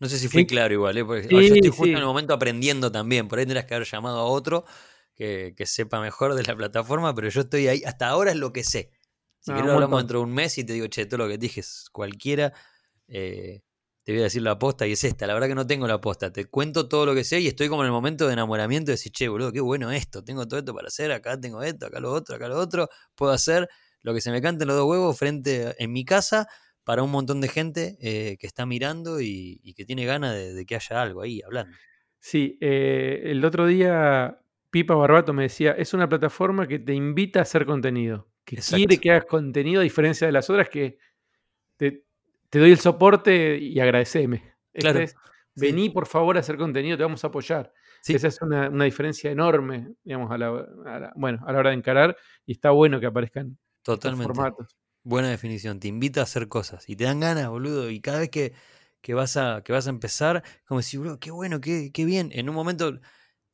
No 0.00 0.08
sé 0.08 0.18
si 0.18 0.28
fui 0.28 0.42
Sí. 0.42 0.46
claro 0.46 0.72
igual, 0.74 0.96
¿eh? 0.98 1.04
porque 1.04 1.22
Sí, 1.24 1.28
yo 1.30 1.40
estoy 1.40 1.68
justo 1.70 1.84
sí. 1.84 1.90
en 1.92 1.98
el 1.98 2.04
momento 2.04 2.34
aprendiendo 2.34 2.90
también. 2.92 3.26
Por 3.28 3.38
ahí 3.38 3.44
tendrás 3.46 3.64
que 3.66 3.74
haber 3.74 3.86
llamado 3.88 4.18
a 4.18 4.24
otro 4.24 4.64
que, 5.14 5.54
que 5.56 5.66
sepa 5.66 6.00
mejor 6.00 6.34
de 6.34 6.42
la 6.44 6.54
plataforma, 6.56 7.14
pero 7.14 7.28
yo 7.28 7.40
estoy 7.40 7.66
ahí. 7.68 7.82
Hasta 7.84 8.08
ahora 8.08 8.30
es 8.30 8.36
lo 8.36 8.52
que 8.52 8.62
sé. 8.62 8.90
Si 9.40 9.52
lo 9.52 9.72
hablamos 9.72 10.00
dentro 10.00 10.18
de 10.20 10.24
un 10.24 10.32
mes 10.34 10.58
y 10.58 10.64
te 10.64 10.72
digo, 10.74 10.86
che, 10.88 11.06
todo 11.06 11.18
lo 11.18 11.28
que 11.28 11.38
dije 11.38 11.60
es 11.60 11.88
cualquiera. 11.92 12.52
eh, 13.08 13.62
te 14.04 14.12
voy 14.12 14.20
a 14.20 14.24
decir 14.24 14.40
la 14.42 14.52
aposta 14.52 14.86
y 14.86 14.92
es 14.92 15.04
esta. 15.04 15.26
La 15.26 15.34
verdad 15.34 15.48
que 15.48 15.54
no 15.54 15.66
tengo 15.66 15.86
la 15.86 15.94
aposta. 15.94 16.32
Te 16.32 16.46
cuento 16.46 16.88
todo 16.88 17.04
lo 17.06 17.14
que 17.14 17.24
sé 17.24 17.40
y 17.40 17.46
estoy 17.48 17.68
como 17.68 17.82
en 17.82 17.86
el 17.86 17.92
momento 17.92 18.26
de 18.26 18.32
enamoramiento 18.32 18.86
de 18.90 18.94
decir, 18.94 19.12
che, 19.12 19.28
boludo, 19.28 19.52
qué 19.52 19.60
bueno 19.60 19.90
esto. 19.92 20.24
Tengo 20.24 20.46
todo 20.48 20.60
esto 20.60 20.74
para 20.74 20.88
hacer. 20.88 21.12
Acá 21.12 21.38
tengo 21.38 21.62
esto, 21.62 21.86
acá 21.86 22.00
lo 22.00 22.12
otro, 22.12 22.36
acá 22.36 22.48
lo 22.48 22.56
otro. 22.58 22.88
Puedo 23.14 23.32
hacer 23.32 23.68
lo 24.02 24.14
que 24.14 24.20
se 24.22 24.30
me 24.30 24.40
cante 24.40 24.64
en 24.64 24.68
los 24.68 24.76
dos 24.78 24.86
huevos 24.88 25.18
frente 25.18 25.74
en 25.82 25.92
mi 25.92 26.04
casa 26.06 26.48
para 26.84 27.02
un 27.02 27.10
montón 27.10 27.40
de 27.42 27.48
gente 27.48 27.98
eh, 28.00 28.38
que 28.38 28.46
está 28.46 28.64
mirando 28.64 29.20
y, 29.20 29.60
y 29.62 29.74
que 29.74 29.84
tiene 29.84 30.06
ganas 30.06 30.34
de, 30.34 30.54
de 30.54 30.64
que 30.66 30.74
haya 30.76 31.02
algo 31.02 31.20
ahí 31.20 31.42
hablando. 31.42 31.76
Sí, 32.18 32.56
eh, 32.60 33.22
el 33.26 33.44
otro 33.44 33.66
día 33.66 34.40
Pipa 34.70 34.94
Barbato 34.94 35.32
me 35.32 35.42
decía, 35.44 35.72
es 35.72 35.94
una 35.94 36.08
plataforma 36.08 36.66
que 36.66 36.78
te 36.78 36.94
invita 36.94 37.40
a 37.40 37.42
hacer 37.42 37.66
contenido, 37.66 38.28
que 38.48 38.56
quiere 38.56 38.82
Exacto. 38.84 39.00
que 39.02 39.10
hagas 39.10 39.24
contenido 39.26 39.80
a 39.80 39.84
diferencia 39.84 40.26
de 40.26 40.32
las 40.32 40.48
otras 40.48 40.68
que 40.70 40.98
te, 41.76 42.04
te 42.48 42.58
doy 42.58 42.70
el 42.70 42.78
soporte 42.78 43.58
y 43.58 43.78
agradeceme. 43.78 44.54
Esta 44.72 44.90
Claro. 44.92 45.00
es, 45.00 45.14
vení 45.54 45.90
por 45.90 46.06
favor 46.06 46.36
a 46.36 46.40
hacer 46.40 46.56
contenido, 46.56 46.96
te 46.96 47.02
vamos 47.02 47.22
a 47.24 47.26
apoyar. 47.28 47.72
Sí. 48.00 48.14
Esa 48.14 48.28
es 48.28 48.40
una, 48.40 48.68
una 48.70 48.84
diferencia 48.84 49.30
enorme, 49.30 49.92
digamos, 50.04 50.30
a 50.30 50.38
la, 50.38 50.48
a 50.86 51.00
la- 51.00 51.12
bueno, 51.16 51.40
a 51.46 51.52
la 51.52 51.58
hora 51.58 51.70
de 51.70 51.76
encarar 51.76 52.16
y 52.46 52.52
está 52.52 52.70
bueno 52.70 53.00
que 53.00 53.06
aparezcan 53.06 53.58
estos 53.78 53.96
Totalmente. 53.98 54.32
formatos. 54.34 54.76
Buena 55.02 55.28
definición. 55.28 55.80
Te 55.80 55.88
invita 55.88 56.20
a 56.20 56.24
hacer 56.24 56.48
cosas 56.48 56.88
y 56.88 56.96
te 56.96 57.04
dan 57.04 57.20
ganas, 57.20 57.48
boludo. 57.48 57.90
Y 57.90 58.00
cada 58.00 58.20
vez 58.20 58.30
que, 58.30 58.52
que 59.00 59.14
vas, 59.14 59.36
a, 59.36 59.62
que 59.64 59.72
vas 59.72 59.86
a 59.86 59.90
empezar, 59.90 60.42
como 60.66 60.78
decir, 60.80 61.00
boludo, 61.00 61.18
qué 61.20 61.30
bueno, 61.30 61.60
qué, 61.60 61.90
qué 61.92 62.04
bien. 62.04 62.30
En 62.32 62.48
un 62.48 62.54
momento 62.54 62.98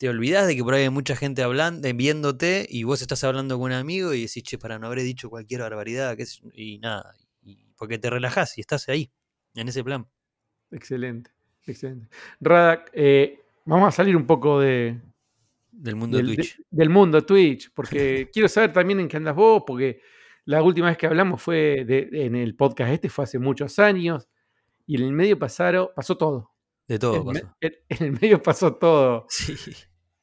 te 0.05 0.11
olvidás 0.11 0.47
de 0.47 0.55
que 0.55 0.63
por 0.63 0.75
ahí 0.75 0.83
hay 0.83 0.91
mucha 0.91 1.17
gente 1.17 1.43
hablando, 1.43 1.89
viéndote 1.95 2.67
y 2.69 2.83
vos 2.85 3.01
estás 3.01 3.25
hablando 3.25 3.57
con 3.57 3.73
un 3.73 3.73
amigo 3.73 4.13
y 4.13 4.21
decís, 4.27 4.43
che, 4.43 4.59
para 4.59 4.79
no 4.79 4.87
habré 4.87 5.03
dicho 5.03 5.31
cualquier 5.31 5.63
barbaridad, 5.63 6.15
yo", 6.19 6.25
y 6.53 6.79
nada. 6.79 7.15
Y 7.43 7.57
porque 7.79 7.97
te 7.99 8.11
relajás 8.11 8.59
y 8.59 8.61
estás 8.61 8.87
ahí, 8.91 9.11
en 9.55 9.67
ese 9.69 9.83
plan. 9.83 10.07
Excelente, 10.71 11.31
excelente. 11.67 12.09
Radak, 12.39 12.91
eh, 12.93 13.41
vamos 13.65 13.89
a 13.89 13.93
salir 13.93 14.15
un 14.15 14.27
poco 14.27 14.61
de, 14.61 15.01
Del 15.73 15.97
mundo 15.97 16.19
del, 16.19 16.27
de 16.27 16.35
Twitch. 16.37 16.59
de- 16.59 16.65
del 16.71 16.91
mundo 16.91 17.23
Twitch, 17.25 17.71
porque 17.73 18.29
quiero 18.33 18.47
saber 18.49 18.75
también 18.75 19.01
en 19.01 19.09
qué 19.09 19.17
andas 19.17 19.35
vos, 19.35 19.63
porque 19.67 20.03
la 20.45 20.63
última 20.63 20.89
vez 20.89 20.99
que 20.99 21.07
hablamos 21.07 21.41
fue 21.41 21.87
de- 21.87 22.11
en 22.13 22.35
el 22.37 22.55
podcast 22.57 22.93
este, 22.93 23.09
fue 23.09 23.25
hace 23.25 23.39
muchos 23.39 23.79
años, 23.79 24.29
y 24.87 24.97
en 24.97 25.05
el 25.05 25.13
medio 25.13 25.39
pasaron, 25.39 25.89
pasó 25.97 26.19
todo. 26.19 26.51
De 26.87 26.99
todo 26.99 27.17
En, 27.17 27.25
pasó. 27.25 27.57
en- 27.63 27.73
en 27.89 28.03
el 28.03 28.13
medio 28.21 28.43
pasó 28.43 28.75
todo. 28.75 29.27
Sí. 29.31 29.55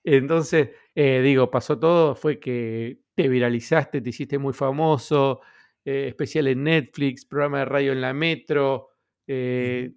Entonces, 0.03 0.69
eh, 0.95 1.21
digo, 1.23 1.51
pasó 1.51 1.77
todo, 1.79 2.15
fue 2.15 2.39
que 2.39 3.01
te 3.15 3.27
viralizaste, 3.27 4.01
te 4.01 4.09
hiciste 4.09 4.37
muy 4.37 4.53
famoso, 4.53 5.41
eh, 5.85 6.07
especial 6.09 6.47
en 6.47 6.63
Netflix, 6.63 7.25
programa 7.25 7.59
de 7.59 7.65
radio 7.65 7.91
en 7.91 8.01
la 8.01 8.13
Metro, 8.13 8.89
eh, 9.27 9.93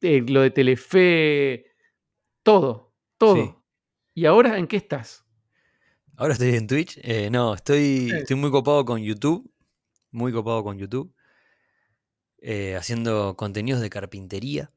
lo 0.00 0.42
de 0.42 0.50
Telefe, 0.50 1.66
todo, 2.42 2.94
todo. 3.18 3.34
Sí. 3.34 3.54
¿Y 4.14 4.24
ahora 4.26 4.58
en 4.58 4.66
qué 4.66 4.76
estás? 4.76 5.24
Ahora 6.16 6.34
estoy 6.34 6.54
en 6.54 6.66
Twitch. 6.66 6.98
No, 7.30 7.54
estoy, 7.54 8.10
estoy 8.10 8.36
muy 8.36 8.50
copado 8.50 8.84
con 8.84 9.02
YouTube. 9.02 9.50
Muy 10.10 10.32
copado 10.32 10.62
con 10.62 10.78
YouTube. 10.78 11.12
haciendo 12.78 13.36
contenidos 13.36 13.82
de 13.82 13.90
carpintería. 13.90 14.72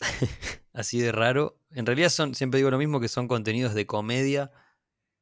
Así 0.72 1.00
de 1.00 1.10
raro. 1.10 1.59
En 1.72 1.86
realidad 1.86 2.08
son, 2.10 2.34
siempre 2.34 2.58
digo 2.58 2.70
lo 2.70 2.78
mismo, 2.78 3.00
que 3.00 3.08
son 3.08 3.28
contenidos 3.28 3.74
de 3.74 3.86
comedia 3.86 4.50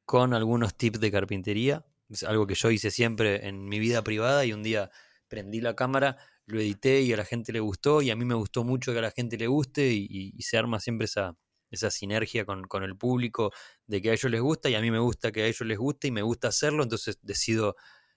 con 0.05 0.33
algunos 0.33 0.75
tips 0.75 0.99
de 0.99 1.11
carpintería. 1.11 1.85
Es 2.09 2.23
algo 2.23 2.47
que 2.47 2.55
yo 2.55 2.71
hice 2.71 2.91
siempre 2.91 3.47
en 3.47 3.65
mi 3.67 3.79
vida 3.79 4.03
privada 4.03 4.45
y 4.45 4.53
un 4.53 4.63
día 4.63 4.91
prendí 5.27 5.61
la 5.61 5.75
cámara, 5.75 6.17
lo 6.47 6.59
edité 6.59 7.01
y 7.01 7.13
a 7.13 7.17
la 7.17 7.25
gente 7.25 7.53
le 7.53 7.59
gustó 7.59 8.01
y 8.01 8.11
a 8.11 8.15
mí 8.15 8.25
me 8.25 8.35
gustó 8.35 8.63
mucho 8.63 8.93
que 8.93 8.99
a 8.99 9.03
la 9.03 9.11
gente 9.11 9.37
le 9.37 9.47
guste 9.47 9.87
y, 9.93 10.33
se 10.41 10.57
arma 10.57 10.79
siempre 10.79 11.05
esa, 11.05 11.35
esa 11.71 11.91
sinergia 11.91 12.45
con, 12.45 12.63
con 12.65 12.83
el 12.83 12.97
público 12.97 13.51
de 13.87 14.01
que 14.01 14.09
a 14.11 14.13
ellos 14.13 14.31
les 14.31 14.41
gusta 14.41 14.69
y 14.69 14.75
a 14.75 14.81
mí 14.81 14.91
me 14.91 14.99
gusta 14.99 15.31
que 15.31 15.43
a 15.43 15.47
ellos 15.47 15.61
les 15.61 15.77
guste 15.77 16.07
y 16.07 16.11
me 16.11 16.23
gusta 16.23 16.47
hacerlo, 16.49 16.83
entonces 16.83 17.19
decido 17.21 17.75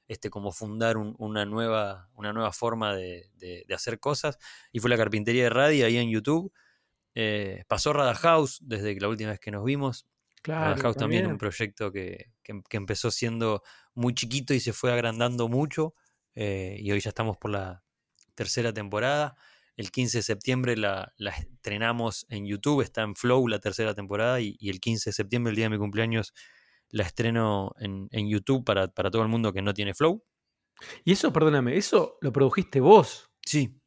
este, 0.08 0.30
como 0.30 0.52
fundar 0.52 0.96
un- 0.96 1.14
una, 1.18 1.44
nueva, 1.46 2.10
una 2.14 2.32
nueva 2.32 2.52
forma 2.52 2.94
de, 2.96 3.30
de- 3.36 3.64
de 3.68 3.74
hacer 3.74 4.00
cosas 4.00 4.38
y 4.72 4.80
fue 4.80 4.90
la 4.90 4.96
carpintería 4.96 5.44
de 5.44 5.50
radio 5.50 5.86
ahí 5.86 5.98
en 5.98 6.10
YouTube. 6.10 6.52
Eh, 7.14 7.64
pasó 7.68 7.92
Rada 7.92 8.14
House 8.14 8.58
desde 8.62 8.94
que 8.94 9.00
la 9.00 9.08
última 9.08 9.30
vez 9.30 9.40
que 9.40 9.50
nos 9.50 9.64
vimos. 9.64 10.06
Rada 10.58 10.74
Claro, 10.74 10.82
House 10.82 10.96
también 10.96 11.26
un 11.26 11.38
proyecto 11.38 11.92
que, 11.92 12.32
que- 12.42 12.62
que 12.68 12.76
empezó 12.76 13.10
siendo 13.10 13.62
muy 13.94 14.14
chiquito 14.14 14.54
y 14.54 14.60
se 14.60 14.72
fue 14.72 14.92
agrandando 14.92 15.48
mucho 15.48 15.94
eh, 16.34 16.76
y 16.80 16.90
hoy 16.92 17.00
ya 17.00 17.10
estamos 17.10 17.36
por 17.36 17.50
la 17.50 17.82
tercera 18.34 18.72
temporada. 18.72 19.36
El 19.76 19.90
15 19.90 20.18
de 20.18 20.22
septiembre 20.22 20.76
la, 20.76 21.12
la 21.16 21.30
estrenamos 21.30 22.26
en 22.28 22.46
YouTube, 22.46 22.82
está 22.82 23.02
en 23.02 23.14
Flow 23.16 23.46
la 23.48 23.58
tercera 23.60 23.94
temporada 23.94 24.40
y, 24.40 24.56
y 24.58 24.70
el 24.70 24.80
15 24.80 25.10
de 25.10 25.14
septiembre, 25.14 25.50
el 25.50 25.56
día 25.56 25.66
de 25.66 25.70
mi 25.70 25.78
cumpleaños, 25.78 26.32
la 26.90 27.04
estreno 27.04 27.72
en, 27.78 28.08
en 28.10 28.28
YouTube 28.28 28.64
para, 28.64 28.88
para 28.88 29.10
todo 29.10 29.22
el 29.22 29.28
mundo 29.28 29.52
que 29.52 29.62
no 29.62 29.72
tiene 29.74 29.94
Flow. 29.94 30.22
Y 31.04 31.12
eso, 31.12 31.32
perdóname, 31.32 31.76
eso 31.76 32.18
lo 32.20 32.32
produjiste 32.32 32.80
vos. 32.80 33.30
Sí, 33.44 33.80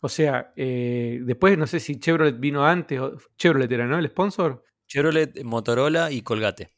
O 0.00 0.08
sea, 0.08 0.52
eh, 0.56 1.20
después 1.22 1.56
no 1.58 1.66
sé 1.66 1.80
si 1.80 1.98
Chevrolet 1.98 2.38
vino 2.38 2.64
antes, 2.66 3.00
o 3.00 3.16
Chevrolet 3.38 3.70
era, 3.72 3.86
¿no? 3.86 3.98
El 3.98 4.08
sponsor. 4.08 4.62
Chevrolet, 4.86 5.42
Motorola 5.42 6.10
y 6.12 6.22
Colgate. 6.22 6.70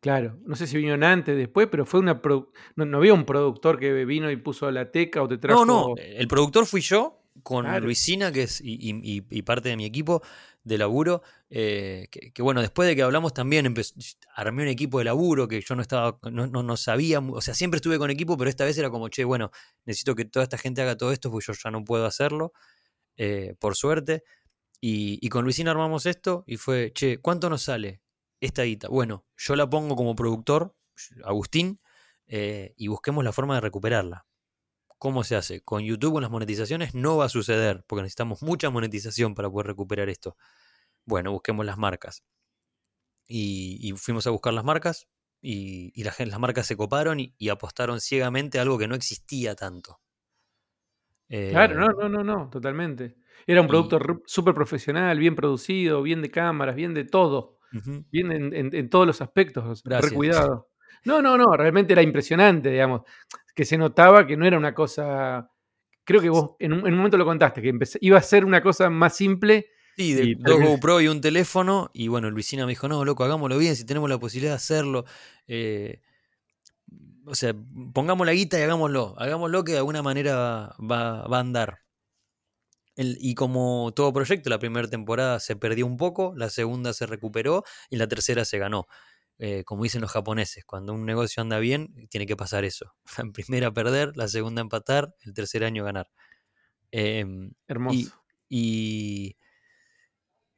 Claro, 0.00 0.38
no 0.44 0.54
sé 0.54 0.66
si 0.66 0.76
vinieron 0.76 1.02
antes, 1.02 1.34
después, 1.34 1.66
pero 1.70 1.86
fue 1.86 2.00
una. 2.00 2.20
produ- 2.20 2.50
No, 2.76 2.84
no 2.84 2.98
había 2.98 3.14
un 3.14 3.24
productor 3.24 3.78
que 3.78 4.04
vino 4.04 4.30
y 4.30 4.36
puso 4.36 4.70
la 4.70 4.90
teca 4.90 5.22
o 5.22 5.28
te 5.28 5.38
trajo. 5.38 5.64
No, 5.64 5.88
no, 5.88 5.94
el 5.96 6.28
productor 6.28 6.66
fui 6.66 6.82
yo 6.82 7.22
con 7.42 7.64
Claro. 7.64 7.86
Luisina, 7.86 8.30
que 8.30 8.42
es 8.42 8.60
y- 8.60 8.76
y- 8.80 9.24
y 9.30 9.42
parte 9.42 9.70
de 9.70 9.76
mi 9.76 9.86
equipo 9.86 10.22
de 10.64 10.78
laburo, 10.78 11.22
eh, 11.50 12.08
que, 12.10 12.42
bueno, 12.42 12.60
después 12.62 12.88
de 12.88 12.96
que 12.96 13.02
hablamos 13.02 13.34
también 13.34 13.72
armé 14.34 14.62
un 14.62 14.68
equipo 14.68 14.98
de 14.98 15.04
laburo 15.04 15.46
que 15.46 15.60
yo 15.60 15.76
no 15.76 15.82
estaba, 15.82 16.18
no, 16.30 16.46
no, 16.46 16.62
no 16.62 16.76
sabía, 16.76 17.20
o 17.20 17.40
sea, 17.40 17.54
siempre 17.54 17.76
estuve 17.76 17.98
con 17.98 18.10
equipo, 18.10 18.36
pero 18.36 18.50
esta 18.50 18.64
vez 18.64 18.76
era 18.78 18.90
como, 18.90 19.08
che, 19.10 19.24
bueno, 19.24 19.50
necesito 19.84 20.14
que 20.14 20.24
toda 20.24 20.42
esta 20.44 20.58
gente 20.58 20.82
haga 20.82 20.96
todo 20.96 21.12
esto, 21.12 21.30
porque 21.30 21.46
yo 21.46 21.52
ya 21.62 21.70
no 21.70 21.84
puedo 21.84 22.06
hacerlo, 22.06 22.52
eh, 23.16 23.54
por 23.58 23.76
suerte. 23.76 24.24
Y, 24.80 25.18
y 25.22 25.28
con 25.30 25.44
Luisina 25.44 25.70
armamos 25.70 26.06
esto 26.06 26.44
y 26.46 26.56
fue, 26.56 26.92
che, 26.94 27.18
¿cuánto 27.18 27.48
nos 27.48 27.62
sale 27.62 28.02
esta 28.40 28.64
guita? 28.64 28.88
Bueno, 28.88 29.26
yo 29.36 29.56
la 29.56 29.68
pongo 29.68 29.96
como 29.96 30.14
productor, 30.14 30.74
Agustín, 31.24 31.80
eh, 32.26 32.74
y 32.76 32.88
busquemos 32.88 33.24
la 33.24 33.32
forma 33.32 33.54
de 33.54 33.60
recuperarla. 33.62 34.26
¿Cómo 35.04 35.22
se 35.22 35.36
hace? 35.36 35.60
Con 35.60 35.82
YouTube, 35.84 36.14
con 36.14 36.22
las 36.22 36.30
monetizaciones, 36.30 36.94
no 36.94 37.18
va 37.18 37.26
a 37.26 37.28
suceder, 37.28 37.84
porque 37.86 38.00
necesitamos 38.02 38.42
mucha 38.42 38.70
monetización 38.70 39.34
para 39.34 39.50
poder 39.50 39.66
recuperar 39.66 40.08
esto. 40.08 40.34
Bueno, 41.06 41.32
busquemos 41.32 41.66
las 41.66 41.78
marcas. 41.78 42.24
Y, 43.28 43.78
y 43.82 43.92
fuimos 43.92 44.26
a 44.26 44.30
buscar 44.30 44.52
las 44.54 44.64
marcas, 44.64 45.08
y, 45.42 45.92
y 45.94 46.04
la 46.04 46.12
gen- 46.12 46.30
las 46.30 46.40
marcas 46.40 46.66
se 46.66 46.76
coparon 46.76 47.20
y, 47.20 47.34
y 47.38 47.48
apostaron 47.50 48.00
ciegamente 48.00 48.58
a 48.58 48.62
algo 48.62 48.78
que 48.78 48.88
no 48.88 48.94
existía 48.94 49.54
tanto. 49.54 50.00
Claro, 51.46 51.74
no, 51.74 51.88
Eh, 51.88 51.92
no, 51.92 52.08
no, 52.08 52.24
no, 52.24 52.50
totalmente. 52.50 53.16
Era 53.46 53.60
un 53.60 53.66
producto 53.66 53.98
súper 54.26 54.54
profesional, 54.54 55.18
bien 55.18 55.36
producido, 55.36 56.02
bien 56.02 56.22
de 56.22 56.30
cámaras, 56.30 56.74
bien 56.74 56.94
de 56.94 57.04
todo. 57.04 57.58
Bien 58.10 58.32
en, 58.32 58.54
en- 58.54 58.74
en 58.74 58.90
todos 58.90 59.06
los 59.06 59.20
aspectos, 59.22 59.84
Gracias. 59.84 59.98
recuidado. 59.98 60.70
No, 61.04 61.20
no, 61.22 61.36
no, 61.36 61.56
realmente 61.56 61.92
era 61.92 62.02
impresionante, 62.02 62.70
digamos. 62.70 63.02
Que 63.54 63.64
se 63.64 63.78
notaba 63.78 64.26
que 64.26 64.36
no 64.36 64.46
era 64.46 64.58
una 64.58 64.74
cosa. 64.74 65.50
Creo 66.04 66.20
que 66.20 66.28
vos 66.28 66.52
en 66.58 66.72
un, 66.72 66.80
en 66.80 66.92
un 66.92 66.96
momento 66.96 67.16
lo 67.16 67.24
contaste, 67.24 67.62
que 67.62 67.68
empecé- 67.70 67.98
iba 68.00 68.18
a 68.18 68.22
ser 68.22 68.44
una 68.44 68.62
cosa 68.62 68.90
más 68.90 69.16
simple. 69.16 69.68
Sí, 69.96 70.12
de 70.12 70.24
y 70.24 70.34
dos 70.34 70.58
GoPro 70.60 71.00
y 71.00 71.08
un 71.08 71.20
teléfono. 71.20 71.90
Y 71.94 72.08
bueno, 72.08 72.30
Luisina 72.30 72.64
me 72.66 72.70
dijo, 72.72 72.88
no, 72.88 73.04
loco, 73.04 73.24
hagámoslo 73.24 73.58
bien, 73.58 73.76
si 73.76 73.84
tenemos 73.86 74.10
la 74.10 74.18
posibilidad 74.18 74.52
de 74.52 74.56
hacerlo. 74.56 75.04
eh, 75.46 76.00
o 77.26 77.34
sea, 77.34 77.54
pongamos 77.92 78.26
la 78.26 78.32
guita 78.34 78.58
y 78.58 78.62
hagámoslo. 78.62 79.14
Hagámoslo 79.18 79.64
que 79.64 79.72
de 79.72 79.78
alguna 79.78 80.02
manera 80.02 80.74
va, 80.78 81.26
va 81.26 81.36
a 81.38 81.40
andar. 81.40 81.78
El- 82.96 83.16
y 83.20 83.34
como 83.34 83.92
todo 83.94 84.12
proyecto, 84.12 84.50
la 84.50 84.58
primera 84.58 84.86
temporada 84.88 85.40
se 85.40 85.56
perdió 85.56 85.84
un 85.86 85.96
poco, 85.96 86.32
la 86.36 86.48
segunda 86.48 86.92
se 86.92 87.06
recuperó 87.06 87.64
y 87.90 87.96
la 87.96 88.06
tercera 88.06 88.44
se 88.44 88.58
ganó. 88.58 88.86
Eh, 89.38 89.64
como 89.64 89.82
dicen 89.82 90.00
los 90.00 90.12
japoneses, 90.12 90.64
cuando 90.64 90.92
un 90.92 91.04
negocio 91.04 91.42
anda 91.42 91.58
bien, 91.58 92.08
tiene 92.08 92.26
que 92.26 92.36
pasar 92.36 92.64
eso. 92.64 92.94
La 93.18 93.32
primera 93.32 93.72
perder, 93.72 94.16
la 94.16 94.28
segunda 94.28 94.62
empatar, 94.62 95.14
el 95.24 95.34
tercer 95.34 95.64
año 95.64 95.84
ganar. 95.84 96.08
Em, 96.92 97.52
Hermoso. 97.66 98.22
y, 98.48 99.36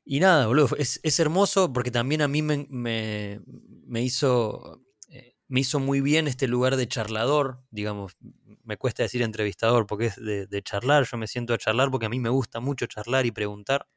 Y 0.09 0.21
nada, 0.21 0.47
boludo, 0.47 0.77
es, 0.79 1.01
es 1.03 1.19
hermoso 1.19 1.73
porque 1.73 1.91
también 1.91 2.23
a 2.23 2.29
mí 2.29 2.41
me, 2.41 2.67
me, 2.71 3.41
me 3.87 4.03
hizo 4.03 4.81
eh, 5.09 5.35
me 5.49 5.61
hizo 5.61 5.81
muy 5.81 6.01
bien 6.01 6.29
este 6.29 6.47
lugar 6.47 6.77
de 6.77 6.87
charlador, 6.87 7.61
digamos, 7.71 8.17
me 8.62 8.77
cuesta 8.77 9.03
decir 9.03 9.23
entrevistador 9.23 9.87
porque 9.87 10.07
es 10.07 10.17
de, 10.17 10.47
de, 10.47 10.62
charlar, 10.62 11.07
yo 11.11 11.17
me 11.19 11.27
siento 11.27 11.55
a 11.55 11.59
charlar 11.59 11.91
porque 11.91 12.07
a 12.07 12.09
mí 12.09 12.21
me 12.21 12.29
gusta 12.29 12.61
mucho 12.61 12.87
charlar 12.87 13.27
y 13.27 13.33
preguntar. 13.33 13.89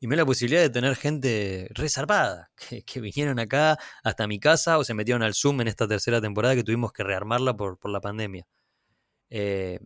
Y 0.00 0.06
me 0.06 0.14
da 0.14 0.22
la 0.22 0.26
posibilidad 0.26 0.60
de 0.60 0.70
tener 0.70 0.94
gente 0.96 1.68
reservada, 1.70 2.50
que, 2.56 2.84
que, 2.84 3.00
vinieron 3.00 3.38
acá 3.40 3.76
hasta 4.04 4.28
mi 4.28 4.38
casa 4.38 4.78
o 4.78 4.84
se 4.84 4.94
metieron 4.94 5.22
al 5.22 5.34
Zoom 5.34 5.60
en 5.60 5.68
esta 5.68 5.88
tercera 5.88 6.20
temporada 6.20 6.54
que 6.54 6.62
tuvimos 6.62 6.92
que 6.92 7.02
rearmarla 7.02 7.56
por, 7.56 7.78
por 7.78 7.90
la 7.90 8.00
pandemia. 8.00 8.46
Eh, 9.30 9.80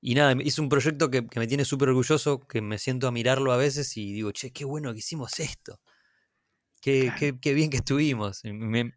y 0.00 0.14
nada, 0.14 0.34
es 0.42 0.58
un 0.58 0.68
proyecto 0.68 1.10
que, 1.10 1.26
que 1.26 1.40
me 1.40 1.46
tiene 1.46 1.64
súper 1.64 1.90
orgulloso, 1.90 2.40
que 2.40 2.62
me 2.62 2.78
siento 2.78 3.06
a 3.06 3.12
mirarlo 3.12 3.52
a 3.52 3.56
veces 3.56 3.96
y 3.96 4.12
digo, 4.12 4.32
che, 4.32 4.52
qué 4.52 4.64
bueno 4.64 4.92
que 4.92 5.00
hicimos 5.00 5.38
esto. 5.40 5.80
Qué, 6.80 7.02
claro. 7.02 7.16
qué, 7.18 7.40
qué 7.40 7.54
bien 7.54 7.70
que 7.70 7.78
estuvimos. 7.78 8.44
Y 8.44 8.52
me, 8.52 8.94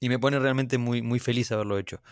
y 0.00 0.08
me, 0.10 0.18
pone 0.18 0.38
realmente 0.38 0.76
muy, 0.76 1.00
muy 1.02 1.18
feliz 1.18 1.50
haberlo 1.52 1.78
hecho. 1.78 2.02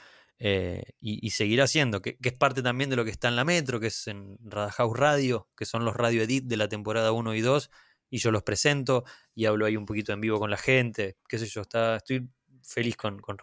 Eh, 0.44 0.83
y, 1.00 1.24
y, 1.24 1.31
seguir 1.31 1.62
haciendo, 1.62 2.02
que, 2.02 2.16
que, 2.16 2.31
es 2.31 2.35
parte 2.37 2.62
también 2.62 2.90
de 2.90 2.96
lo 2.96 3.05
que 3.05 3.12
está 3.12 3.28
en 3.28 3.37
la 3.37 3.44
Metro, 3.44 3.78
que 3.78 3.87
es 3.87 4.09
en 4.09 4.38
House 4.50 4.98
Radio, 4.98 5.48
que 5.57 5.64
son 5.64 5.85
los 5.85 5.94
radio 5.94 6.20
edit 6.20 6.46
de 6.46 6.57
la 6.57 6.68
temporada 6.68 7.12
1 7.12 7.35
y 7.37 7.40
2, 7.42 7.70
y 8.11 8.18
yo 8.18 8.33
los 8.33 8.42
presento 8.42 9.05
y 9.37 9.44
hablo 9.44 9.66
ahí 9.66 9.76
un 9.76 9.87
poquito 9.87 10.12
en 10.12 10.20
vivo 10.20 10.40
con 10.40 10.50
la 10.50 10.57
gente, 10.57 11.16
qué 11.28 11.38
sé 11.38 11.46
yo, 11.46 11.61
está, 11.61 11.94
estoy 11.94 12.28
feliz 12.61 12.96
con, 12.96 13.20
con. 13.20 13.37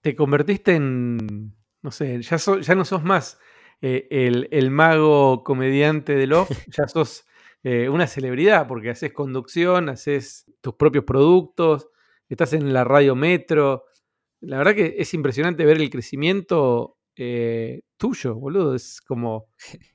Te 0.00 0.16
convertiste 0.16 0.74
en, 0.74 1.54
no 1.82 1.90
sé, 1.90 2.22
ya, 2.22 2.38
so, 2.38 2.60
ya 2.60 2.74
no 2.74 2.86
sos 2.86 3.04
más 3.04 3.38
eh, 3.82 4.08
el, 4.10 4.48
el, 4.52 4.70
mago 4.70 5.44
comediante 5.44 6.14
de 6.14 6.26
Love, 6.26 6.48
ya 6.68 6.88
sos 6.88 7.26
eh, 7.62 7.90
una 7.90 8.06
celebridad, 8.06 8.66
porque 8.66 8.88
haces 8.88 9.12
conducción, 9.12 9.90
haces 9.90 10.46
tus 10.62 10.76
propios 10.76 11.04
productos, 11.04 11.90
estás 12.30 12.54
en 12.54 12.72
la 12.72 12.84
radio 12.84 13.14
Metro, 13.14 13.84
la 14.42 14.58
verdad 14.58 14.74
que 14.74 14.96
es 14.98 15.14
impresionante 15.14 15.64
ver 15.64 15.80
el 15.80 15.90
crecimiento 15.90 16.98
eh, 17.16 17.82
tuyo, 17.96 18.34
boludo. 18.34 18.74
Es 18.74 19.00
como. 19.00 19.48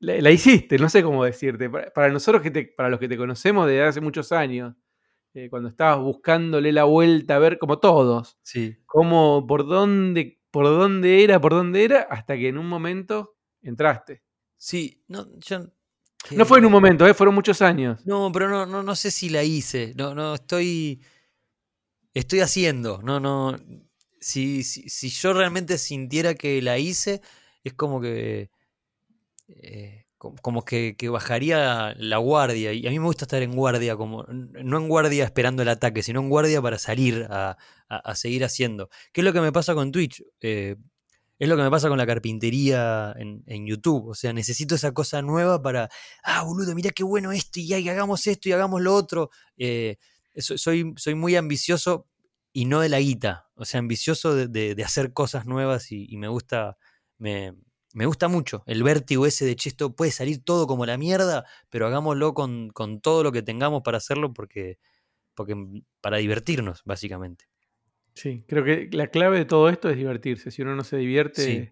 La, 0.00 0.18
la, 0.22 0.30
hiciste, 0.30 0.78
no 0.78 0.88
sé 0.88 1.02
cómo 1.02 1.22
decirte. 1.22 1.68
Para, 1.68 1.92
para 1.92 2.08
nosotros, 2.08 2.40
que 2.40 2.50
te, 2.50 2.64
para 2.64 2.88
los 2.88 2.98
que 2.98 3.08
te 3.08 3.18
conocemos 3.18 3.66
desde 3.66 3.82
hace 3.82 4.00
muchos 4.00 4.32
años, 4.32 4.74
eh, 5.34 5.50
cuando 5.50 5.68
estabas 5.68 6.02
buscándole 6.02 6.72
la 6.72 6.84
vuelta 6.84 7.36
a 7.36 7.38
ver, 7.38 7.58
como 7.58 7.78
todos, 7.78 8.38
sí. 8.42 8.78
cómo, 8.86 9.44
por 9.46 9.66
dónde, 9.66 10.40
por 10.50 10.64
dónde 10.64 11.22
era, 11.22 11.42
por 11.42 11.52
dónde 11.52 11.84
era, 11.84 12.00
hasta 12.08 12.38
que 12.38 12.48
en 12.48 12.56
un 12.56 12.66
momento 12.66 13.36
entraste. 13.60 14.22
Sí, 14.56 15.04
no, 15.08 15.26
yo. 15.40 15.66
No 16.30 16.46
fue 16.46 16.58
en 16.58 16.64
un 16.64 16.72
momento, 16.72 17.06
¿eh? 17.06 17.12
fueron 17.12 17.34
muchos 17.34 17.60
años. 17.60 18.00
No, 18.06 18.32
pero 18.32 18.48
no, 18.48 18.64
no, 18.64 18.82
no 18.82 18.96
sé 18.96 19.10
si 19.10 19.28
la 19.28 19.44
hice. 19.44 19.92
No, 19.94 20.14
no, 20.14 20.36
estoy. 20.36 21.02
Estoy 22.14 22.40
haciendo. 22.40 23.02
No, 23.02 23.20
no 23.20 23.54
si, 24.20 24.64
si, 24.64 25.08
yo 25.10 25.32
realmente 25.32 25.78
sintiera 25.78 26.34
que 26.34 26.60
la 26.62 26.78
hice, 26.78 27.20
es 27.64 27.74
como 27.74 28.00
que. 28.00 28.50
Eh, 29.48 30.06
como 30.18 30.64
que, 30.64 30.96
bajaría 31.10 31.94
la 31.98 32.16
guardia. 32.18 32.72
Y 32.72 32.86
a 32.86 32.90
mí 32.90 32.98
me 32.98 33.06
gusta 33.06 33.24
estar 33.26 33.42
en 33.42 33.54
guardia, 33.54 33.96
como 33.96 34.24
no 34.24 34.78
en 34.78 34.88
guardia 34.88 35.24
esperando 35.24 35.62
el 35.62 35.68
ataque, 35.68 36.02
sino 36.02 36.20
en 36.20 36.28
guardia 36.28 36.60
para 36.62 36.78
salir 36.78 37.26
a, 37.30 37.56
a, 37.88 38.14
seguir 38.14 38.44
haciendo. 38.44 38.88
¿Qué 39.12 39.20
es 39.20 39.24
lo 39.24 39.32
que 39.32 39.40
me 39.40 39.52
pasa 39.52 39.74
con 39.74 39.92
Twitch? 39.92 40.22
Eh, 40.40 40.76
es 41.38 41.48
lo 41.48 41.56
que 41.56 41.62
me 41.62 41.70
pasa 41.70 41.88
con 41.88 41.98
la 41.98 42.06
carpintería 42.06 43.14
en, 43.18 43.42
en, 43.46 43.66
YouTube. 43.66 44.08
O 44.08 44.14
sea, 44.14 44.32
necesito 44.32 44.74
esa 44.74 44.92
cosa 44.92 45.20
nueva 45.22 45.60
para. 45.62 45.90
Ah, 46.24 46.42
boludo, 46.42 46.74
mira 46.74 46.90
qué 46.90 47.04
bueno 47.04 47.30
esto, 47.32 47.60
y, 47.60 47.74
y 47.74 47.88
hagamos 47.88 48.26
esto 48.26 48.48
y 48.48 48.52
hagamos 48.52 48.80
lo 48.80 48.94
otro. 48.94 49.30
Eh, 49.58 49.96
soy, 50.34 50.94
soy 50.96 51.14
muy 51.14 51.36
ambicioso 51.36 52.06
y 52.56 52.64
no 52.64 52.80
de 52.80 52.88
la 52.88 53.00
guita. 53.00 53.50
O 53.54 53.66
sea, 53.66 53.80
ambicioso 53.80 54.34
de, 54.34 54.48
de, 54.48 54.74
de 54.74 54.82
hacer 54.82 55.12
cosas 55.12 55.44
nuevas 55.44 55.92
y, 55.92 56.06
y 56.08 56.16
me 56.16 56.28
gusta. 56.28 56.78
Me, 57.18 57.52
me, 57.92 58.06
gusta 58.06 58.28
mucho 58.28 58.62
el 58.66 58.82
vértigo 58.82 59.26
ese 59.26 59.44
de 59.44 59.56
che, 59.56 59.68
esto 59.68 59.94
puede 59.94 60.10
salir 60.10 60.42
todo 60.42 60.66
como 60.66 60.86
la 60.86 60.96
mierda, 60.96 61.44
pero 61.68 61.86
hagámoslo 61.86 62.32
con, 62.32 62.70
con 62.70 63.02
todo 63.02 63.22
lo 63.22 63.30
que 63.30 63.42
tengamos 63.42 63.82
para 63.82 63.98
hacerlo 63.98 64.32
porque, 64.32 64.78
porque 65.34 65.54
para 66.00 66.16
divertirnos, 66.16 66.80
básicamente. 66.86 67.44
Sí, 68.14 68.42
creo 68.48 68.64
que 68.64 68.88
la 68.90 69.08
clave 69.08 69.36
de 69.36 69.44
todo 69.44 69.68
esto 69.68 69.90
es 69.90 69.98
divertirse. 69.98 70.50
Si 70.50 70.62
uno 70.62 70.74
no 70.74 70.82
se 70.82 70.96
divierte, 70.96 71.42
sí. 71.42 71.70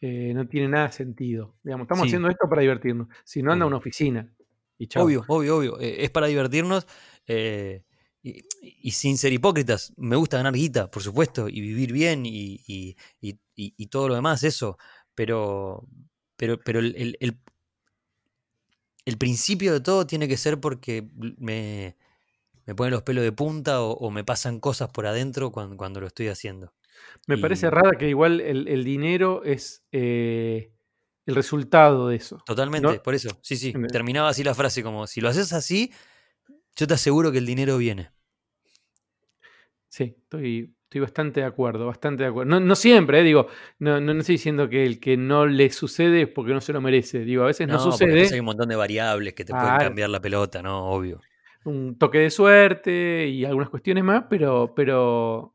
eh, 0.00 0.32
no 0.32 0.48
tiene 0.48 0.68
nada 0.68 0.90
sentido. 0.90 1.54
Digamos, 1.62 1.84
estamos 1.84 2.04
sí. 2.04 2.08
haciendo 2.08 2.30
esto 2.30 2.48
para 2.48 2.62
divertirnos. 2.62 3.08
Si 3.24 3.42
no, 3.42 3.52
anda 3.52 3.64
a 3.64 3.68
una 3.68 3.76
oficina. 3.76 4.34
Y 4.78 4.86
chau. 4.86 5.04
Obvio, 5.04 5.22
obvio, 5.28 5.58
obvio. 5.58 5.80
Eh, 5.80 6.02
es 6.02 6.10
para 6.10 6.28
divertirnos. 6.28 6.86
Eh, 7.26 7.84
y, 8.24 8.42
y, 8.62 8.90
sin 8.92 9.18
ser 9.18 9.34
hipócritas, 9.34 9.92
me 9.98 10.16
gusta 10.16 10.38
ganar 10.38 10.54
guita, 10.54 10.90
por 10.90 11.02
supuesto, 11.02 11.46
y 11.46 11.60
vivir 11.60 11.92
bien 11.92 12.24
y, 12.24 12.62
y, 12.66 12.96
y 13.20 13.86
todo 13.88 14.08
lo 14.08 14.14
demás, 14.14 14.42
eso. 14.44 14.78
Pero, 15.14 15.86
pero, 16.36 16.58
pero 16.58 16.78
el, 16.78 16.96
el, 16.96 17.16
el, 17.20 17.38
el, 19.04 19.18
principio 19.18 19.74
de 19.74 19.80
todo 19.80 20.06
tiene 20.06 20.26
que 20.26 20.38
ser 20.38 20.58
porque 20.58 21.06
me, 21.38 21.96
me 22.64 22.74
ponen 22.74 22.92
los 22.92 23.02
pelos 23.02 23.22
de 23.22 23.32
punta 23.32 23.82
o, 23.82 23.92
o, 23.92 24.10
me 24.10 24.24
pasan 24.24 24.58
cosas 24.58 24.88
por 24.88 25.06
adentro 25.06 25.52
cuando, 25.52 25.76
cuando 25.76 26.00
lo 26.00 26.06
estoy 26.06 26.28
haciendo. 26.28 26.72
Me 27.26 27.36
parece 27.36 27.68
raro 27.68 27.98
que 27.98 28.08
igual 28.08 28.40
el, 28.40 28.68
el 28.68 28.84
dinero 28.84 29.44
es 29.44 29.84
eh, 29.92 30.72
el 31.26 31.34
resultado 31.34 32.08
de 32.08 32.16
eso. 32.16 32.42
Totalmente, 32.46 32.88
¿no? 32.94 33.02
por 33.02 33.14
eso. 33.14 33.28
Sí, 33.42 33.56
sí. 33.56 33.74
Terminaba 33.92 34.30
así 34.30 34.42
la 34.42 34.54
frase 34.54 34.82
como, 34.82 35.06
si 35.06 35.20
lo 35.20 35.28
haces 35.28 35.52
así, 35.52 35.92
yo 36.76 36.86
te 36.86 36.94
aseguro 36.94 37.32
que 37.32 37.38
el 37.38 37.46
dinero 37.46 37.76
viene. 37.78 38.10
Sí, 39.88 40.16
estoy, 40.18 40.74
estoy 40.84 41.00
bastante 41.00 41.40
de 41.40 41.46
acuerdo, 41.46 41.86
bastante 41.86 42.24
de 42.24 42.30
acuerdo. 42.30 42.50
No, 42.50 42.60
no 42.60 42.74
siempre, 42.74 43.20
eh, 43.20 43.22
digo, 43.22 43.46
no, 43.78 44.00
no, 44.00 44.12
no, 44.12 44.20
estoy 44.20 44.34
diciendo 44.34 44.68
que 44.68 44.84
el 44.84 44.98
que 44.98 45.16
no 45.16 45.46
le 45.46 45.70
sucede 45.70 46.22
es 46.22 46.28
porque 46.28 46.52
no 46.52 46.60
se 46.60 46.72
lo 46.72 46.80
merece. 46.80 47.20
Digo, 47.20 47.44
a 47.44 47.46
veces 47.46 47.68
no, 47.68 47.74
no 47.74 47.80
sucede. 47.80 48.28
Hay 48.32 48.40
un 48.40 48.46
montón 48.46 48.68
de 48.68 48.76
variables 48.76 49.34
que 49.34 49.44
te 49.44 49.52
ah, 49.54 49.60
pueden 49.60 49.78
cambiar 49.78 50.10
la 50.10 50.20
pelota, 50.20 50.62
¿no? 50.62 50.90
Obvio 50.90 51.20
un 51.64 51.98
toque 51.98 52.18
de 52.18 52.30
suerte 52.30 53.26
y 53.26 53.44
algunas 53.44 53.70
cuestiones 53.70 54.04
más, 54.04 54.24
pero, 54.28 54.74
pero 54.74 55.54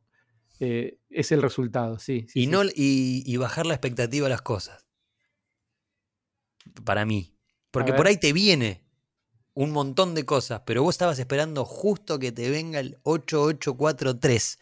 eh, 0.60 0.99
es 1.10 1.32
el 1.32 1.41
resultado, 1.41 1.99
sí. 1.99 2.25
sí 2.27 2.41
y, 2.41 2.43
sí. 2.45 2.51
No, 2.51 2.63
y, 2.63 3.23
y, 3.25 3.38
bajar 3.38 3.65
la 3.65 3.75
expectativa 3.75 4.27
a 4.27 4.29
las 4.29 4.41
cosas. 4.41 4.88
Para 6.84 7.05
mí. 7.05 7.36
Porque 7.71 7.93
por 7.93 8.08
ahí 8.08 8.17
te 8.17 8.34
viene 8.34 8.84
un 9.59 9.71
montón 9.71 10.15
de 10.15 10.25
cosas, 10.25 10.61
pero 10.65 10.83
vos 10.83 10.95
estabas 10.95 11.19
esperando 11.19 11.65
justo 11.65 12.17
que 12.17 12.31
te 12.31 12.49
venga 12.49 12.79
el 12.79 12.97
8843. 13.03 14.57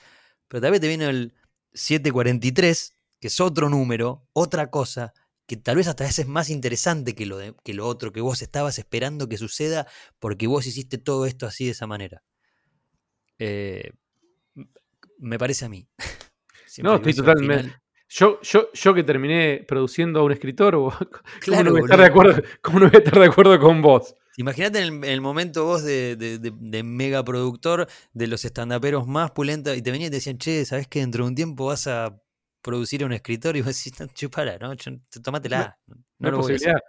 Pero 0.47 0.59
tal 0.59 0.71
vez 0.71 0.81
te 0.81 0.87
viene 0.87 1.05
el 1.05 1.35
743, 1.73 2.97
que 3.19 3.27
es 3.27 3.39
otro 3.39 3.69
número, 3.69 4.27
otra 4.33 4.71
cosa, 4.71 5.13
que 5.45 5.55
tal 5.55 5.75
vez 5.75 5.87
hasta 5.87 6.03
vez 6.03 6.17
es 6.17 6.27
más 6.27 6.49
interesante 6.49 7.13
que 7.13 7.27
lo, 7.27 7.37
de, 7.37 7.53
que 7.63 7.75
lo 7.75 7.85
otro 7.85 8.11
que 8.11 8.21
vos 8.21 8.41
estabas 8.41 8.79
esperando 8.79 9.29
que 9.29 9.37
suceda 9.37 9.85
porque 10.17 10.47
vos 10.47 10.65
hiciste 10.65 10.97
todo 10.97 11.27
esto 11.27 11.45
así 11.45 11.65
de 11.65 11.71
esa 11.71 11.85
manera. 11.85 12.23
Eh, 13.37 13.91
me 15.19 15.37
parece 15.37 15.65
a 15.65 15.69
mí. 15.69 15.87
no, 16.81 16.95
estoy 16.95 17.13
totalmente. 17.13 17.75
Yo, 18.09 18.41
yo, 18.41 18.69
yo 18.73 18.95
que 18.95 19.03
terminé 19.03 19.63
produciendo 19.67 20.21
a 20.21 20.23
un 20.23 20.31
escritor, 20.31 20.73
¿cómo, 20.73 20.91
claro, 21.39 21.65
no 21.65 21.71
voy 21.73 21.81
a 21.81 21.83
estar 21.83 21.99
de 21.99 22.05
acuerdo, 22.07 22.41
¿cómo 22.63 22.79
no 22.79 22.89
voy 22.89 22.95
a 22.95 22.97
estar 22.97 23.19
de 23.19 23.25
acuerdo 23.27 23.59
con 23.59 23.83
vos? 23.83 24.15
Imagínate 24.37 24.79
en 24.79 24.85
el, 24.85 24.93
en 25.03 25.11
el, 25.11 25.21
momento 25.21 25.65
vos 25.65 25.83
de, 25.83 26.15
de, 26.15 26.37
de, 26.37 26.53
de 26.55 26.83
mega 26.83 27.23
productor, 27.23 27.87
de 28.13 28.27
los 28.27 28.45
estandaperos 28.45 29.07
más 29.07 29.31
pulentos, 29.31 29.75
y 29.75 29.81
te 29.81 29.91
venían 29.91 30.07
y 30.07 30.11
te 30.11 30.17
decían, 30.17 30.37
che, 30.37 30.63
¿sabes 30.63 30.87
que 30.87 30.99
dentro 30.99 31.23
de 31.23 31.29
un 31.29 31.35
tiempo 31.35 31.65
vas 31.65 31.87
a 31.87 32.21
producir 32.61 33.01
a 33.01 33.07
un 33.07 33.13
escritor 33.13 33.57
y 33.57 33.61
vos 33.61 33.75
decís, 33.75 33.99
no, 33.99 34.07
chupara, 34.07 34.57
¿no? 34.59 34.75
Tómatela. 35.23 35.79
No, 35.87 35.95
no, 35.95 36.03
no 36.19 36.31
lo 36.31 36.37
posibilidad. 36.37 36.79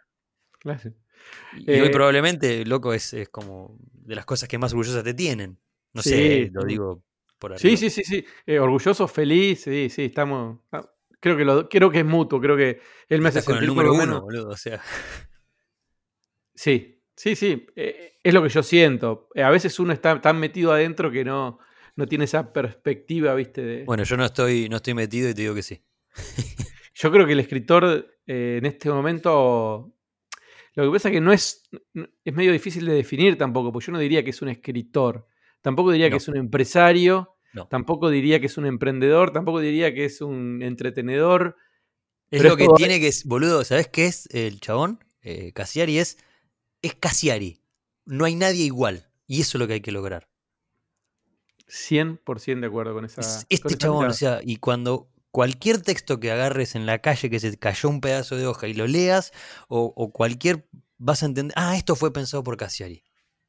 Claro. 0.59 0.93
Y, 1.57 1.71
eh, 1.71 1.83
hoy 1.83 1.91
probablemente, 1.91 2.65
loco, 2.65 2.93
es, 2.93 3.15
es, 3.15 3.29
como 3.29 3.79
de 3.93 4.15
las 4.15 4.27
cosas 4.27 4.49
que 4.49 4.59
más 4.59 4.73
orgullosas 4.73 5.05
te 5.05 5.15
tienen. 5.15 5.59
No 5.93 6.03
sí, 6.03 6.11
sé, 6.11 6.51
lo 6.53 6.65
digo 6.65 7.03
por 7.39 7.53
arriba. 7.53 7.61
Sí, 7.61 7.77
sí, 7.77 7.91
sí, 7.91 8.03
sí. 8.05 8.25
Eh, 8.45 8.59
orgulloso, 8.59 9.09
feliz, 9.09 9.63
sí, 9.63 9.89
sí, 9.89 10.07
estamos. 10.07 10.61
Ah, 10.73 10.87
creo 11.21 11.37
que 11.37 11.45
lo, 11.45 11.69
creo 11.69 11.91
que 11.91 12.01
es 12.01 12.05
mutuo, 12.05 12.41
creo 12.41 12.57
que 12.57 12.81
él 13.09 13.21
me 13.21 13.29
hace 13.29 13.45
con 13.45 13.55
sentir 13.55 13.63
el 13.63 13.69
número 13.69 13.95
uno, 13.95 14.21
boludo, 14.21 14.51
o 14.51 14.57
sea. 14.57 14.83
Sí, 16.55 16.98
sí, 17.19 17.35
sí. 17.35 17.67
Eh, 17.77 18.15
es 18.23 18.33
lo 18.33 18.43
que 18.43 18.49
yo 18.49 18.63
siento. 18.63 19.29
Eh, 19.35 19.43
a 19.43 19.51
veces 19.51 19.79
uno 19.79 19.93
está 19.93 20.21
tan 20.21 20.39
metido 20.39 20.73
adentro 20.73 21.11
que 21.11 21.25
no, 21.25 21.59
no 21.97 22.07
tiene 22.07 22.25
esa 22.25 22.53
perspectiva, 22.53 23.35
¿viste? 23.35 23.63
De... 23.63 23.85
Bueno, 23.85 24.05
yo 24.05 24.17
no 24.17 24.25
estoy, 24.25 24.69
no 24.69 24.77
estoy 24.77 24.95
metido 24.95 25.29
y 25.29 25.35
te 25.35 25.43
digo 25.43 25.55
que 25.55 25.63
sí. 25.63 25.83
yo 26.95 27.11
creo 27.11 27.27
que 27.27 27.33
el 27.33 27.41
escritor 27.41 28.19
eh, 28.27 28.57
en 28.59 28.67
este 28.67 28.91
momento. 28.91 29.93
Lo 30.75 30.85
que 30.85 30.91
pasa 30.93 31.09
es 31.09 31.15
que 31.15 31.21
no 31.21 31.33
es. 31.33 31.69
Es 32.25 32.35
medio 32.35 32.53
difícil 32.53 32.87
de 32.87 32.95
definir 32.95 33.37
tampoco, 33.37 33.73
porque 33.73 33.87
yo 33.87 33.93
no 33.93 33.99
diría 33.99 34.23
que 34.23 34.31
es 34.31 34.41
un 34.43 34.49
escritor. 34.49 35.27
Tampoco 35.61 35.91
diría 35.91 36.07
no. 36.07 36.13
que 36.13 36.17
es 36.19 36.29
un 36.29 36.37
empresario. 36.37 37.37
No. 37.53 37.67
Tampoco 37.67 38.11
diría 38.11 38.39
que 38.39 38.47
es 38.47 38.59
un 38.59 38.67
emprendedor. 38.67 39.33
Tampoco 39.33 39.59
diría 39.61 39.93
que 39.93 40.05
es 40.05 40.21
un 40.21 40.63
entretenedor. 40.63 41.57
Es 42.31 42.43
lo 42.43 42.51
es 42.51 42.57
que 42.57 42.65
todo... 42.67 42.77
tiene 42.77 43.01
que 43.01 43.09
es, 43.09 43.25
boludo, 43.25 43.65
¿sabes 43.65 43.89
qué 43.89 44.07
es 44.07 44.29
el 44.33 44.61
chabón? 44.61 45.03
Eh, 45.23 45.53
Cassiari 45.53 45.99
es. 45.99 46.19
Es 46.83 46.95
Cassiari. 46.95 47.61
no 48.07 48.25
hay 48.25 48.35
nadie 48.35 48.65
igual. 48.65 49.11
Y 49.27 49.43
eso 49.43 49.59
es 49.59 49.61
lo 49.61 49.67
que 49.67 49.75
hay 49.75 49.81
que 49.83 49.93
lograr. 49.93 50.29
100% 51.67 52.61
de 52.61 52.67
acuerdo 52.67 52.95
con 52.95 53.05
esa. 53.05 53.21
Es- 53.21 53.27
con 53.39 53.47
Este 53.51 53.69
esa 53.69 53.77
chabón, 53.79 53.99
mirada. 53.99 54.13
o 54.15 54.17
sea, 54.17 54.41
y 54.43 54.57
cuando 54.57 55.11
cualquier 55.31 55.83
texto 55.83 56.19
que 56.19 56.31
agarres 56.33 56.75
en 56.75 56.87
la 56.87 57.01
calle 57.01 57.29
que 57.29 57.39
se 57.41 57.57
cayó 57.59 57.89
un 57.91 58.01
pedazo 58.01 58.37
de 58.37 58.47
hoja 58.47 58.67
y 58.69 58.75
lo 58.75 58.87
leas, 58.87 59.33
o, 59.69 59.93
o 59.95 60.11
cualquier, 60.13 60.67
vas 60.97 61.23
a 61.23 61.27
entender, 61.27 61.53
ah, 61.57 61.77
esto 61.77 61.95
fue 61.97 62.13
pensado 62.13 62.43
por 62.43 62.57
Cassiari. 62.57 63.05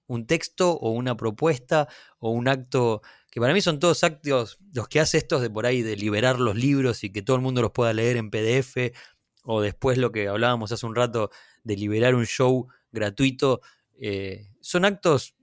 Un 0.08 0.26
texto 0.28 0.72
o 0.74 0.92
una 0.92 1.16
propuesta 1.16 1.88
o 2.18 2.32
un 2.32 2.48
acto, 2.50 3.02
que 3.32 3.40
para 3.40 3.54
mí 3.54 3.62
son 3.62 3.80
todos 3.80 4.04
actos, 4.04 4.58
los 4.74 4.88
que 4.90 5.00
hace 5.00 5.18
estos 5.18 5.42
de 5.42 5.50
por 5.50 5.66
ahí, 5.66 5.82
de 5.84 5.96
liberar 5.96 6.40
los 6.40 6.56
libros 6.56 7.04
y 7.06 7.12
que 7.12 7.22
todo 7.22 7.38
el 7.38 7.42
mundo 7.42 7.62
los 7.62 7.72
pueda 7.72 7.94
leer 7.94 8.18
en 8.18 8.30
PDF, 8.32 8.92
o 9.44 9.62
después 9.62 9.98
lo 9.98 10.12
que 10.12 10.28
hablábamos 10.28 10.72
hace 10.74 10.86
un 10.86 10.96
rato, 10.96 11.32
de 11.64 11.76
liberar 11.78 12.16
un 12.16 12.26
show 12.26 12.68
gratuito, 12.92 13.62
eh, 14.00 14.48
son 14.62 14.86
actos 14.86 15.36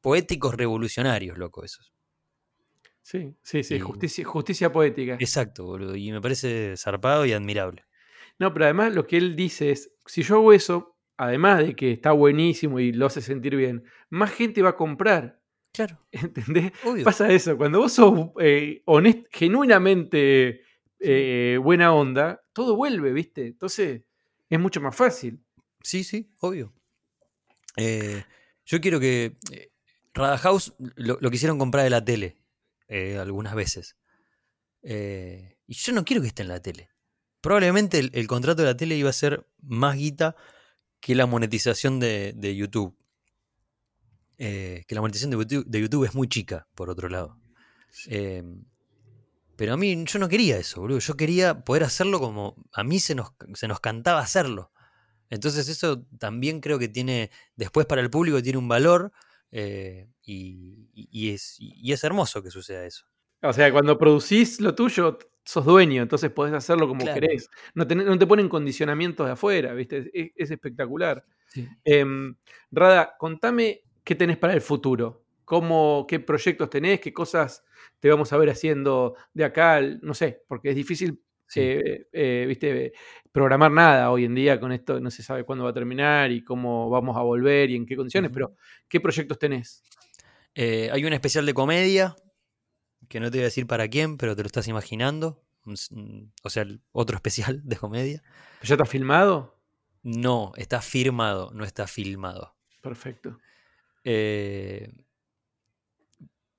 poéticos 0.00 0.54
revolucionarios, 0.54 1.38
loco, 1.38 1.64
esos. 1.64 1.92
Sí, 3.02 3.34
sí, 3.42 3.62
sí, 3.64 3.76
Y- 3.76 3.80
justicia, 3.80 4.24
justicia 4.24 4.72
poética. 4.72 5.14
Exacto, 5.14 5.64
boludo. 5.64 5.96
Y 5.96 6.12
me 6.12 6.20
parece 6.20 6.74
zarpado 6.76 7.26
y 7.26 7.32
admirable. 7.32 7.84
No, 8.38 8.52
pero 8.52 8.66
además 8.66 8.94
lo 8.94 9.06
que 9.06 9.16
él 9.18 9.36
dice 9.36 9.70
es, 9.70 9.92
si 10.06 10.22
yo 10.22 10.36
hago 10.36 10.52
eso, 10.52 10.96
además 11.16 11.58
de 11.58 11.74
que 11.74 11.92
está 11.92 12.12
buenísimo 12.12 12.80
y 12.80 12.92
lo 12.92 13.06
hace 13.06 13.20
sentir 13.20 13.56
bien, 13.56 13.84
más 14.10 14.30
gente 14.32 14.62
va 14.62 14.70
a 14.70 14.76
comprar. 14.76 15.40
Claro, 15.72 15.98
¿Entendés? 16.12 16.72
obvio. 16.84 17.04
Pasa 17.04 17.30
eso, 17.32 17.56
cuando 17.56 17.80
vos 17.80 17.92
sos 17.92 18.30
eh, 18.40 18.82
honest- 18.86 19.26
genuinamente 19.30 20.62
eh, 21.00 21.58
buena 21.62 21.92
onda, 21.94 22.42
todo 22.52 22.76
vuelve, 22.76 23.12
¿viste? 23.12 23.46
Entonces 23.48 24.02
es 24.48 24.60
mucho 24.60 24.80
más 24.80 24.94
fácil. 24.94 25.40
Sí, 25.82 26.04
sí, 26.04 26.30
obvio. 26.38 26.72
Eh, 27.76 28.24
yo 28.64 28.80
quiero 28.80 29.00
que. 29.00 29.36
eh, 29.50 29.70
Rada 30.14 30.36
House 30.36 30.74
lo, 30.96 31.16
lo 31.20 31.30
quisieron 31.30 31.58
comprar 31.58 31.84
de 31.84 31.90
la 31.90 32.04
tele 32.04 32.36
eh, 32.88 33.16
algunas 33.18 33.54
veces. 33.54 33.96
Eh, 34.82 35.56
y 35.66 35.74
yo 35.74 35.92
no 35.94 36.04
quiero 36.04 36.20
que 36.20 36.28
esté 36.28 36.42
en 36.42 36.48
la 36.48 36.60
tele. 36.60 36.90
Probablemente 37.40 37.98
el, 37.98 38.10
el 38.12 38.26
contrato 38.26 38.60
de 38.62 38.68
la 38.68 38.76
tele 38.76 38.96
iba 38.96 39.08
a 39.08 39.14
ser 39.14 39.46
más 39.62 39.96
guita 39.96 40.36
que 41.00 41.14
la 41.14 41.24
monetización 41.26 41.98
de, 41.98 42.34
de 42.36 42.54
YouTube. 42.54 42.96
Que 44.36 44.84
la 44.90 45.00
monetización 45.00 45.30
de 45.30 45.36
YouTube, 45.38 45.64
de 45.66 45.80
YouTube 45.80 46.04
es 46.04 46.14
muy 46.14 46.28
chica, 46.28 46.66
por 46.74 46.90
otro 46.90 47.08
lado. 47.08 47.38
Pero 49.56 49.74
a 49.74 49.76
mí 49.76 50.04
yo 50.04 50.18
no 50.18 50.28
quería 50.28 50.58
eso, 50.58 50.80
boludo. 50.80 50.98
Yo 50.98 51.16
quería 51.16 51.64
poder 51.64 51.84
hacerlo 51.84 52.18
como 52.18 52.56
a 52.72 52.82
mí 52.82 52.98
se 52.98 53.14
nos, 53.14 53.32
se 53.54 53.68
nos 53.68 53.80
cantaba 53.80 54.20
hacerlo. 54.20 54.72
Entonces 55.32 55.66
eso 55.66 56.04
también 56.18 56.60
creo 56.60 56.78
que 56.78 56.88
tiene, 56.88 57.30
después 57.56 57.86
para 57.86 58.02
el 58.02 58.10
público 58.10 58.42
tiene 58.42 58.58
un 58.58 58.68
valor 58.68 59.12
eh, 59.50 60.10
y, 60.22 61.30
es, 61.30 61.56
y 61.58 61.90
es 61.90 62.04
hermoso 62.04 62.42
que 62.42 62.50
suceda 62.50 62.84
eso. 62.84 63.06
O 63.40 63.50
sea, 63.54 63.72
cuando 63.72 63.96
producís 63.96 64.60
lo 64.60 64.74
tuyo, 64.74 65.18
sos 65.42 65.64
dueño, 65.64 66.02
entonces 66.02 66.30
podés 66.30 66.52
hacerlo 66.52 66.86
como 66.86 67.00
Claro. 67.00 67.18
querés. 67.18 67.48
No, 67.74 67.86
te 67.86 68.26
ponen 68.26 68.50
condicionamientos 68.50 69.26
de 69.26 69.32
afuera, 69.32 69.72
¿viste? 69.72 70.10
Es, 70.12 70.32
es 70.36 70.50
espectacular. 70.50 71.24
Em, 71.82 72.36
Rada, 72.70 73.14
contame 73.18 73.80
qué 74.04 74.14
tenés 74.14 74.36
para 74.36 74.52
el 74.52 74.60
futuro. 74.60 75.24
¿Cómo, 75.46 76.04
¿Qué 76.06 76.20
proyectos 76.20 76.68
tenés? 76.68 77.00
¿Qué 77.00 77.14
cosas 77.14 77.64
te 78.00 78.10
vamos 78.10 78.34
a 78.34 78.36
ver 78.36 78.50
haciendo 78.50 79.16
de 79.32 79.44
acá? 79.44 79.80
No 80.02 80.12
sé, 80.12 80.44
porque 80.46 80.68
es 80.68 80.76
difícil, 80.76 81.22
Sí. 81.54 81.60
eh, 81.62 82.06
eh, 82.12 82.44
¿viste? 82.48 82.92
programar 83.30 83.70
nada 83.72 84.10
hoy 84.10 84.24
en 84.26 84.34
día 84.34 84.60
con 84.60 84.72
esto. 84.72 85.00
No 85.00 85.10
se 85.10 85.22
sabe 85.22 85.44
cuándo 85.44 85.64
va 85.64 85.70
a 85.70 85.74
terminar 85.74 86.30
y 86.30 86.44
cómo 86.44 86.90
vamos 86.90 87.16
a 87.16 87.20
volver 87.22 87.70
y 87.70 87.76
en 87.76 87.86
qué 87.86 87.96
condiciones, 87.96 88.30
pero 88.32 88.54
¿qué 88.88 89.00
proyectos 89.00 89.38
tenés? 89.38 89.82
Eh, 90.54 90.90
hay 90.92 91.04
un 91.04 91.12
especial 91.14 91.46
de 91.46 91.54
comedia, 91.54 92.14
que 93.08 93.20
no 93.20 93.30
te 93.30 93.38
voy 93.38 93.42
a 93.42 93.44
decir 93.44 93.66
para 93.66 93.88
quién, 93.88 94.18
pero 94.18 94.36
te 94.36 94.42
lo 94.42 94.46
estás 94.46 94.68
imaginando. 94.68 95.42
Un- 95.64 96.30
O 96.42 96.50
sea, 96.50 96.66
otro 96.92 97.16
especial 97.22 97.60
de 97.64 97.76
comedia. 97.76 98.22
¿Ya 98.62 98.74
está 98.74 98.84
filmado? 98.84 99.58
No, 100.02 100.52
está 100.56 100.80
firmado, 100.82 101.50
no 101.54 101.64
está 101.64 101.86
filmado. 101.86 102.54
Perfecto. 102.82 103.38
Eh, 104.04 104.90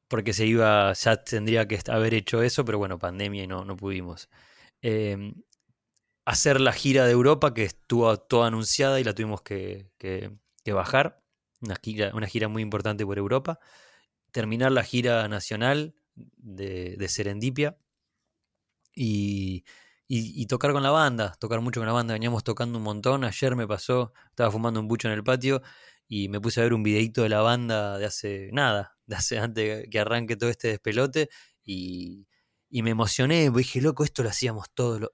porque 0.08 0.34
se 0.34 0.46
iba, 0.46 0.94
ya 0.94 1.24
tendría 1.24 1.68
que 1.68 1.80
haber 1.90 2.14
hecho 2.14 2.42
eso, 2.44 2.64
pero 2.66 2.78
bueno, 2.78 3.00
pandemia 3.00 3.44
y 3.44 3.48
no, 3.48 3.66
no 3.66 3.76
pudimos. 3.76 4.30
Eh, 4.84 5.34
hacer 6.26 6.62
la 6.62 6.74
gira 6.74 7.06
de 7.06 7.12
Europa, 7.12 7.54
que 7.54 7.64
estuvo 7.64 8.16
toda 8.18 8.48
anunciada 8.48 9.00
y 9.00 9.04
la 9.04 9.14
tuvimos 9.16 9.42
que, 9.42 9.90
bajar. 10.66 11.24
Una 11.62 11.76
gira, 11.82 12.12
una 12.14 12.28
gira 12.28 12.48
muy 12.48 12.62
importante 12.62 13.06
por 13.06 13.18
Europa. 13.18 13.60
Terminar 14.32 14.72
la 14.72 14.84
gira 14.84 15.28
nacional 15.28 15.96
de, 16.16 17.08
Serendipia. 17.10 17.78
Y 18.96 20.46
tocar 20.48 20.74
con 20.74 20.84
la 20.84 20.92
banda, 20.92 21.36
tocar 21.40 21.62
mucho 21.62 21.80
con 21.80 21.88
la 21.88 21.94
banda. 21.94 22.14
Veníamos 22.14 22.44
tocando 22.44 22.78
un 22.78 22.84
montón. 22.84 23.24
Ayer 23.24 23.56
me 23.56 23.68
pasó, 23.68 24.14
estaba 24.30 24.52
fumando 24.52 24.80
un 24.80 24.88
bucho 24.88 25.08
en 25.08 25.16
el 25.16 25.24
patio 25.24 25.62
y 26.08 26.30
me 26.30 26.40
puse 26.40 26.60
a 26.62 26.64
ver 26.64 26.74
un 26.74 26.84
videito 26.84 27.24
de 27.24 27.30
la 27.30 27.42
banda 27.42 27.98
de 27.98 28.06
hace 28.06 28.50
nada, 28.54 28.98
de 29.08 29.16
hace 29.16 29.40
antes 29.40 29.88
que 29.90 30.00
arranque 30.00 30.36
todo 30.36 30.50
este 30.50 30.68
despelote 30.68 31.30
y, 31.64 32.28
y 32.74 32.82
me 32.84 32.90
emocioné, 32.92 33.52
dije, 33.52 33.82
loco, 33.82 34.04
esto 34.04 34.24
lo 34.24 34.30
hacíamos 34.30 34.68
todos 34.74 35.00
lo- 35.02 35.12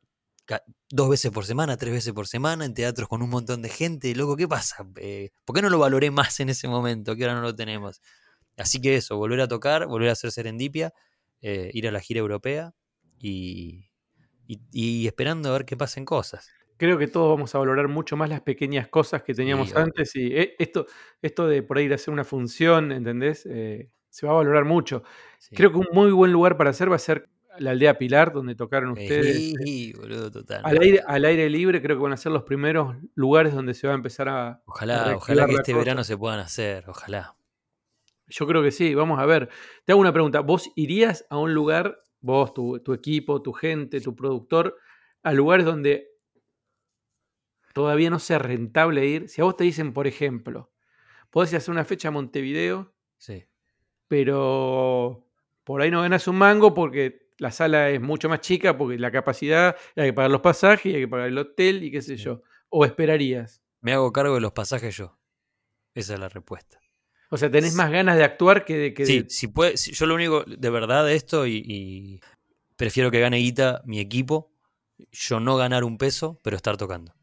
dos 0.90 1.10
veces 1.10 1.32
por 1.32 1.46
semana, 1.46 1.78
tres 1.78 1.94
veces 1.94 2.14
por 2.14 2.26
semana, 2.28 2.66
en 2.66 2.74
teatros 2.74 3.08
con 3.10 3.22
un 3.22 3.30
montón 3.30 3.62
de 3.62 3.70
gente, 3.70 4.16
loco, 4.16 4.36
¿qué 4.38 4.48
pasa? 4.48 4.88
Eh, 4.98 5.32
¿Por 5.46 5.56
qué 5.56 5.62
no 5.62 5.70
lo 5.70 5.78
valoré 5.80 6.10
más 6.12 6.40
en 6.40 6.50
ese 6.50 6.68
momento, 6.68 7.16
que 7.16 7.24
ahora 7.26 7.36
no 7.36 7.42
lo 7.42 7.56
tenemos? 7.56 8.02
Así 8.58 8.82
que 8.82 8.96
eso, 8.96 9.18
volver 9.18 9.42
a 9.42 9.48
tocar, 9.48 9.88
volver 9.88 10.10
a 10.10 10.14
hacer 10.14 10.32
serendipia, 10.32 10.94
eh, 11.42 11.70
ir 11.74 11.88
a 11.88 11.92
la 11.92 12.00
gira 12.02 12.20
europea 12.22 12.74
y, 13.20 13.90
y- 14.48 14.62
y 14.72 15.08
esperando 15.08 15.50
a 15.50 15.54
ver 15.54 15.66
qué 15.66 15.78
pasen 15.78 16.06
cosas. 16.06 16.50
Creo 16.78 16.98
que 16.98 17.08
todos 17.08 17.30
vamos 17.36 17.54
a 17.56 17.60
valorar 17.60 17.90
mucho 17.90 18.16
más 18.16 18.30
las 18.30 18.42
pequeñas 18.42 18.88
cosas 18.88 19.22
que 19.24 19.34
teníamos 19.34 19.72
Sí, 19.72 19.76
antes 19.76 20.16
y 20.16 20.28
eh, 20.36 20.56
esto, 20.60 20.86
esto 21.22 21.46
de 21.48 21.62
por 21.62 21.78
ahí 21.78 21.86
ir 21.86 21.92
a 21.92 21.96
hacer 21.96 22.14
una 22.14 22.24
función, 22.24 22.94
¿entendés? 22.94 23.46
Eh, 23.46 23.92
se 24.10 24.26
va 24.26 24.32
a 24.32 24.36
valorar 24.38 24.64
mucho. 24.64 25.04
Sí. 25.40 25.56
Creo 25.56 25.72
que 25.72 25.78
un 25.80 25.88
muy 25.92 26.12
buen 26.12 26.32
lugar 26.32 26.56
para 26.56 26.70
hacer 26.70 26.90
va 26.90 26.96
a 26.96 27.00
ser 27.00 27.30
la 27.60 27.72
aldea 27.72 27.98
Pilar, 27.98 28.32
donde 28.34 28.56
tocaron 28.56 28.92
ustedes. 28.92 29.54
Sí, 29.64 29.94
boludo, 29.94 30.32
total. 30.32 30.62
Al 30.64 30.80
aire, 30.82 31.02
al 31.06 31.26
aire 31.26 31.50
libre 31.50 31.82
creo 31.82 31.98
que 31.98 32.04
van 32.04 32.14
a 32.14 32.18
ser 32.18 32.32
los 32.32 32.44
primeros 32.44 32.96
lugares 33.16 33.54
donde 33.54 33.74
se 33.74 33.88
va 33.88 33.94
a 33.94 33.96
empezar 33.96 34.28
a... 34.30 34.62
Ojalá, 34.66 35.16
ojalá 35.16 35.46
que 35.46 35.54
este 35.54 35.72
cosa. 35.74 35.78
verano 35.84 36.04
se 36.04 36.18
puedan 36.18 36.40
hacer, 36.40 36.90
ojalá. 36.90 37.36
Yo 38.28 38.46
creo 38.48 38.62
que 38.64 38.72
sí, 38.72 38.94
vamos 38.96 39.20
a 39.20 39.26
ver. 39.26 39.50
Te 39.86 39.92
hago 39.92 40.02
una 40.02 40.14
pregunta. 40.14 40.40
¿Vos 40.42 40.72
irías 40.76 41.26
a 41.30 41.38
un 41.38 41.54
lugar, 41.54 42.00
vos, 42.22 42.54
tu, 42.54 42.80
tu 42.80 42.94
equipo, 42.94 43.42
tu 43.42 43.54
gente, 43.54 44.02
tu 44.02 44.16
productor, 44.16 44.78
a 45.24 45.34
lugares 45.34 45.66
donde 45.66 46.10
todavía 47.74 48.10
no 48.10 48.20
sea 48.20 48.40
rentable 48.40 49.06
ir? 49.06 49.30
Si 49.30 49.42
a 49.42 49.46
vos 49.46 49.56
te 49.58 49.64
dicen, 49.64 49.94
por 49.94 50.08
ejemplo, 50.08 50.72
podés 51.30 51.54
hacer 51.54 51.72
una 51.72 51.86
fecha 51.86 52.10
a 52.10 52.12
Montevideo, 52.12 52.94
Sí. 53.18 53.46
pero 54.08 55.26
por 55.64 55.82
ahí 55.82 55.92
no 55.92 56.02
ganas 56.02 56.28
un 56.28 56.36
mango 56.38 56.74
porque 56.74 57.19
la 57.40 57.52
sala 57.52 57.90
es 57.90 58.00
mucho 58.02 58.30
más 58.30 58.42
chica, 58.42 58.78
porque 58.78 58.98
la 59.00 59.12
capacidad, 59.12 59.76
hay 59.96 60.08
que 60.10 60.14
pagar 60.14 60.32
los 60.32 60.42
pasajes, 60.42 60.94
hay 60.94 61.02
que 61.02 61.08
pagar 61.08 61.28
el 61.28 61.38
hotel 61.38 61.84
y 61.84 61.92
qué 61.92 62.02
sé 62.02 62.18
Sí. 62.18 62.24
yo. 62.26 62.42
¿O 62.70 62.86
esperarías? 62.86 63.62
Me 63.82 63.94
hago 63.94 64.12
cargo 64.12 64.36
de 64.36 64.42
los 64.42 64.52
pasajes 64.52 64.96
yo. 64.96 65.18
Esa 65.96 66.14
es 66.14 66.20
la 66.20 66.30
respuesta. 66.30 66.80
O 67.32 67.38
sea, 67.38 67.50
tenés 67.50 67.72
Sí. 67.72 67.78
más 67.78 67.92
ganas 67.92 68.18
de 68.18 68.24
actuar 68.24 68.66
que 68.66 68.78
de... 68.78 68.94
Que 68.94 69.06
Sí, 69.06 69.22
de- 69.24 69.30
si 69.30 69.48
puede, 69.48 69.76
yo 69.76 70.06
lo 70.06 70.16
único 70.16 70.44
de 70.46 70.70
verdad 70.70 71.06
de 71.06 71.16
esto 71.16 71.46
y, 71.48 71.64
y 71.66 72.20
prefiero 72.76 73.10
que 73.12 73.20
gane 73.20 73.38
guita 73.38 73.82
mi 73.86 74.00
equipo, 74.00 74.52
yo 75.12 75.40
no 75.40 75.56
ganar 75.58 75.84
un 75.84 75.98
peso, 75.98 76.40
pero 76.44 76.56
estar 76.58 76.76
tocando. 76.78 77.14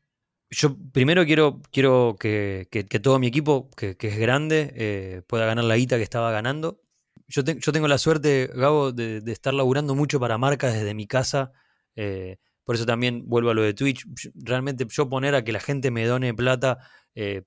Yo 0.51 0.77
primero 0.93 1.25
quiero, 1.27 1.61
quiero 1.73 2.17
que, 2.19 2.69
que- 2.71 2.87
que 2.87 3.01
todo 3.01 3.19
mi 3.19 3.27
equipo, 3.27 3.69
que, 3.77 3.97
que 3.97 4.09
es 4.09 4.19
grande, 4.19 4.73
eh, 4.77 5.23
pueda 5.27 5.45
ganar 5.45 5.64
la 5.64 5.77
guita 5.77 5.97
que 5.97 6.05
estaba 6.05 6.31
ganando. 6.31 6.81
Yo, 7.29 7.43
yo 7.43 7.73
tengo 7.73 7.89
la 7.89 7.99
suerte, 7.99 8.51
Gabo, 8.55 8.93
de, 8.93 9.23
estar 9.27 9.53
laburando 9.55 9.95
mucho 9.95 10.21
para 10.21 10.39
marcas 10.39 10.75
desde 10.75 10.95
mi 10.95 11.07
casa. 11.07 11.53
eh, 11.97 12.39
por 12.64 12.75
eso 12.75 12.85
también 12.87 13.23
vuelvo 13.29 13.51
a 13.51 13.55
lo 13.55 13.62
de 13.62 13.75
Twitch. 13.75 14.05
Realmente 14.35 14.87
yo 14.91 15.09
poner 15.09 15.35
a 15.37 15.45
que 15.45 15.53
la 15.53 15.61
gente 15.61 15.91
me 15.93 16.05
done 16.05 16.35
plata, 16.35 16.79
eh, 17.14 17.43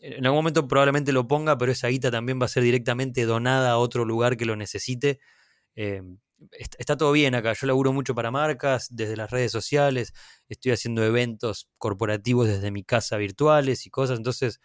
en 0.00 0.26
algún 0.26 0.38
momento 0.40 0.68
probablemente 0.68 1.12
lo 1.12 1.26
ponga, 1.28 1.56
pero 1.58 1.72
esa 1.72 1.88
guita 1.88 2.10
también 2.10 2.40
va 2.40 2.46
a 2.46 2.48
ser 2.48 2.62
directamente 2.64 3.24
donada 3.26 3.70
a 3.72 3.78
otro 3.78 4.04
lugar 4.04 4.36
que 4.36 4.44
lo 4.44 4.56
necesite. 4.56 5.20
Eh, 5.76 6.02
est- 6.52 6.74
está 6.78 6.96
todo 6.96 7.12
bien 7.12 7.34
acá. 7.34 7.52
Yo 7.54 7.66
laburo 7.66 7.92
mucho 7.92 8.14
para 8.14 8.30
marcas, 8.30 8.88
desde 8.90 9.16
las 9.16 9.30
redes 9.30 9.52
sociales, 9.52 10.12
estoy 10.48 10.72
haciendo 10.72 11.04
eventos 11.04 11.68
corporativos 11.78 12.48
desde 12.48 12.70
mi 12.70 12.84
casa 12.84 13.16
virtuales 13.18 13.86
y 13.86 13.90
cosas. 13.90 14.18
Entonces, 14.18 14.60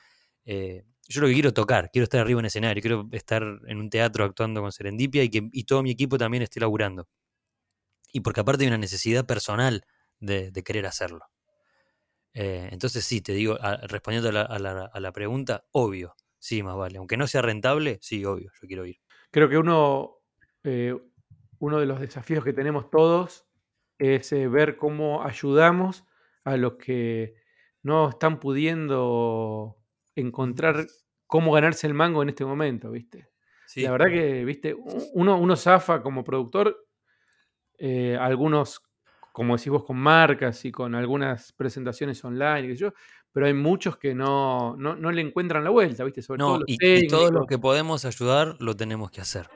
yo 1.12 1.22
lo 1.22 1.28
que 1.28 1.34
quiero 1.34 1.50
es 1.50 1.54
tocar, 1.54 1.90
quiero 1.92 2.04
estar 2.04 2.22
arriba 2.22 2.40
en 2.40 2.46
escenario, 2.46 2.82
quiero 2.82 3.08
estar 3.12 3.44
en 3.68 3.78
un 3.78 3.90
teatro 3.90 4.26
actuando 4.26 4.62
con 4.62 4.72
Serendipia 4.72 5.24
y 5.24 5.30
que 5.30 5.50
y 5.52 5.64
todo 5.66 5.84
mi 5.84 5.92
equipo 5.92 6.18
también 6.18 6.44
esté 6.44 6.60
laburando. 6.60 7.08
Y 8.14 8.22
porque 8.22 8.42
aparte 8.42 8.64
hay 8.64 8.68
una 8.68 8.78
necesidad 8.78 9.26
personal 9.26 9.86
de, 10.20 10.52
querer 10.64 10.86
hacerlo. 10.86 11.26
Eh, 12.34 12.70
entonces 12.72 13.04
sí, 13.04 13.22
te 13.22 13.34
digo, 13.34 13.58
respondiendo 13.84 14.30
a 14.30 15.00
la 15.00 15.12
pregunta, 15.12 15.66
obvio, 15.72 16.16
sí, 16.42 16.64
más 16.64 16.76
vale. 16.76 16.98
Aunque 16.98 17.16
no 17.16 17.28
sea 17.28 17.42
rentable, 17.42 18.00
sí, 18.02 18.26
obvio, 18.26 18.52
yo 18.62 18.68
quiero 18.68 18.86
ir. 18.86 18.98
Creo 19.32 19.48
que 19.48 19.58
uno, 19.58 20.18
eh, 20.64 20.94
uno 21.60 21.80
de 21.80 21.86
los 21.86 22.02
desafíos 22.02 22.44
que 22.44 22.52
tenemos 22.52 22.90
todos 22.90 23.46
es 23.98 24.34
eh, 24.34 24.48
ver 24.48 24.76
cómo 24.76 25.24
ayudamos 25.24 26.04
a 26.44 26.58
los 26.58 26.74
que 26.74 27.36
no 27.84 28.10
están 28.10 28.40
pudiendo 28.40 29.81
encontrar 30.16 30.88
cómo 31.28 31.52
ganarse 31.54 31.88
el 31.88 31.94
mango 31.94 32.22
en 32.24 32.30
este 32.30 32.46
momento, 32.46 32.92
¿viste? 32.92 33.30
Sí, 33.66 33.84
La 33.84 33.92
verdad 33.92 34.08
que, 34.08 34.44
¿viste? 34.46 34.76
Uno, 35.14 35.38
uno 35.40 35.56
zafa 35.56 36.02
como 36.02 36.24
productor, 36.24 36.86
eh, 37.78 38.18
algunos, 38.20 38.82
como 39.32 39.56
decís 39.58 39.72
vos, 39.72 39.84
con 39.86 39.98
marcas 39.98 40.64
y 40.66 40.72
con 40.72 40.94
algunas 40.96 41.54
presentaciones 41.54 42.24
online, 42.24 42.68
qué 42.68 42.74
sé 42.74 42.82
yo, 42.82 42.94
pero 43.32 43.46
hay 43.46 43.54
muchos 43.54 43.98
que 43.98 44.14
no, 44.14 44.76
no, 44.78 44.96
no 44.96 45.12
le 45.12 45.22
encuentran 45.22 45.64
la 45.64 45.70
vuelta, 45.70 46.04
¿viste? 46.04 46.22
Sobre 46.22 46.40
todo 46.40 46.50
no, 46.52 46.60
los 46.60 46.66
y, 46.68 46.78
y 47.06 47.08
todos 47.08 47.32
los 47.32 47.48
que 47.48 47.58
podemos 47.58 48.06
ayudar 48.06 48.58
lo 48.60 48.76
tenemos 48.76 49.10
que 49.10 49.22
hacer. 49.22 49.50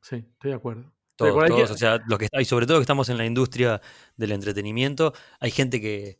Sí, 0.00 0.16
estoy 0.16 0.50
de 0.50 0.56
acuerdo. 0.56 0.92
Todos, 1.16 1.44
que- 1.44 1.48
todos, 1.50 1.70
o 1.70 1.76
sea, 1.76 1.98
los 2.08 2.18
que, 2.18 2.28
y 2.40 2.44
sobre 2.44 2.66
todo 2.66 2.78
que 2.78 2.82
estamos 2.82 3.08
en 3.08 3.16
la 3.18 3.24
industria 3.24 3.80
del 4.16 4.32
entretenimiento, 4.32 5.12
hay 5.38 5.50
gente 5.52 5.80
que, 5.80 6.18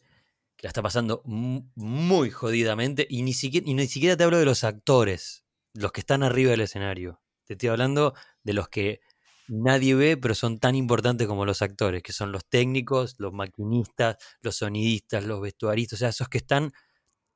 que 0.57 0.67
la 0.67 0.69
está 0.69 0.83
pasando 0.83 1.23
mu- 1.25 1.69
muy 1.75 2.31
jodidamente 2.31 3.07
y 3.09 3.23
ni, 3.23 3.33
siquiera, 3.33 3.67
y 3.69 3.75
ni 3.75 3.87
siquiera 3.87 4.17
te 4.17 4.25
hablo 4.25 4.39
de 4.39 4.45
los 4.45 4.65
actores, 4.65 5.45
los 5.75 5.93
que 5.93 6.01
están 6.01 6.23
arriba 6.23 6.51
del 6.53 6.61
escenario. 6.63 7.21
Te 7.45 7.55
estoy 7.55 7.69
hablando 7.71 8.15
de 8.43 8.53
los 8.55 8.69
que 8.69 9.01
nadie 9.49 9.95
ve, 9.95 10.17
pero 10.17 10.35
son 10.35 10.59
tan 10.59 10.75
importantes 10.75 11.27
como 11.27 11.45
los 11.45 11.61
actores, 11.63 12.03
que 12.03 12.13
son 12.13 12.33
los 12.33 12.47
técnicos, 12.47 13.17
los 13.19 13.33
maquinistas, 13.33 14.17
los 14.41 14.57
sonidistas, 14.57 15.25
los 15.25 15.41
vestuaristas, 15.41 15.99
o 15.99 16.01
sea, 16.01 16.09
esos 16.11 16.29
que 16.29 16.39
están 16.39 16.73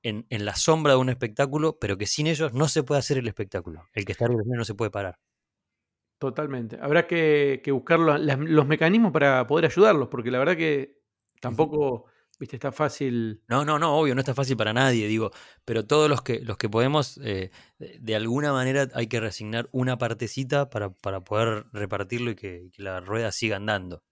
en, 0.02 0.26
en 0.30 0.44
la 0.44 0.56
sombra 0.56 0.94
de 0.94 0.98
un 1.00 1.08
espectáculo, 1.10 1.78
pero 1.80 1.98
que 1.98 2.06
sin 2.06 2.26
ellos 2.28 2.52
no 2.54 2.68
se 2.68 2.82
puede 2.84 3.00
hacer 3.00 3.18
el 3.18 3.28
espectáculo. 3.28 3.84
El 3.94 4.04
que 4.04 4.12
está 4.12 4.24
arriba 4.26 4.38
del 4.38 4.42
escenario 4.44 4.60
no 4.60 4.64
se 4.64 4.74
puede 4.74 4.90
parar. 4.90 5.18
Totalmente. 6.18 6.78
Habrá 6.80 7.06
que, 7.06 7.60
que 7.62 7.70
buscar 7.70 8.00
los 8.00 8.66
mecanismos 8.66 9.12
para 9.12 9.46
poder 9.46 9.66
ayudarlos, 9.66 10.08
porque 10.08 10.32
la 10.32 10.40
verdad 10.40 10.56
que 10.56 10.98
tampoco, 11.40 12.06
viste, 12.38 12.56
está 12.56 12.72
fácil. 12.72 13.42
No, 13.48 13.64
no, 13.64 13.78
no, 13.78 13.96
obvio, 13.96 14.14
no 14.14 14.20
está 14.20 14.34
fácil 14.34 14.56
para 14.56 14.72
nadie, 14.72 15.06
digo, 15.06 15.30
pero 15.64 15.86
todos 15.86 16.08
los 16.08 16.22
que, 16.22 16.40
los 16.40 16.56
que 16.56 16.68
podemos, 16.68 17.18
eh, 17.22 17.50
de, 17.78 18.16
alguna 18.16 18.52
manera 18.52 18.88
hay 18.94 19.06
que 19.06 19.20
resignar 19.20 19.68
una 19.72 19.98
partecita 19.98 20.70
para, 20.70 20.90
para 20.90 21.20
poder 21.20 21.66
repartirlo 21.72 22.30
y 22.30 22.36
que, 22.36 22.70
la 22.76 23.00
rueda 23.00 23.32
siga 23.32 23.56
andando. 23.56 24.02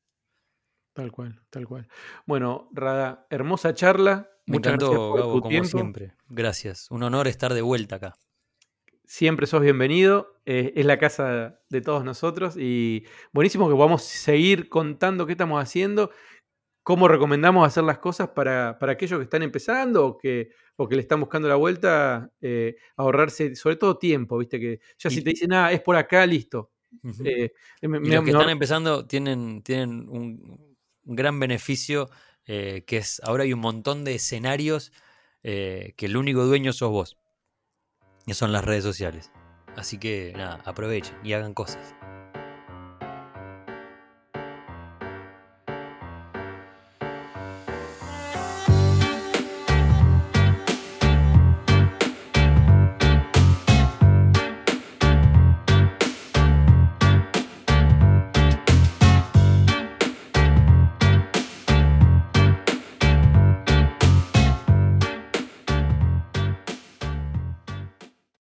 Tal 0.93 1.13
cual, 1.13 1.41
tal 1.51 1.67
cual. 1.67 1.89
Bueno, 2.25 2.69
Rada, 2.73 3.27
hermosa 3.31 3.75
charla. 3.75 4.31
Me 4.47 4.57
Muchas 4.57 4.73
gracias 4.75 4.91
encantó, 4.91 5.11
por 5.11 5.21
Gabo, 5.21 5.33
tu 5.35 5.41
como 5.41 5.51
tiempo. 5.51 5.69
siempre. 5.69 6.15
Gracias. 6.29 6.91
Un 6.91 7.03
honor 7.03 7.27
estar 7.29 7.53
de 7.53 7.63
vuelta 7.63 7.97
acá. 7.97 8.17
Siempre 9.05 9.47
sos 9.47 9.61
bienvenido. 9.61 10.37
eh, 10.47 10.73
es 10.77 10.87
la 10.87 10.99
casa 10.99 11.61
de 11.69 11.81
todos 11.81 12.05
nosotros 12.05 12.57
y 12.57 13.05
buenísimo 13.33 13.69
que 13.69 13.75
podamos 13.75 14.05
seguir 14.05 14.69
contando 14.69 15.27
qué 15.27 15.33
estamos 15.33 15.61
haciendo, 15.63 16.11
cómo 16.87 17.09
recomendamos 17.09 17.67
hacer 17.67 17.83
las 17.83 17.99
cosas 17.99 18.29
para, 18.29 18.79
para 18.79 18.93
aquellos 18.93 19.19
que 19.19 19.25
están 19.25 19.43
empezando 19.43 20.07
o 20.07 20.17
que, 20.17 20.51
o 20.77 20.89
que 20.89 20.95
le 20.95 21.01
están 21.01 21.19
buscando 21.19 21.49
la 21.49 21.57
vuelta, 21.57 22.31
eh, 22.41 22.77
ahorrarse 22.97 23.57
sobre 23.57 23.75
todo 23.75 23.99
tiempo, 23.99 24.39
viste 24.39 24.61
que 24.61 24.79
ya 24.97 25.11
si 25.11 25.17
te 25.25 25.31
dicen, 25.31 25.53
ah, 25.53 25.73
es 25.73 25.81
por 25.83 25.97
acá, 25.97 26.25
listo. 26.25 26.71
Eh, 27.25 27.51
me- 27.83 27.99
Y 27.99 28.01
me- 28.03 28.15
los 28.15 28.23
que 28.25 28.31
están 28.31 28.51
empezando 28.51 29.05
tienen, 29.05 29.63
tienen 29.65 30.09
un, 30.09 30.77
un 31.05 31.17
gran 31.17 31.41
beneficio, 31.41 32.09
eh, 32.45 32.85
que 32.87 32.99
es 32.99 33.21
ahora 33.25 33.43
hay 33.43 33.53
un 33.53 33.59
montón 33.59 34.05
de 34.05 34.15
escenarios 34.15 34.93
eh, 35.43 35.93
que 35.97 36.07
el 36.07 36.17
único 36.17 36.45
dueño 36.45 36.73
sos 36.73 36.91
vos, 36.91 37.19
que 38.29 38.35
son 38.35 38.53
las 38.53 38.65
redes 38.65 38.85
sociales. 38.85 39.33
Así 39.75 39.99
que 39.99 40.33
nada, 40.37 40.63
aprovechen 40.65 41.17
y 41.25 41.33
hagan 41.33 41.53
cosas. 41.53 41.97